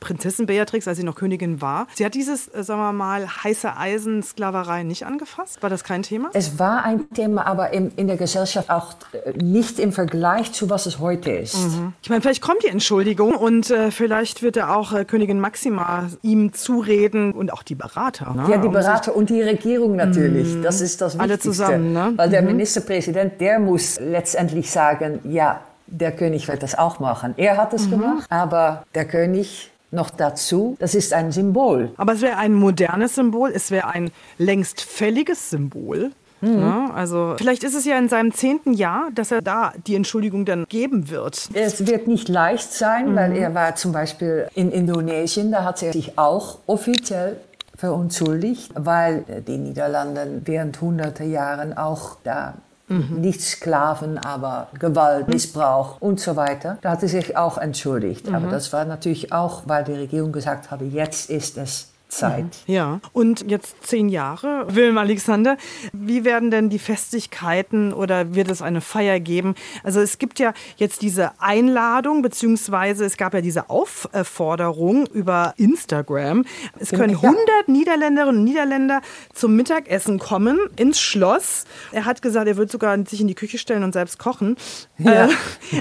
Prinzessin 0.00 0.46
Beatrix, 0.46 0.86
als 0.86 0.98
sie 0.98 1.04
noch 1.04 1.14
Königin 1.14 1.60
war. 1.60 1.86
Sie 1.94 2.04
hat 2.04 2.14
dieses, 2.14 2.48
äh, 2.48 2.62
sagen 2.62 2.80
wir 2.80 2.92
mal, 2.92 3.26
heiße 3.26 3.76
Eisen 3.76 4.22
Sklaverei 4.22 4.82
nicht 4.82 5.06
angefasst. 5.06 5.62
War 5.62 5.70
das 5.70 5.84
kein 5.84 6.02
Thema? 6.02 6.30
Es 6.32 6.58
war 6.58 6.84
ein 6.84 7.10
Thema, 7.10 7.46
aber 7.46 7.72
in, 7.72 7.92
in 7.96 8.06
der 8.06 8.16
Gesellschaft 8.16 8.70
auch 8.70 8.94
äh, 9.12 9.32
nicht 9.32 9.78
im 9.78 9.92
Vergleich 9.92 10.52
zu 10.52 10.70
was 10.70 10.86
es 10.86 10.98
heute 10.98 11.30
ist. 11.30 11.56
Mhm. 11.56 11.92
Ich 12.02 12.10
meine, 12.10 12.20
vielleicht 12.20 12.42
kommt 12.42 12.62
die 12.62 12.68
Entschuldigung 12.68 13.34
und 13.34 13.70
äh, 13.70 13.90
vielleicht 13.90 14.42
wird 14.42 14.56
er 14.56 14.76
auch 14.76 14.92
äh, 14.92 15.04
Königin 15.04 15.40
Maxima 15.40 16.08
ihm 16.22 16.52
zureden 16.52 17.32
und 17.32 17.52
auch 17.52 17.62
die 17.62 17.74
Berater. 17.74 18.34
Ne? 18.34 18.46
Ja, 18.50 18.58
die 18.58 18.68
Berater 18.68 19.14
und 19.14 19.30
die 19.30 19.42
Regierung 19.42 19.96
natürlich. 19.96 20.54
Mhm. 20.54 20.62
Das 20.62 20.80
ist 20.80 21.00
das 21.00 21.18
Wichtigste. 21.18 21.22
Alle 21.22 21.38
zusammen, 21.38 21.92
ne? 21.92 22.12
Weil 22.16 22.30
der 22.30 22.42
mhm. 22.42 22.48
Ministerpräsident, 22.48 23.40
der 23.40 23.58
muss 23.58 23.98
letztendlich 24.00 24.70
sagen, 24.70 25.20
ja, 25.24 25.60
der 25.86 26.12
König 26.12 26.48
wird 26.48 26.62
das 26.62 26.76
auch 26.76 27.00
machen. 27.00 27.34
Er 27.36 27.56
hat 27.56 27.72
es 27.72 27.86
mhm. 27.86 27.90
gemacht, 27.90 28.26
aber 28.30 28.84
der 28.94 29.06
König 29.06 29.70
noch 29.90 30.10
dazu, 30.10 30.76
das 30.78 30.94
ist 30.94 31.12
ein 31.12 31.32
Symbol. 31.32 31.90
Aber 31.96 32.12
es 32.12 32.20
wäre 32.20 32.36
ein 32.36 32.54
modernes 32.54 33.14
Symbol, 33.14 33.50
es 33.54 33.70
wäre 33.70 33.88
ein 33.88 34.10
längst 34.36 34.80
fälliges 34.80 35.50
Symbol. 35.50 36.12
Mhm. 36.40 36.60
Ja, 36.60 36.90
also 36.94 37.34
vielleicht 37.36 37.64
ist 37.64 37.74
es 37.74 37.84
ja 37.84 37.98
in 37.98 38.08
seinem 38.08 38.32
zehnten 38.32 38.72
Jahr, 38.72 39.08
dass 39.14 39.32
er 39.32 39.42
da 39.42 39.72
die 39.86 39.94
Entschuldigung 39.96 40.44
dann 40.44 40.66
geben 40.68 41.10
wird. 41.10 41.48
Es 41.52 41.86
wird 41.86 42.06
nicht 42.06 42.28
leicht 42.28 42.72
sein, 42.72 43.12
mhm. 43.12 43.16
weil 43.16 43.36
er 43.36 43.54
war 43.54 43.74
zum 43.74 43.92
Beispiel 43.92 44.48
in 44.54 44.70
Indonesien, 44.70 45.50
da 45.50 45.64
hat 45.64 45.82
er 45.82 45.92
sich 45.92 46.18
auch 46.18 46.58
offiziell 46.66 47.38
verunschuldigt, 47.76 48.72
weil 48.74 49.24
die 49.46 49.56
Niederlande 49.56 50.42
während 50.44 50.80
hunderte 50.80 51.24
Jahren 51.24 51.76
auch 51.76 52.16
da 52.24 52.54
Mhm. 52.88 53.20
Nicht 53.20 53.40
Sklaven, 53.40 54.18
aber 54.18 54.68
Gewalt, 54.78 55.28
Missbrauch 55.28 56.00
und 56.00 56.20
so 56.20 56.36
weiter. 56.36 56.78
Da 56.80 56.90
hat 56.90 57.02
er 57.02 57.08
sich 57.08 57.36
auch 57.36 57.58
entschuldigt. 57.58 58.28
Mhm. 58.28 58.34
Aber 58.34 58.48
das 58.48 58.72
war 58.72 58.84
natürlich 58.84 59.32
auch, 59.32 59.62
weil 59.66 59.84
die 59.84 59.92
Regierung 59.92 60.32
gesagt 60.32 60.70
habe, 60.70 60.84
jetzt 60.84 61.30
ist 61.30 61.58
es 61.58 61.88
Zeit. 62.08 62.44
Mhm. 62.66 62.74
Ja, 62.74 63.00
und 63.12 63.50
jetzt 63.50 63.86
zehn 63.86 64.08
Jahre. 64.08 64.66
Wilhelm 64.68 64.98
Alexander, 64.98 65.56
wie 65.92 66.24
werden 66.24 66.50
denn 66.50 66.70
die 66.70 66.78
Festigkeiten 66.78 67.92
oder 67.92 68.34
wird 68.34 68.50
es 68.50 68.62
eine 68.62 68.80
Feier 68.80 69.20
geben? 69.20 69.54
Also 69.82 70.00
es 70.00 70.18
gibt 70.18 70.38
ja 70.38 70.52
jetzt 70.76 71.02
diese 71.02 71.32
Einladung, 71.40 72.22
beziehungsweise 72.22 73.04
es 73.04 73.16
gab 73.16 73.34
ja 73.34 73.40
diese 73.40 73.70
Aufforderung 73.70 75.06
über 75.06 75.54
Instagram. 75.56 76.44
Es 76.78 76.90
können 76.90 77.14
100 77.14 77.68
Niederländerinnen 77.68 78.38
und 78.38 78.44
Niederländer 78.44 79.00
zum 79.32 79.56
Mittagessen 79.56 80.18
kommen 80.18 80.58
ins 80.76 81.00
Schloss. 81.00 81.64
Er 81.92 82.04
hat 82.04 82.22
gesagt, 82.22 82.48
er 82.48 82.56
wird 82.56 82.70
sogar 82.70 82.98
sich 83.06 83.20
in 83.20 83.28
die 83.28 83.34
Küche 83.34 83.58
stellen 83.58 83.84
und 83.84 83.92
selbst 83.92 84.18
kochen. 84.18 84.56
Ja. 84.98 85.26
Äh, 85.26 85.28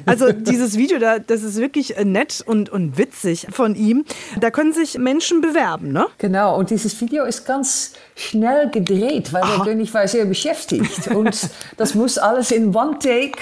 also 0.06 0.32
dieses 0.32 0.78
Video, 0.78 1.00
das 1.00 1.44
ist 1.44 1.58
wirklich 1.58 1.96
nett 2.04 2.44
und, 2.46 2.70
und 2.70 2.98
witzig 2.98 3.48
von 3.52 3.76
ihm. 3.76 4.06
Da 4.40 4.52
können 4.52 4.74
sich 4.74 4.98
Menschen 4.98 5.42
bewerben, 5.42 5.92
ne? 5.92 6.08
Genau, 6.20 6.58
und 6.58 6.72
dieses 6.72 7.00
Video 7.00 7.26
ist 7.26 7.46
ganz 7.46 7.94
schnell 8.16 8.70
gedreht, 8.70 9.34
weil 9.34 9.44
Aha. 9.44 9.58
der 9.58 9.66
König 9.66 9.94
war 9.94 10.08
sehr 10.08 10.26
beschäftigt. 10.26 11.08
und 11.10 11.50
das 11.78 11.94
muss 11.94 12.18
alles 12.18 12.52
in 12.52 12.76
One 12.76 12.98
Take 13.00 13.38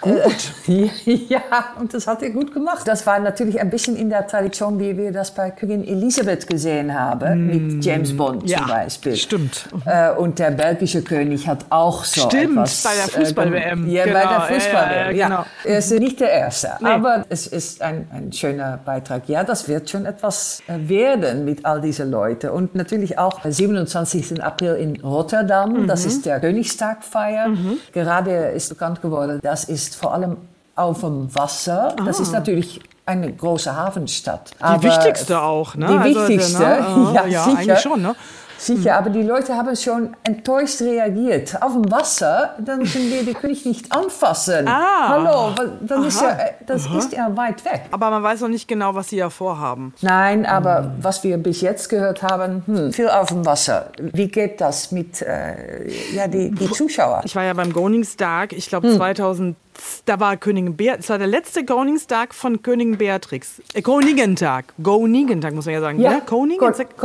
Gut. 0.00 0.52
ja, 1.28 1.40
und 1.78 1.92
das 1.92 2.06
hat 2.06 2.22
er 2.22 2.30
gut 2.30 2.52
gemacht. 2.52 2.86
Das 2.86 3.06
war 3.06 3.18
natürlich 3.18 3.60
ein 3.60 3.70
bisschen 3.70 3.96
in 3.96 4.08
der 4.08 4.26
Tradition, 4.26 4.78
wie 4.78 4.96
wir 4.96 5.12
das 5.12 5.34
bei 5.34 5.50
Königin 5.50 5.86
Elisabeth 5.86 6.46
gesehen 6.46 6.94
haben, 6.98 7.46
mm. 7.46 7.46
mit 7.46 7.84
James 7.84 8.16
Bond 8.16 8.48
ja, 8.48 8.58
zum 8.58 8.68
Beispiel. 8.68 9.16
Stimmt. 9.16 9.68
Äh, 9.84 10.12
und 10.12 10.38
der 10.38 10.52
belgische 10.52 11.02
König 11.02 11.46
hat 11.46 11.66
auch 11.70 12.04
so 12.04 12.22
Stimmt, 12.28 12.52
etwas. 12.52 12.82
bei 12.82 12.90
der 12.94 13.24
Fußball-WM. 13.24 13.88
Äh, 13.88 13.92
ja, 13.92 14.04
genau. 14.04 14.18
bei 14.18 14.26
der 14.26 14.40
Fußball-WM. 14.40 15.16
Ja, 15.16 15.28
genau. 15.28 15.44
Er 15.64 15.78
ist 15.78 15.90
nicht 15.92 16.20
der 16.20 16.30
Erste, 16.30 16.70
nee. 16.80 16.88
aber 16.88 17.24
es 17.28 17.46
ist 17.46 17.82
ein, 17.82 18.08
ein 18.12 18.32
schöner 18.32 18.78
Beitrag. 18.82 19.28
Ja, 19.28 19.44
das 19.44 19.68
wird 19.68 19.90
schon 19.90 20.06
etwas 20.06 20.62
äh, 20.66 20.88
werden 20.88 21.44
mit 21.44 21.64
all 21.66 21.80
diesen 21.80 22.10
Leuten. 22.10 22.50
Und 22.50 22.74
natürlich 22.74 23.18
auch 23.18 23.44
am 23.44 23.52
27. 23.52 24.42
April 24.42 24.76
in 24.76 25.00
Rotterdam, 25.00 25.82
mhm. 25.82 25.86
das 25.86 26.06
ist 26.06 26.26
der 26.26 26.40
Königstagfeier. 26.40 27.48
Mhm. 27.48 27.78
Gerade 27.92 28.30
ist 28.30 28.70
bekannt 28.70 29.02
geworden, 29.02 29.40
das 29.42 29.64
ist 29.64 29.89
ist 29.90 29.96
vor 29.96 30.14
allem 30.14 30.36
auf 30.76 31.00
dem 31.00 31.34
Wasser. 31.34 31.94
Das 32.04 32.18
ah. 32.18 32.22
ist 32.22 32.32
natürlich 32.32 32.80
eine 33.06 33.32
große 33.32 33.74
Hafenstadt. 33.74 34.52
Die 34.60 34.82
wichtigste 34.82 35.40
auch, 35.40 35.74
ne? 35.74 35.86
Die 35.86 35.92
also, 35.92 36.28
wichtigste, 36.28 36.62
ne? 36.62 37.10
ja, 37.14 37.26
ja 37.26 37.44
sicher. 37.44 37.58
eigentlich 37.58 37.80
schon, 37.80 38.02
ne? 38.02 38.14
Sicher, 38.56 38.96
aber 38.96 39.08
die 39.08 39.22
Leute 39.22 39.54
haben 39.54 39.74
schon 39.74 40.14
enttäuscht 40.22 40.82
reagiert. 40.82 41.62
Auf 41.62 41.72
dem 41.72 41.90
Wasser, 41.90 42.56
dann 42.58 42.84
können 42.84 43.10
wir 43.10 43.24
den 43.24 43.32
König 43.32 43.64
nicht 43.64 43.90
anfassen. 43.90 44.68
Ah. 44.68 45.08
Hallo, 45.08 45.54
dann 45.80 46.04
ist 46.04 46.20
ja, 46.20 46.36
das 46.66 46.84
Aha. 46.84 46.98
ist 46.98 47.12
ja 47.14 47.34
weit 47.34 47.64
weg. 47.64 47.84
Aber 47.90 48.10
man 48.10 48.22
weiß 48.22 48.42
noch 48.42 48.50
nicht 48.50 48.68
genau, 48.68 48.94
was 48.94 49.08
sie 49.08 49.16
ja 49.16 49.30
vorhaben. 49.30 49.94
Nein, 50.02 50.44
aber 50.44 50.80
hm. 50.80 50.92
was 51.00 51.24
wir 51.24 51.38
bis 51.38 51.62
jetzt 51.62 51.88
gehört 51.88 52.22
haben, 52.22 52.62
hm, 52.66 52.92
viel 52.92 53.08
auf 53.08 53.28
dem 53.28 53.46
Wasser. 53.46 53.92
Wie 53.98 54.28
geht 54.28 54.60
das 54.60 54.92
mit 54.92 55.22
äh, 55.22 55.88
ja, 56.14 56.28
die, 56.28 56.50
die 56.50 56.70
Zuschauer? 56.70 57.22
Ich 57.24 57.34
war 57.34 57.44
ja 57.44 57.54
beim 57.54 57.72
Koningstag, 57.72 58.52
ich 58.52 58.68
glaube 58.68 58.88
hm. 58.88 58.96
2000 58.96 59.56
Da 60.04 60.20
war 60.20 60.36
Königin 60.36 60.76
das 60.96 61.08
war 61.08 61.18
der 61.18 61.26
letzte 61.26 61.64
Koningstag 61.64 62.34
von 62.34 62.62
Königin 62.62 62.98
Beatrix. 62.98 63.60
Äh, 63.74 63.82
Koningentag. 63.82 64.72
Koningentag, 64.82 65.54
muss 65.54 65.64
man 65.66 65.74
ja 65.74 65.80
sagen. 65.80 66.00
Ja, 66.00 66.10
ne? 66.12 66.22
Koningentag. 66.26 66.96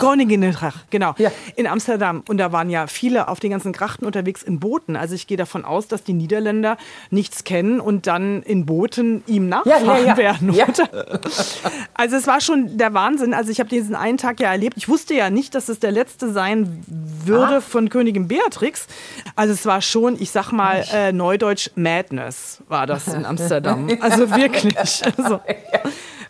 Koninginnentag, 0.00 0.74
genau. 0.90 1.14
Ja. 1.18 1.30
In 1.56 1.66
Amsterdam. 1.66 2.22
Und 2.28 2.38
da 2.38 2.52
waren 2.52 2.70
ja 2.70 2.86
viele 2.86 3.28
auf 3.28 3.40
den 3.40 3.50
ganzen 3.50 3.72
Grachten 3.72 4.04
unterwegs 4.06 4.42
in 4.42 4.60
Booten. 4.60 4.96
Also 4.96 5.14
ich 5.14 5.26
gehe 5.26 5.36
davon 5.36 5.64
aus, 5.64 5.88
dass 5.88 6.04
die 6.04 6.12
Niederländer 6.12 6.76
nichts 7.10 7.44
kennen 7.44 7.80
und 7.80 8.06
dann 8.06 8.42
in 8.42 8.66
Booten 8.66 9.22
ihm 9.26 9.48
nachfahren 9.48 9.86
Ja, 9.86 9.96
ja, 9.98 10.04
ja. 10.06 10.16
werden. 10.16 10.50
Oder? 10.50 11.10
Also 11.94 12.16
es 12.16 12.26
war 12.26 12.40
schon 12.40 12.76
der 12.76 12.92
Wahnsinn. 12.94 13.34
Also 13.34 13.50
ich 13.50 13.60
habe 13.60 13.70
diesen 13.70 13.94
einen 13.94 14.18
Tag 14.18 14.40
ja 14.40 14.50
erlebt. 14.50 14.76
Ich 14.76 14.88
wusste 14.88 15.14
ja 15.14 15.30
nicht, 15.30 15.54
dass 15.54 15.68
es 15.68 15.78
der 15.78 15.92
letzte 15.92 16.32
sein 16.32 16.82
würde 17.24 17.56
Ah. 17.56 17.60
von 17.60 17.88
Königin 17.88 18.28
Beatrix. 18.28 18.86
Also 19.36 19.52
es 19.54 19.64
war 19.64 19.80
schon, 19.80 20.20
ich 20.20 20.30
sag 20.30 20.52
mal, 20.52 20.84
äh, 20.92 21.12
Neudeutsch 21.12 21.70
Madness 22.04 22.62
war 22.68 22.86
das 22.86 23.08
in 23.08 23.24
Amsterdam. 23.26 23.88
Also 24.00 24.30
wirklich. 24.30 24.74
Also, 25.16 25.40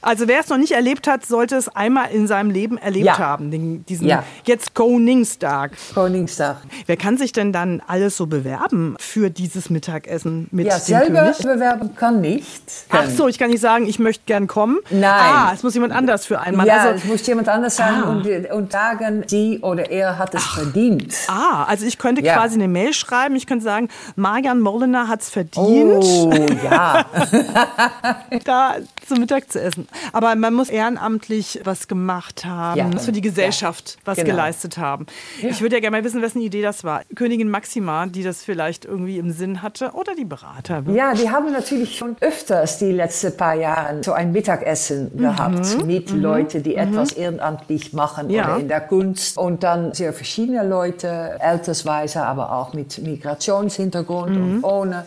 also 0.05 0.29
wer 0.29 0.41
es 0.41 0.49
noch 0.49 0.59
nicht 0.59 0.73
erlebt 0.73 1.07
hat, 1.07 1.25
sollte 1.27 1.57
es 1.57 1.69
einmal 1.69 2.11
in 2.13 2.27
seinem 2.27 2.51
Leben 2.51 2.79
erlebt 2.79 3.07
Ja. 3.07 3.19
haben. 3.19 3.51
Den, 3.51 3.85
diesen 3.87 4.07
Ja. 4.07 4.23
jetzt 4.45 4.75
Koningstag. 4.75 5.73
Koningsdag. 5.95 6.59
Wer 6.87 6.97
kann 6.97 7.17
sich 7.19 7.33
denn 7.33 7.53
dann 7.53 7.83
alles 7.87 8.17
so 8.17 8.27
bewerben 8.27 8.97
für 8.99 9.31
dieses 9.31 9.71
Mittagessen 9.71 10.49
mit 10.51 10.67
Ja, 10.67 10.77
dem 10.79 10.83
selber 10.83 11.21
König? 11.33 11.39
bewerben 11.39 11.97
kann 11.97 12.21
nicht. 12.21 12.63
Ach 12.91 13.09
so, 13.09 13.29
ich 13.29 13.39
kann 13.39 13.51
nicht 13.51 13.61
sagen, 13.61 13.87
ich 13.87 13.99
möchte 13.99 14.25
gern 14.27 14.47
kommen. 14.47 14.79
Nein. 14.91 15.05
Ah, 15.11 15.51
es 15.55 15.63
muss 15.63 15.75
jemand 15.75 15.93
anders 15.93 16.27
für 16.27 16.41
einmal. 16.41 16.67
ja, 16.67 16.77
also, 16.79 16.97
es 16.97 17.05
muss 17.05 17.27
jemand 17.27 17.49
anders 17.49 17.77
sein 17.77 18.03
Ah. 18.05 18.11
und, 18.11 18.27
und 18.51 18.73
sagen, 18.73 19.25
sie 19.27 19.59
oder 19.61 19.91
er 19.91 20.19
hat 20.19 20.35
es 20.35 20.45
verdient. 20.45 21.15
Ah, 21.29 21.65
also 21.65 21.87
ich 21.87 21.99
könnte 21.99 22.23
Ja. 22.23 22.35
quasi 22.37 22.55
eine 22.55 22.69
Mail 22.69 22.93
schreiben. 22.93 23.37
Ich 23.37 23.47
könnte 23.47 23.65
sagen, 23.65 23.89
Marian 24.17 24.61
Mollener 24.61 25.09
hat 25.09 25.23
es 25.23 25.31
verdient, 25.31 26.05
Oh, 26.05 26.33
ja. 26.65 27.05
da 28.45 28.77
zum 29.07 29.19
Mittag 29.21 29.51
zu 29.51 29.61
essen. 29.61 29.87
Aber 30.13 30.35
man 30.37 30.55
muss 30.55 30.69
ehrenamtlich 30.71 31.61
was 31.65 31.89
gemacht 31.89 32.45
haben, 32.45 32.93
Ja. 32.93 32.99
für 32.99 33.13
die 33.13 33.21
Gesellschaft 33.21 33.99
was 34.05 34.17
Genau. 34.17 34.31
geleistet 34.31 34.79
haben. 34.79 35.07
Ich 35.43 35.61
würde 35.61 35.77
ja 35.77 35.81
gerne 35.81 35.97
mal 35.99 36.05
wissen, 36.05 36.23
wessen 36.23 36.41
Idee 36.41 36.63
das 36.63 36.85
war. 36.85 37.03
Königin 37.15 37.49
Maxima, 37.49 38.07
die 38.07 38.23
das 38.23 38.43
vielleicht 38.43 38.85
irgendwie 38.85 39.19
im 39.19 39.31
Sinn 39.31 39.63
hatte, 39.63 39.93
oder 39.93 40.15
die 40.15 40.25
Berater. 40.25 40.83
Ja, 40.93 41.15
die 41.15 41.31
haben 41.31 41.53
natürlich 41.53 41.97
schon 41.99 42.17
öfters 42.21 42.79
die 42.79 42.93
letzten 42.93 43.37
paar 43.37 43.55
Jahre 43.55 44.03
so 44.03 44.13
ein 44.13 44.33
Mittagessen 44.33 45.17
gehabt 45.17 45.85
mit 45.85 46.11
Leuten, 46.11 46.63
die 46.63 46.77
etwas 46.77 47.13
ehrenamtlich 47.13 47.93
machen 47.93 48.31
Ja. 48.31 48.45
oder 48.45 48.59
in 48.61 48.69
der 48.69 48.81
Kunst. 48.81 49.37
Und 49.37 49.63
dann 49.63 49.93
sehr 49.95 50.13
verschiedene 50.13 50.67
Leute, 50.67 51.39
altersweise, 51.41 52.23
aber 52.25 52.53
auch 52.53 52.73
mit 52.73 52.99
Migrationshintergrund 52.99 54.37
und 54.37 54.65
ohne. 54.65 55.05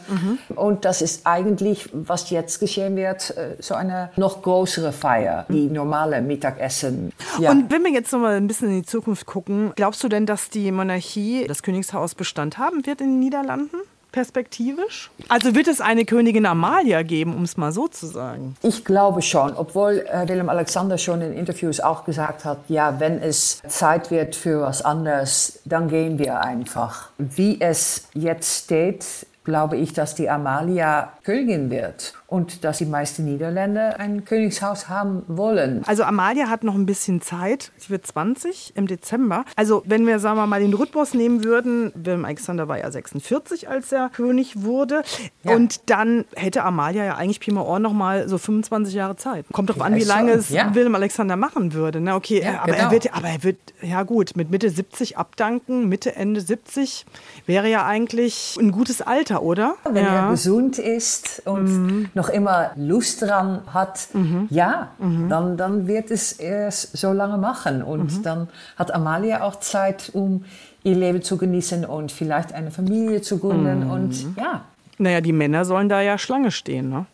Und 0.55 0.85
das 0.85 1.01
ist 1.01 1.21
eigentlich, 1.25 1.89
was 1.93 2.29
jetzt 2.29 2.59
geschehen 2.59 2.95
wird, 2.95 3.35
äh, 3.37 3.55
so 3.59 3.73
eine 3.73 4.09
noch 4.15 4.41
größere 4.41 4.76
Feier, 4.91 5.45
die 5.49 5.67
normale 5.67 6.21
Mittagessen. 6.21 7.11
Ja. 7.39 7.51
Und 7.51 7.71
wenn 7.71 7.83
wir 7.83 7.91
jetzt 7.91 8.11
noch 8.11 8.19
mal 8.19 8.35
ein 8.35 8.47
bisschen 8.47 8.69
in 8.69 8.81
die 8.81 8.85
Zukunft 8.85 9.25
gucken, 9.25 9.71
glaubst 9.75 10.03
du 10.03 10.09
denn, 10.09 10.25
dass 10.25 10.49
die 10.49 10.71
Monarchie, 10.71 11.45
das 11.47 11.63
Königshaus 11.63 12.15
Bestand 12.15 12.57
haben 12.57 12.85
wird 12.85 13.01
in 13.01 13.07
den 13.07 13.19
Niederlanden? 13.19 13.77
Perspektivisch? 14.11 15.11
Also 15.27 15.53
wird 15.53 15.67
es 15.67 15.81
eine 15.81 16.05
Königin 16.05 16.45
Amalia 16.45 17.03
geben, 17.03 17.35
um 17.35 17.43
es 17.43 17.57
mal 17.57 17.71
so 17.71 17.87
zu 17.87 18.07
sagen? 18.07 18.55
Ich 18.63 18.83
glaube 18.83 19.21
schon, 19.21 19.53
obwohl 19.55 20.05
äh, 20.11 20.27
Willem 20.27 20.49
Alexander 20.49 20.97
schon 20.97 21.21
in 21.21 21.33
Interviews 21.33 21.79
auch 21.79 22.03
gesagt 22.03 22.45
hat, 22.45 22.57
ja, 22.67 22.99
wenn 22.99 23.21
es 23.21 23.61
Zeit 23.67 24.09
wird 24.09 24.35
für 24.35 24.61
was 24.61 24.81
anderes, 24.81 25.59
dann 25.65 25.89
gehen 25.89 26.17
wir 26.17 26.41
einfach. 26.41 27.09
Wie 27.17 27.59
es 27.59 28.07
jetzt 28.13 28.63
steht, 28.65 29.05
glaube 29.47 29.77
ich, 29.77 29.93
dass 29.93 30.13
die 30.13 30.29
Amalia 30.29 31.13
Königin 31.23 31.69
wird 31.69 32.13
und 32.27 32.65
dass 32.65 32.79
die 32.79 32.85
meisten 32.85 33.23
Niederländer 33.23 33.97
ein 33.97 34.25
Königshaus 34.25 34.89
haben 34.89 35.23
wollen. 35.27 35.83
Also 35.87 36.03
Amalia 36.03 36.49
hat 36.49 36.65
noch 36.65 36.75
ein 36.75 36.85
bisschen 36.85 37.21
Zeit. 37.21 37.71
Sie 37.77 37.89
wird 37.89 38.05
20 38.05 38.73
im 38.75 38.87
Dezember. 38.87 39.45
Also 39.55 39.83
wenn 39.85 40.05
wir, 40.05 40.19
sagen 40.19 40.37
wir 40.37 40.47
mal, 40.47 40.59
den 40.59 40.73
Rhythmus 40.73 41.13
nehmen 41.13 41.45
würden, 41.45 41.93
Wilhelm 41.95 42.25
Alexander 42.25 42.67
war 42.67 42.77
ja 42.77 42.91
46, 42.91 43.69
als 43.69 43.93
er 43.93 44.09
König 44.09 44.63
wurde. 44.63 45.03
Ja. 45.43 45.55
Und 45.55 45.89
dann 45.89 46.25
hätte 46.35 46.63
Amalia 46.63 47.05
ja 47.05 47.15
eigentlich 47.15 47.39
Pi 47.39 47.51
mal 47.51 47.61
Ohr 47.61 47.79
noch 47.79 47.93
mal 47.93 48.27
so 48.27 48.37
25 48.37 48.93
Jahre 48.93 49.15
Zeit. 49.15 49.45
Kommt 49.53 49.69
doch 49.69 49.79
an, 49.79 49.95
wie 49.95 50.03
lange 50.03 50.33
es 50.33 50.49
ja. 50.49 50.75
Wilhelm 50.75 50.95
Alexander 50.95 51.37
machen 51.37 51.71
würde. 51.71 52.01
Ne? 52.01 52.15
Okay, 52.15 52.41
Ja, 52.43 52.63
aber, 52.63 52.73
er 52.73 52.77
genau. 52.79 52.91
wird, 52.91 53.15
aber 53.15 53.29
er 53.29 53.43
wird, 53.43 53.57
ja 53.81 54.03
gut, 54.03 54.35
mit 54.35 54.51
Mitte 54.51 54.69
70 54.69 55.17
abdanken, 55.17 55.87
Mitte, 55.87 56.17
Ende 56.17 56.41
70 56.41 57.05
wäre 57.45 57.69
ja 57.69 57.85
eigentlich 57.85 58.57
ein 58.59 58.71
gutes 58.73 59.01
Alter, 59.01 59.36
oder? 59.41 59.75
Wenn 59.83 60.05
er 60.05 60.13
ja. 60.13 60.31
gesund 60.31 60.77
ist 60.79 61.41
und 61.45 62.15
noch 62.15 62.29
immer 62.29 62.71
Lust 62.75 63.21
dran 63.21 63.61
hat, 63.73 64.07
ja, 64.49 64.89
Dann, 65.29 65.57
dann 65.57 65.87
wird 65.87 66.11
es 66.11 66.33
erst 66.33 66.97
so 66.97 67.11
lange 67.13 67.37
machen. 67.37 67.81
Und 67.83 68.25
dann 68.25 68.47
hat 68.75 68.93
Amalia 68.93 69.41
auch 69.43 69.57
Zeit, 69.59 70.11
um 70.13 70.45
ihr 70.83 70.95
Leben 70.95 71.21
zu 71.21 71.37
genießen 71.37 71.85
und 71.85 72.11
vielleicht 72.11 72.53
eine 72.53 72.71
Familie 72.71 73.21
zu 73.21 73.39
gründen. 73.39 73.89
Und 73.89 74.35
ja, 74.37 74.61
Naja, 74.97 75.21
die 75.21 75.33
Männer 75.33 75.65
sollen 75.65 75.89
da 75.89 76.01
ja 76.01 76.17
Schlange 76.17 76.51
stehen, 76.51 76.89
ne? 76.89 77.05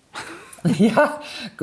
ja, 0.77 1.19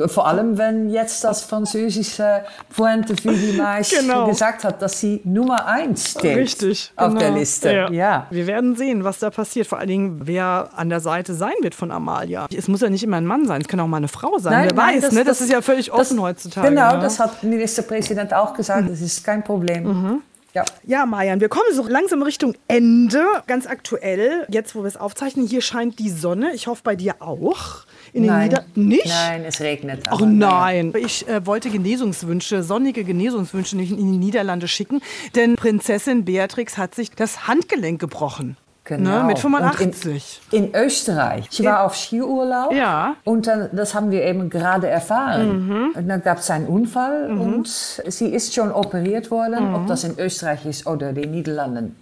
vor 0.07 0.27
allem 0.27 0.57
wenn 0.57 0.89
jetzt 0.89 1.23
das 1.23 1.43
französische 1.43 2.43
Pointe 2.75 3.15
Fugimage 3.15 3.95
Genau. 3.99 4.27
gesagt 4.27 4.63
hat, 4.63 4.81
dass 4.81 4.99
sie 4.99 5.21
Nummer 5.23 5.65
eins 5.65 6.11
steht 6.11 6.37
Richtig. 6.37 6.91
auf 6.95 7.09
genau. 7.09 7.19
der 7.19 7.31
Liste. 7.31 7.71
Ja. 7.71 7.91
ja. 7.91 8.27
Wir 8.29 8.47
werden 8.47 8.75
sehen, 8.75 9.03
was 9.03 9.19
da 9.19 9.29
passiert. 9.29 9.67
Vor 9.67 9.79
allen 9.79 9.87
Dingen, 9.87 10.21
wer 10.25 10.69
an 10.75 10.89
der 10.89 10.99
Seite 10.99 11.33
sein 11.33 11.53
wird 11.61 11.75
von 11.75 11.91
Amalia. 11.91 12.47
Es 12.55 12.67
muss 12.67 12.81
ja 12.81 12.89
nicht 12.89 13.03
immer 13.03 13.17
ein 13.17 13.25
Mann 13.25 13.45
sein, 13.47 13.61
es 13.61 13.67
kann 13.67 13.79
auch 13.79 13.87
mal 13.87 13.97
eine 13.97 14.07
Frau 14.07 14.37
sein. 14.37 14.69
wer 14.69 14.77
weiß, 14.77 15.11
ne? 15.11 15.23
Das, 15.23 15.41
ist 15.41 15.51
ja 15.51 15.61
völlig 15.61 15.91
offen 15.91 16.17
das- 16.17 16.23
heutzutage. 16.25 16.69
Genau, 16.69 16.95
ne? 16.95 16.99
das 17.01 17.19
hat 17.19 17.43
Ministerpräsident 17.43 18.33
auch 18.33 18.53
gesagt. 18.53 18.89
Das 18.89 19.01
ist 19.01 19.23
kein 19.23 19.43
Problem. 19.43 19.83
Mhm. 19.83 20.21
Ja. 20.53 20.65
Ja, 20.85 21.05
Marian, 21.05 21.39
wir 21.39 21.47
kommen 21.47 21.67
so 21.73 21.87
langsam 21.87 22.21
Richtung 22.23 22.55
Ende. 22.67 23.23
Ganz 23.47 23.67
aktuell, 23.67 24.45
jetzt 24.49 24.75
wo 24.75 24.81
wir 24.81 24.87
es 24.87 24.97
aufzeichnen, 24.97 25.47
hier 25.47 25.61
scheint 25.61 25.97
die 25.99 26.09
Sonne. 26.09 26.51
Ich 26.53 26.67
hoffe 26.67 26.81
bei 26.83 26.95
dir 26.97 27.15
auch. 27.21 27.85
In 28.13 28.23
den 28.23 28.31
Nein. 28.31 28.49
Nieder 28.49 28.65
nicht? 28.75 29.07
Nein, 29.07 29.45
es 29.45 29.61
regnet. 29.61 30.03
Ach 30.07 30.13
aber 30.13 30.25
nein. 30.25 30.93
Ich 30.97 31.27
äh, 31.27 31.45
wollte 31.45 31.69
Genesungswünsche, 31.69 32.63
sonnige 32.63 33.03
Genesungswünsche 33.03 33.77
in 33.77 33.85
die 33.85 34.17
Niederlande 34.17 34.67
schicken, 34.67 35.01
denn 35.35 35.55
Prinzessin 35.55 36.25
Beatrix 36.25 36.77
hat 36.77 36.93
sich 36.93 37.11
das 37.11 37.47
Handgelenk 37.47 37.99
gebrochen. 37.99 38.57
Genau. 38.91 39.19
Ne, 39.19 39.23
mit 39.23 39.35
Und 39.35 39.53
85. 39.53 40.41
In, 40.51 40.65
in 40.65 40.75
Österreich. 40.75 41.47
Sie 41.49 41.63
war 41.63 41.85
auf 41.85 41.95
Skiurlaub. 41.95 42.73
Ja. 42.73 43.15
Und 43.23 43.47
dann, 43.47 43.69
das 43.71 43.95
haben 43.95 44.11
wir 44.11 44.23
eben 44.23 44.49
gerade 44.49 44.89
erfahren. 44.89 45.91
Und 45.95 46.07
dann 46.09 46.21
gab 46.21 46.39
es 46.39 46.51
einen 46.51 46.67
Unfall 46.67 47.31
und 47.31 47.67
sie 47.67 48.27
ist 48.27 48.53
schon 48.53 48.69
operiert 48.71 49.31
worden. 49.31 49.73
Ob 49.73 49.87
das 49.87 50.03
in 50.03 50.19
Österreich 50.19 50.65
ist 50.65 50.87
oder 50.87 51.13
den 51.13 51.31
Niederlanden, 51.31 51.95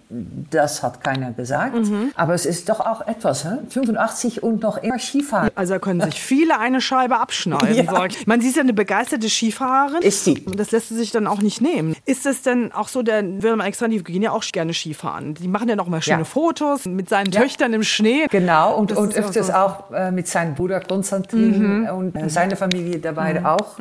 das 0.50 0.82
hat 0.82 1.04
keiner 1.04 1.30
gesagt. 1.30 1.76
Aber 2.16 2.34
es 2.34 2.44
ist 2.44 2.68
doch 2.68 2.80
auch 2.80 3.06
etwas. 3.06 3.44
Hä? 3.44 3.58
85 3.68 4.42
und 4.42 4.62
noch 4.62 4.78
immer 4.78 4.98
Skifahren. 4.98 5.50
Also 5.54 5.78
können 5.78 6.00
sich 6.00 6.20
viele 6.20 6.58
eine 6.58 6.80
Scheibe 6.80 7.18
abschneiden. 7.18 7.70
Ja. 7.90 8.04
ich. 8.04 8.26
Man, 8.26 8.40
sie 8.40 8.48
ist 8.48 8.56
ja 8.56 8.62
eine 8.62 8.72
begeisterte 8.72 9.28
Skifahrerin. 9.28 10.02
Ist 10.02 10.24
sie. 10.24 10.44
Das 10.56 10.70
lässt 10.72 10.88
sie 10.88 10.96
sich 10.96 11.12
dann 11.12 11.26
auch 11.26 11.40
nicht 11.40 11.60
nehmen. 11.60 11.94
Ist 12.04 12.26
es 12.26 12.42
denn 12.42 12.72
auch 12.72 12.88
so, 12.88 13.02
der 13.02 13.22
Wilhelm 13.22 13.60
Alexander, 13.60 13.96
die 13.96 14.02
gehen 14.02 14.22
ja 14.22 14.32
auch 14.32 14.42
gerne 14.52 14.74
Skifahren. 14.74 15.34
Die 15.34 15.48
machen 15.48 15.68
ja 15.68 15.76
noch 15.76 15.86
mal 15.86 16.02
schöne 16.02 16.18
Ja. 16.18 16.24
Fotos 16.24 16.79
mit 16.86 17.08
seinen 17.08 17.30
Töchtern 17.30 17.72
im 17.72 17.82
Schnee. 17.82 18.26
Genau, 18.30 18.76
und, 18.76 18.92
und 18.92 19.14
ja 19.14 19.20
öfters 19.20 19.48
so. 19.48 19.52
auch 19.52 19.90
äh, 19.92 20.10
mit 20.10 20.28
seinem 20.28 20.54
Bruder 20.54 20.80
Konstantin 20.80 21.88
und 21.88 22.16
äh, 22.16 22.28
seiner 22.28 22.56
Familie 22.56 22.98
dabei 22.98 23.44
auch. 23.44 23.78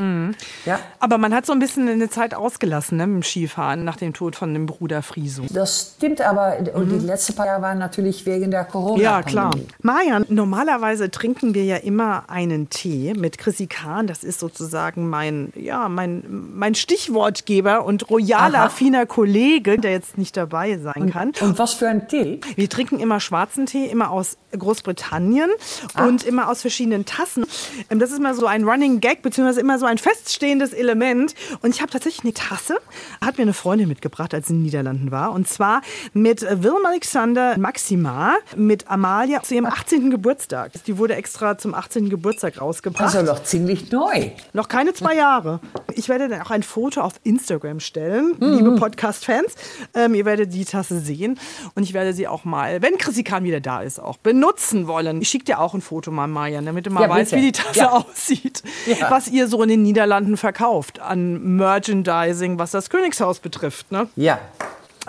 Ja. 0.65 0.79
Aber 0.99 1.17
man 1.17 1.33
hat 1.33 1.45
so 1.45 1.53
ein 1.53 1.59
bisschen 1.59 1.87
eine 1.87 2.09
Zeit 2.09 2.33
ausgelassen 2.33 2.97
ne, 2.97 3.07
mit 3.07 3.23
dem 3.23 3.23
Skifahren 3.23 3.83
nach 3.83 3.95
dem 3.95 4.13
Tod 4.13 4.35
von 4.35 4.53
dem 4.53 4.65
Bruder 4.65 5.01
Friso. 5.01 5.43
Das 5.51 5.93
stimmt 5.97 6.21
aber, 6.21 6.57
und 6.73 6.89
die 6.89 7.05
letzten 7.05 7.35
paar 7.35 7.45
Jahre 7.45 7.61
waren 7.61 7.79
natürlich 7.79 8.25
wegen 8.25 8.51
der 8.51 8.65
corona 8.65 8.99
Mhm. 8.99 9.03
Ja, 9.03 9.23
klar. 9.23 9.51
Marian, 9.81 10.25
normalerweise 10.29 11.09
trinken 11.09 11.53
wir 11.53 11.63
ja 11.63 11.77
immer 11.77 12.23
einen 12.27 12.69
Tee 12.69 13.13
mit 13.13 13.37
Chrissy 13.37 13.67
Kahn. 13.67 14.07
Das 14.07 14.23
ist 14.23 14.39
sozusagen 14.39 15.09
mein, 15.09 15.51
ja, 15.55 15.89
mein, 15.89 16.23
mein 16.53 16.75
Stichwortgeber 16.75 17.85
und 17.85 18.09
royaler, 18.09 18.59
Aha. 18.59 18.69
finer 18.69 19.05
Kollege, 19.05 19.77
der 19.77 19.91
jetzt 19.91 20.17
nicht 20.17 20.35
dabei 20.35 20.77
sein 20.77 21.11
kann. 21.11 21.31
Und 21.41 21.57
was 21.59 21.73
für 21.73 21.87
ein 21.87 22.07
Tee? 22.07 22.41
Wir 22.55 22.69
trinken 22.69 22.88
immer 22.97 23.19
schwarzen 23.19 23.67
Tee, 23.67 23.85
immer 23.85 24.09
aus 24.09 24.37
Großbritannien 24.57 25.49
Ah. 25.93 26.05
und 26.05 26.23
immer 26.23 26.49
aus 26.49 26.61
verschiedenen 26.61 27.05
Tassen. 27.05 27.45
Ähm, 27.89 27.99
Das 27.99 28.11
ist 28.11 28.17
immer 28.17 28.33
so 28.33 28.45
ein 28.47 28.63
Running 28.63 29.01
Gag, 29.01 29.21
beziehungsweise 29.21 29.59
immer 29.59 29.77
so 29.77 29.85
ein 29.85 29.97
feststehendes 29.97 30.71
Element. 30.73 31.35
Und 31.61 31.75
ich 31.75 31.81
habe 31.81 31.91
tatsächlich 31.91 32.23
eine 32.23 32.33
Tasse, 32.33 32.77
hat 33.21 33.37
mir 33.37 33.41
eine 33.43 33.53
Freundin 33.53 33.89
mitgebracht, 33.89 34.33
als 34.33 34.47
sie 34.47 34.53
in 34.53 34.59
den 34.59 34.63
Niederlanden 34.63 35.11
war. 35.11 35.33
Und 35.33 35.47
zwar 35.49 35.81
mit 36.13 36.41
äh, 36.43 36.63
Willem 36.63 36.85
Alexander 36.85 37.57
Maxima, 37.57 38.35
mit 38.55 38.89
Amalia 38.89 39.43
zu 39.43 39.53
ihrem 39.55 39.65
18. 39.65 40.09
Geburtstag. 40.09 40.71
Die 40.87 40.97
wurde 40.97 41.15
extra 41.15 41.57
zum 41.57 41.73
18. 41.73 42.09
Geburtstag 42.09 42.61
rausgebracht. 42.61 43.13
Also 43.15 43.21
noch 43.29 43.43
ziemlich 43.43 43.91
neu. 43.91 44.31
Noch 44.53 44.69
keine 44.69 44.93
zwei 44.93 45.15
Jahre. 45.15 45.59
Ich 45.93 46.07
werde 46.07 46.29
dann 46.29 46.41
auch 46.41 46.51
ein 46.51 46.63
Foto 46.63 47.01
auf 47.01 47.13
Instagram 47.23 47.79
stellen, 47.81 48.35
Mhm. 48.39 48.53
liebe 48.57 48.75
Podcast-Fans. 48.77 49.55
Ähm, 49.93 50.13
ihr 50.15 50.25
werdet 50.25 50.53
die 50.53 50.63
Tasse 50.65 50.99
sehen 50.99 51.37
und 51.75 51.83
ich 51.83 51.93
werde 51.93 52.13
sie 52.13 52.27
auch 52.27 52.45
mal 52.45 52.68
mal, 52.69 52.81
wenn 52.81 52.97
Chrissy 52.97 53.23
Kahn 53.23 53.43
wieder 53.43 53.59
da 53.59 53.81
ist, 53.81 53.99
auch 53.99 54.17
benutzen 54.17 54.87
wollen. 54.87 55.21
Ich 55.21 55.29
schicke 55.29 55.45
dir 55.45 55.59
auch 55.59 55.73
ein 55.73 55.81
Foto 55.81 56.11
mal, 56.11 56.27
Marian, 56.27 56.65
damit 56.65 56.85
du 56.85 56.89
mal 56.91 57.01
Ja, 57.03 57.09
weißt, 57.09 57.33
wie 57.33 57.41
die 57.41 57.51
Tasse 57.51 57.79
Ja. 57.79 57.91
aussieht. 57.91 58.63
Ja. 58.85 59.09
Was 59.11 59.27
ihr 59.27 59.47
so 59.47 59.61
in 59.63 59.69
den 59.69 59.81
Niederlanden 59.83 60.37
verkauft 60.37 60.99
an 60.99 61.55
Merchandising, 61.57 62.59
was 62.59 62.71
das 62.71 62.89
Königshaus 62.89 63.39
betrifft. 63.39 63.91
Ne? 63.91 64.07
Ja. 64.15 64.39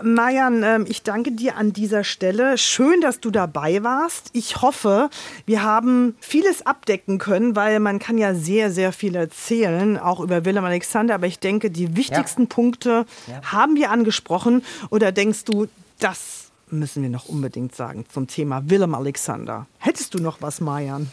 Marian, 0.02 0.62
ähm, 0.62 0.86
ich 0.88 1.02
danke 1.02 1.32
dir 1.32 1.56
an 1.56 1.72
dieser 1.74 2.04
Stelle. 2.04 2.56
Schön, 2.56 3.00
dass 3.02 3.20
du 3.20 3.30
dabei 3.30 3.82
warst. 3.82 4.30
Ich 4.32 4.62
hoffe, 4.62 5.10
wir 5.44 5.62
haben 5.62 6.16
vieles 6.20 6.64
abdecken 6.64 7.18
können, 7.18 7.54
weil 7.54 7.80
man 7.80 7.98
kann 7.98 8.16
ja 8.16 8.34
sehr, 8.34 8.70
sehr 8.70 8.92
viel 8.92 9.14
erzählen, 9.14 9.98
auch 9.98 10.20
über 10.20 10.44
Willem 10.46 10.64
Alexander. 10.64 11.14
Aber 11.16 11.26
ich 11.26 11.38
denke, 11.38 11.70
die 11.70 11.96
wichtigsten 11.96 12.46
Punkte 12.46 13.04
haben 13.44 13.76
wir 13.76 13.90
angesprochen. 13.90 14.62
Oder 14.90 15.12
denkst 15.12 15.44
du, 15.44 15.66
das 15.98 16.49
müssen 16.72 17.02
wir 17.02 17.10
noch 17.10 17.26
unbedingt 17.26 17.74
sagen 17.74 18.04
zum 18.08 18.26
Thema 18.26 18.68
Willem 18.68 18.94
Alexander? 18.94 19.66
Hättest 19.82 20.14
du 20.14 20.18
noch 20.22 20.42
was, 20.42 20.60
Marian? 20.60 21.08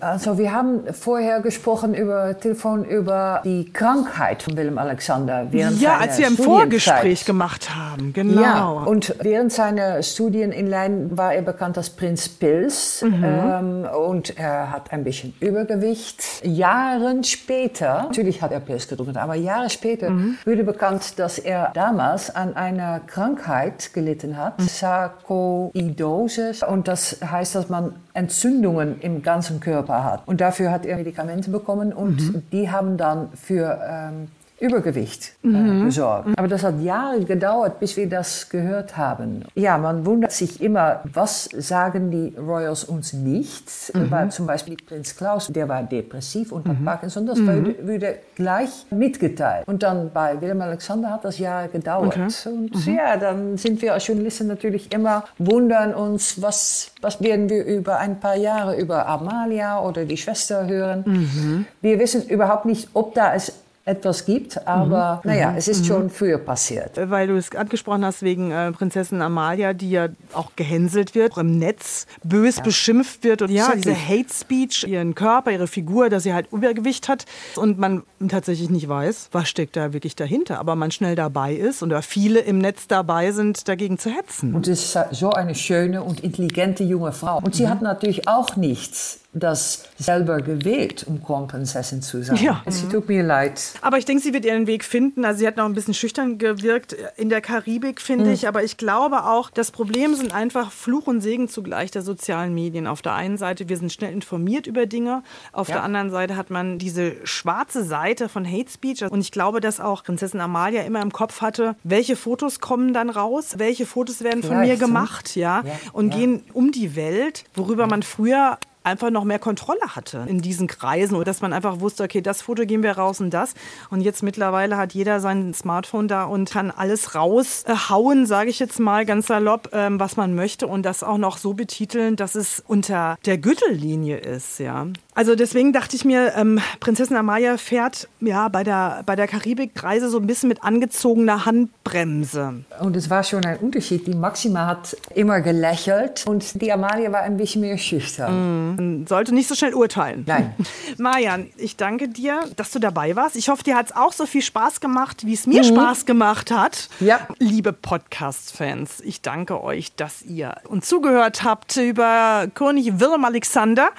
Also 0.00 0.38
wir 0.38 0.52
haben 0.52 0.82
vorher 0.92 1.40
gesprochen 1.40 1.92
über 1.94 2.38
Telefon 2.38 2.84
über 2.84 3.42
die 3.44 3.72
Krankheit 3.72 4.42
von 4.44 4.56
Willem 4.56 4.78
Alexander 4.78 5.48
während 5.50 5.80
ja, 5.80 5.90
seiner 5.90 6.02
als 6.02 6.18
wir 6.18 6.26
im 6.28 6.34
Studienzeit. 6.34 6.60
Vorgespräch 6.60 7.24
gemacht 7.24 7.74
haben, 7.74 8.12
genau. 8.12 8.40
Ja, 8.40 8.68
und 8.84 9.14
während 9.22 9.52
seiner 9.52 10.00
Studien 10.04 10.52
in 10.52 10.68
Leiden 10.68 11.16
war 11.18 11.34
er 11.34 11.42
bekannt 11.42 11.76
als 11.78 11.90
Prinz 11.90 12.28
Pils. 12.28 13.02
Mhm. 13.02 13.24
Ähm, 13.24 13.88
und 13.92 14.36
er 14.38 14.70
hat 14.70 14.92
ein 14.92 15.02
bisschen 15.02 15.34
Übergewicht. 15.40 16.22
Jahren 16.44 17.24
später, 17.24 18.04
natürlich 18.04 18.40
hat 18.40 18.52
er 18.52 18.60
Pils 18.60 18.86
getrunken, 18.86 19.16
aber 19.16 19.34
Jahre 19.34 19.68
später 19.70 20.10
Mhm. 20.10 20.38
wurde 20.44 20.62
bekannt, 20.62 21.18
dass 21.18 21.38
er 21.40 21.70
damals 21.74 22.34
an 22.34 22.54
einer 22.54 23.00
Krankheit 23.00 23.92
gelitten 23.94 24.36
hat, 24.36 24.60
Mhm. 24.60 24.68
Sarkoidose. 24.68 26.52
Und 26.68 26.86
das 26.86 27.16
heißt, 27.24 27.56
dass 27.56 27.68
man 27.68 27.94
Entzündungen 28.14 29.00
im 29.00 29.22
ganzen 29.22 29.60
Körper 29.60 30.04
hat. 30.04 30.22
Und 30.26 30.40
dafür 30.40 30.70
hat 30.70 30.86
er 30.86 30.96
Medikamente 30.96 31.50
bekommen 31.50 31.92
und 31.92 32.20
Mhm. 32.20 32.42
die 32.52 32.70
haben 32.70 32.96
dann 32.96 33.28
für 33.34 33.78
ähm, 33.88 34.28
Übergewicht 34.60 35.32
äh, 35.44 35.46
Mhm. 35.48 35.84
gesorgt. 35.84 36.28
Aber 36.36 36.48
das 36.48 36.62
hat 36.64 36.80
Jahre 36.82 37.20
gedauert, 37.24 37.78
bis 37.80 37.96
wir 37.96 38.08
das 38.08 38.48
gehört 38.48 38.96
haben. 38.96 39.44
Ja, 39.54 39.78
man 39.78 40.04
wundert 40.04 40.32
sich 40.32 40.60
immer, 40.60 41.00
was 41.12 41.48
sagen 41.56 42.10
die 42.10 42.34
Royals 42.36 42.84
uns 42.84 43.12
nicht? 43.12 43.64
Mhm. 43.94 44.10
Weil 44.10 44.30
zum 44.30 44.46
Beispiel 44.46 44.76
Prinz 44.76 45.16
Klaus, 45.16 45.46
der 45.48 45.68
war 45.68 45.82
depressiv 45.82 46.52
und 46.52 46.66
Mhm. 46.66 46.70
hat 46.70 46.84
Parkinson, 46.84 47.26
das 47.26 47.38
würde, 47.38 47.74
würde 47.86 48.16
gleich 48.34 48.70
mitgeteilt. 48.90 49.66
Und 49.68 49.82
dann 49.82 50.10
bei 50.12 50.40
Willem 50.40 50.60
Alexander 50.60 51.10
hat 51.10 51.24
das 51.24 51.38
Jahre 51.38 51.68
gedauert. 51.68 52.08
Okay. 52.16 52.28
Und 52.46 52.86
Mhm. 52.86 52.94
ja, 52.94 53.16
dann 53.16 53.56
sind 53.56 53.80
wir 53.82 53.92
als 53.94 54.06
Journalisten 54.06 54.46
natürlich 54.48 54.92
immer, 54.92 55.24
wundern 55.38 55.94
uns, 55.94 56.40
was, 56.42 56.90
was 57.00 57.22
werden 57.22 57.48
wir 57.48 57.64
über 57.64 57.98
ein 57.98 58.18
paar 58.20 58.36
Jahre 58.36 58.76
über 58.76 59.06
Amalia 59.06 59.80
oder 59.80 60.04
die 60.04 60.16
Schwester 60.16 60.66
hören. 60.66 61.04
Mhm. 61.06 61.66
Wir 61.80 61.98
wissen 61.98 62.26
überhaupt 62.28 62.64
nicht, 62.64 62.88
ob 62.94 63.14
da 63.14 63.34
es 63.34 63.52
etwas 63.88 64.24
gibt, 64.26 64.66
aber 64.66 65.20
Mhm. 65.24 65.30
naja, 65.30 65.50
Mhm. 65.50 65.56
es 65.56 65.68
ist 65.68 65.80
Mhm. 65.82 65.84
schon 65.86 66.10
früher 66.10 66.38
passiert. 66.38 66.92
Weil 67.10 67.26
du 67.28 67.36
es 67.36 67.54
angesprochen 67.54 68.04
hast 68.04 68.22
wegen 68.22 68.50
äh, 68.50 68.70
Prinzessin 68.72 69.22
Amalia, 69.22 69.72
die 69.72 69.90
ja 69.90 70.08
auch 70.34 70.50
gehänselt 70.56 71.14
wird, 71.14 71.32
auch 71.32 71.38
im 71.38 71.58
Netz 71.58 72.06
bös 72.22 72.60
beschimpft 72.60 73.24
wird 73.24 73.42
und 73.42 73.50
ja, 73.50 73.72
diese. 73.74 73.94
Hate 73.94 74.32
Speech, 74.32 74.84
ihren 74.86 75.14
Körper, 75.14 75.50
ihre 75.50 75.66
Figur, 75.66 76.10
dass 76.10 76.22
sie 76.22 76.34
halt 76.34 76.46
Übergewicht 76.52 77.08
hat 77.08 77.24
und 77.56 77.78
man 77.78 78.02
tatsächlich 78.28 78.70
nicht 78.70 78.88
weiß, 78.88 79.28
was 79.32 79.48
steckt 79.48 79.76
da 79.76 79.92
wirklich 79.92 80.14
dahinter, 80.16 80.58
aber 80.58 80.76
man 80.76 80.90
schnell 80.90 81.14
dabei 81.16 81.54
ist 81.54 81.82
oder 81.82 82.02
viele 82.02 82.40
im 82.40 82.58
Netz 82.58 82.86
dabei 82.88 83.32
sind, 83.32 83.68
dagegen 83.68 83.98
zu 83.98 84.10
hetzen. 84.10 84.54
Und 84.54 84.68
es 84.68 84.84
ist 84.94 84.98
so 85.12 85.30
eine 85.30 85.54
schöne 85.54 86.02
und 86.02 86.20
intelligente 86.20 86.84
junge 86.84 87.12
Frau. 87.12 87.38
Und 87.42 87.54
sie 87.54 87.64
Mhm. 87.64 87.70
hat 87.70 87.82
natürlich 87.82 88.28
auch 88.28 88.56
nichts 88.56 89.20
das 89.34 89.84
selber 89.98 90.38
gewählt, 90.40 91.04
um 91.06 91.22
Kronprinzessin 91.22 92.02
zu 92.02 92.22
sein. 92.24 92.36
Ja. 92.38 92.62
Es 92.64 92.88
tut 92.88 93.08
mir 93.08 93.22
leid. 93.22 93.60
Aber 93.82 93.98
ich 93.98 94.04
denke, 94.04 94.22
sie 94.22 94.32
wird 94.32 94.44
ihren 94.44 94.66
Weg 94.66 94.84
finden. 94.84 95.24
Also 95.24 95.40
sie 95.40 95.46
hat 95.46 95.56
noch 95.56 95.64
ein 95.66 95.74
bisschen 95.74 95.94
schüchtern 95.94 96.38
gewirkt 96.38 96.96
in 97.16 97.28
der 97.28 97.40
Karibik, 97.40 98.00
finde 98.00 98.26
Mhm. 98.26 98.32
ich. 98.32 98.48
Aber 98.48 98.64
ich 98.64 98.76
glaube 98.76 99.24
auch, 99.24 99.50
das 99.50 99.70
Problem 99.70 100.14
sind 100.14 100.34
einfach 100.34 100.72
Fluch 100.72 101.06
und 101.06 101.20
Segen 101.20 101.48
zugleich 101.48 101.90
der 101.90 102.02
sozialen 102.02 102.54
Medien. 102.54 102.86
Auf 102.86 103.02
der 103.02 103.14
einen 103.14 103.36
Seite, 103.38 103.68
wir 103.68 103.76
sind 103.76 103.92
schnell 103.92 104.12
informiert 104.12 104.66
über 104.66 104.86
Dinge. 104.86 105.22
Auf 105.52 105.68
Ja. 105.68 105.76
der 105.76 105.84
anderen 105.84 106.10
Seite 106.10 106.36
hat 106.36 106.50
man 106.50 106.78
diese 106.78 107.14
schwarze 107.24 107.84
Seite 107.84 108.28
von 108.28 108.46
Hate 108.46 108.70
Speech. 108.70 109.02
Und 109.10 109.20
ich 109.20 109.32
glaube, 109.32 109.60
dass 109.60 109.80
auch 109.80 110.02
Prinzessin 110.04 110.40
Amalia 110.40 110.82
immer 110.82 111.02
im 111.02 111.12
Kopf 111.12 111.40
hatte, 111.40 111.76
welche 111.84 112.16
Fotos 112.16 112.60
kommen 112.60 112.92
dann 112.92 113.10
raus, 113.10 113.54
welche 113.58 113.86
Fotos 113.86 114.22
werden 114.22 114.42
von 114.42 114.56
mir 114.58 114.64
Vielleicht, 114.64 114.80
ne? 114.80 114.86
gemacht, 114.86 115.36
ja, 115.36 115.62
Ja, 115.64 115.72
und 115.92 116.10
ja. 116.12 116.18
gehen 116.18 116.42
um 116.52 116.72
die 116.72 116.96
Welt, 116.96 117.44
worüber 117.54 117.86
man 117.86 118.02
früher 118.02 118.58
einfach 118.88 119.10
noch 119.10 119.24
mehr 119.24 119.38
Kontrolle 119.38 119.94
hatte 119.94 120.24
in 120.26 120.40
diesen 120.40 120.66
Kreisen 120.66 121.14
oder 121.14 121.24
dass 121.24 121.40
man 121.40 121.52
einfach 121.52 121.80
wusste, 121.80 122.04
okay, 122.04 122.20
das 122.20 122.42
Foto 122.42 122.66
gehen 122.66 122.82
wir 122.82 122.92
raus 122.92 123.20
und 123.20 123.30
das. 123.30 123.54
Und 123.90 124.00
jetzt 124.00 124.22
mittlerweile 124.22 124.76
hat 124.76 124.94
jeder 124.94 125.20
sein 125.20 125.54
Smartphone 125.54 126.08
da 126.08 126.24
und 126.24 126.50
kann 126.50 126.70
alles 126.70 127.14
raushauen, 127.14 128.26
sage 128.26 128.50
ich 128.50 128.58
jetzt 128.58 128.80
mal 128.80 129.06
ganz 129.06 129.26
salopp, 129.26 129.70
ähm, 129.72 130.00
was 130.00 130.16
man 130.16 130.34
möchte 130.34 130.66
und 130.66 130.84
das 130.84 131.02
auch 131.02 131.18
noch 131.18 131.36
so 131.36 131.54
betiteln, 131.54 132.16
dass 132.16 132.34
es 132.34 132.62
unter 132.66 133.18
der 133.26 133.38
Gürtellinie 133.38 134.18
ist, 134.18 134.58
ja. 134.58 134.86
Also 135.14 135.34
deswegen 135.34 135.72
dachte 135.72 135.96
ich 135.96 136.04
mir, 136.04 136.32
ähm, 136.36 136.60
Prinzessin 136.78 137.16
Amalia 137.16 137.56
fährt 137.56 138.08
ja 138.20 138.48
bei 138.48 138.62
der, 138.62 139.02
bei 139.04 139.16
der 139.16 139.26
Karibikreise 139.26 140.08
so 140.10 140.18
ein 140.18 140.28
bisschen 140.28 140.48
mit 140.48 140.62
angezogener 140.62 141.44
Handbremse. 141.44 142.62
Und 142.80 142.96
es 142.96 143.10
war 143.10 143.24
schon 143.24 143.44
ein 143.44 143.58
Unterschied. 143.58 144.06
Die 144.06 144.14
Maxima 144.14 144.66
hat 144.66 144.96
immer 145.16 145.40
gelächelt 145.40 146.24
und 146.28 146.62
die 146.62 146.72
Amalia 146.72 147.10
war 147.10 147.22
ein 147.22 147.36
bisschen 147.36 147.62
mehr 147.62 147.78
schüchtern. 147.78 148.76
Man 148.78 149.06
sollte 149.08 149.34
nicht 149.34 149.48
so 149.48 149.56
schnell 149.56 149.74
urteilen. 149.74 150.22
Nein. 150.26 150.54
Marian, 150.98 151.50
ich 151.56 151.76
danke 151.76 152.08
dir, 152.08 152.44
dass 152.54 152.70
du 152.70 152.78
dabei 152.78 153.16
warst. 153.16 153.34
Ich 153.34 153.48
hoffe, 153.48 153.64
dir 153.64 153.74
hat 153.76 153.86
es 153.86 153.96
auch 153.96 154.12
so 154.12 154.24
viel 154.24 154.40
Spaß 154.42 154.80
gemacht, 154.80 155.26
wie 155.26 155.34
es 155.34 155.46
mir 155.48 155.62
Mhm. 155.64 155.66
Spaß 155.74 156.06
gemacht 156.06 156.52
hat. 156.52 156.88
Ja. 157.00 157.26
Liebe 157.38 157.72
Podcast-Fans, 157.72 159.00
ich 159.00 159.20
danke 159.20 159.62
euch, 159.62 159.94
dass 159.96 160.22
ihr 160.22 160.54
uns 160.68 160.86
zugehört 160.88 161.42
habt 161.42 161.76
über 161.76 162.46
König 162.54 163.00
Willem 163.00 163.24
Alexander, 163.24 163.90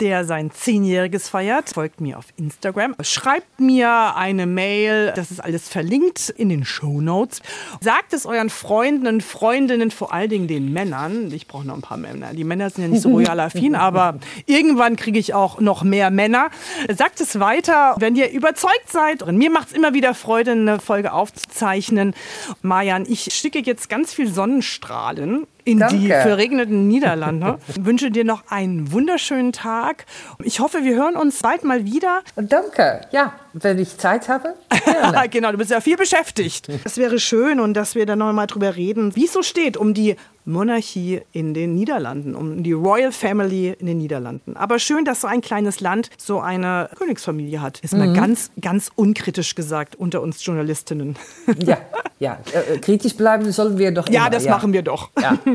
der 0.00 0.24
sein 0.24 0.50
Zehnjähriges 0.50 1.28
feiert. 1.28 1.70
Folgt 1.70 2.00
mir 2.00 2.18
auf 2.18 2.26
Instagram. 2.36 2.94
Schreibt 3.02 3.60
mir 3.60 4.16
eine 4.16 4.46
Mail. 4.46 5.12
Das 5.16 5.30
ist 5.30 5.40
alles 5.40 5.68
verlinkt 5.68 6.30
in 6.30 6.48
den 6.48 6.64
Show 6.64 7.00
Notes. 7.00 7.42
Sagt 7.80 8.12
es 8.12 8.26
euren 8.26 8.50
Freunden 8.50 9.06
und 9.06 9.22
Freundinnen, 9.22 9.90
vor 9.90 10.12
allen 10.12 10.30
Dingen 10.30 10.48
den 10.48 10.72
Männern. 10.72 11.32
Ich 11.32 11.46
brauche 11.46 11.66
noch 11.66 11.74
ein 11.74 11.82
paar 11.82 11.98
Männer. 11.98 12.32
Die 12.32 12.44
Männer 12.44 12.70
sind 12.70 12.84
ja 12.84 12.88
nicht 12.88 13.02
so 13.02 13.10
royal 13.10 13.40
affin, 13.40 13.74
aber 13.74 14.18
irgendwann 14.46 14.96
kriege 14.96 15.18
ich 15.18 15.34
auch 15.34 15.60
noch 15.60 15.82
mehr 15.82 16.10
Männer. 16.10 16.50
Sagt 16.96 17.20
es 17.20 17.40
weiter, 17.40 17.96
wenn 17.98 18.16
ihr 18.16 18.30
überzeugt 18.30 18.90
seid. 18.90 19.22
Und 19.22 19.36
mir 19.36 19.50
macht 19.50 19.68
es 19.68 19.74
immer 19.74 19.94
wieder 19.94 20.14
Freude, 20.14 20.52
eine 20.52 20.80
Folge 20.80 21.12
aufzuzeichnen. 21.12 22.14
Marian, 22.62 23.04
ich 23.08 23.32
schicke 23.32 23.60
jetzt 23.60 23.88
ganz 23.88 24.12
viel 24.12 24.32
Sonnenstrahlen 24.32 25.46
in 25.68 25.78
die 25.78 26.08
Danke. 26.08 26.22
verregneten 26.22 26.88
Niederlande. 26.88 27.58
Ich 27.68 27.84
wünsche 27.84 28.10
dir 28.10 28.24
noch 28.24 28.44
einen 28.48 28.90
wunderschönen 28.90 29.52
Tag. 29.52 30.06
Ich 30.42 30.60
hoffe, 30.60 30.82
wir 30.82 30.96
hören 30.96 31.16
uns 31.16 31.40
bald 31.42 31.64
mal 31.64 31.84
wieder. 31.84 32.22
Danke. 32.36 33.02
Ja, 33.10 33.34
wenn 33.52 33.78
ich 33.78 33.98
Zeit 33.98 34.28
habe. 34.28 34.54
genau, 35.30 35.52
du 35.52 35.58
bist 35.58 35.70
ja 35.70 35.80
viel 35.80 35.96
beschäftigt. 35.96 36.68
Das 36.84 36.96
wäre 36.96 37.18
schön 37.18 37.60
und 37.60 37.74
dass 37.74 37.94
wir 37.94 38.06
dann 38.06 38.20
noch 38.20 38.32
mal 38.32 38.46
drüber 38.46 38.76
reden, 38.76 39.14
wie 39.14 39.26
es 39.26 39.32
so 39.32 39.42
steht 39.42 39.76
um 39.76 39.92
die 39.94 40.16
Monarchie 40.48 41.20
in 41.32 41.54
den 41.54 41.74
Niederlanden, 41.74 42.34
um 42.34 42.62
die 42.62 42.72
Royal 42.72 43.12
Family 43.12 43.76
in 43.78 43.86
den 43.86 43.98
Niederlanden. 43.98 44.56
Aber 44.56 44.78
schön, 44.78 45.04
dass 45.04 45.20
so 45.20 45.26
ein 45.28 45.40
kleines 45.40 45.80
Land 45.80 46.10
so 46.16 46.40
eine 46.40 46.88
Königsfamilie 46.98 47.60
hat. 47.60 47.80
Ist 47.80 47.94
mal 47.96 48.08
Mhm. 48.08 48.14
ganz, 48.14 48.50
ganz 48.60 48.90
unkritisch 48.94 49.54
gesagt 49.54 49.94
unter 49.96 50.22
uns 50.22 50.44
Journalistinnen. 50.44 51.16
Ja, 51.64 51.78
ja. 52.18 52.38
Äh, 52.52 52.78
kritisch 52.78 53.14
bleiben 53.14 53.50
sollen 53.52 53.78
wir 53.78 53.92
doch 53.92 54.08
Ja, 54.08 54.22
immer. 54.22 54.30
das 54.30 54.46
machen 54.46 54.72
wir 54.72 54.82
doch. 54.82 55.10
Ja. 55.20 55.38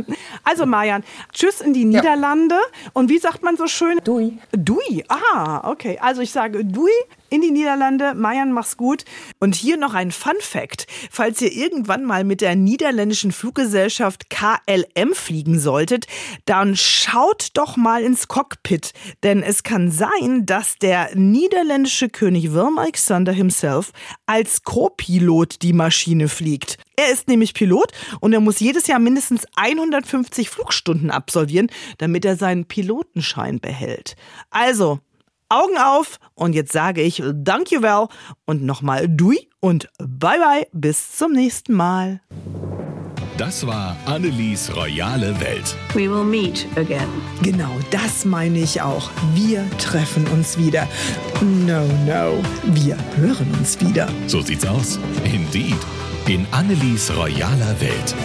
Also 0.46 0.66
Marian, 0.66 1.04
tschüss 1.32 1.62
in 1.62 1.74
die 1.74 1.86
Niederlande. 1.86 2.56
Und 2.92 3.10
wie 3.10 3.18
sagt 3.18 3.44
man 3.44 3.56
so 3.58 3.66
schön? 3.68 4.00
Dui. 4.04 4.38
Dui, 4.52 5.04
ah, 5.08 5.70
okay. 5.72 5.98
Also 6.02 6.22
ich 6.22 6.32
sage 6.32 6.64
Dui 6.66 6.92
in 7.34 7.42
die 7.42 7.50
Niederlande. 7.50 8.14
Marian, 8.14 8.52
mach's 8.52 8.78
gut. 8.78 9.06
Und 9.40 9.56
hier 9.56 9.76
noch 9.76 9.96
ein 9.96 10.12
Fun 10.12 10.36
Fact. 10.40 10.86
Falls 11.10 11.42
ihr 11.42 11.52
irgendwann 11.52 12.04
mal 12.04 12.24
mit 12.24 12.42
der 12.42 12.56
niederländischen 12.56 13.32
Fluggesellschaft 13.32 14.30
KLM 14.30 15.16
fliegen 15.16 15.60
solltet, 15.60 16.06
dann 16.46 16.76
schaut 16.76 17.48
doch 17.56 17.76
mal 17.76 18.04
ins 18.04 18.28
Cockpit. 18.28 18.94
Denn 19.24 19.42
es 19.42 19.64
kann 19.64 19.90
sein, 19.90 20.46
dass 20.46 20.78
der 20.78 21.10
niederländische 21.16 22.08
König 22.08 22.54
Willem 22.54 22.78
Alexander 22.78 23.32
himself 23.32 23.94
als 24.28 24.64
Co-Pilot 24.64 25.64
die 25.64 25.74
Maschine 25.74 26.28
fliegt. 26.28 26.78
Er 26.96 27.12
ist 27.12 27.28
nämlich 27.28 27.56
Pilot 27.56 27.92
und 28.20 28.34
er 28.34 28.42
muss 28.42 28.60
jedes 28.60 28.86
Jahr 28.86 29.00
mindestens 29.00 29.48
150 29.56 30.52
Flugstunden 30.52 31.10
absolvieren, 31.10 31.72
damit 31.98 32.26
er 32.26 32.36
seinen 32.36 32.66
Pilotenschein 32.66 33.60
behält. 33.60 34.16
Also, 34.52 35.00
Augen 35.54 35.78
auf 35.78 36.20
und 36.34 36.54
jetzt 36.54 36.72
sage 36.72 37.02
ich 37.02 37.22
Dankjewel 37.34 38.08
und 38.46 38.64
nochmal 38.64 39.08
Dui 39.08 39.50
und 39.60 39.88
bye 40.00 40.40
bye 40.40 40.68
bis 40.74 41.12
zum 41.12 41.32
nächsten 41.34 41.74
Mal. 41.74 42.22
Das 43.38 43.66
war 43.66 43.98
Annelies 44.06 44.72
royale 44.76 45.40
Welt. 45.42 45.76
We 45.94 46.10
will 46.10 46.24
meet 46.24 46.68
again. 46.76 47.08
Genau, 47.42 47.72
das 47.90 48.26
meine 48.26 48.60
ich 48.60 48.82
auch. 48.82 49.10
Wir 49.34 49.68
treffen 49.80 50.28
uns 50.28 50.58
wieder. 50.58 50.88
No, 51.42 51.84
no, 52.06 52.44
wir 52.64 52.96
hören 53.16 53.48
uns 53.58 53.80
wieder. 53.82 54.08
So 54.28 54.42
sieht's 54.42 54.68
aus. 54.68 55.00
Indeed. 55.24 55.78
In 56.28 56.46
Annelies 56.52 57.12
royaler 57.16 57.80
Welt. 57.82 58.16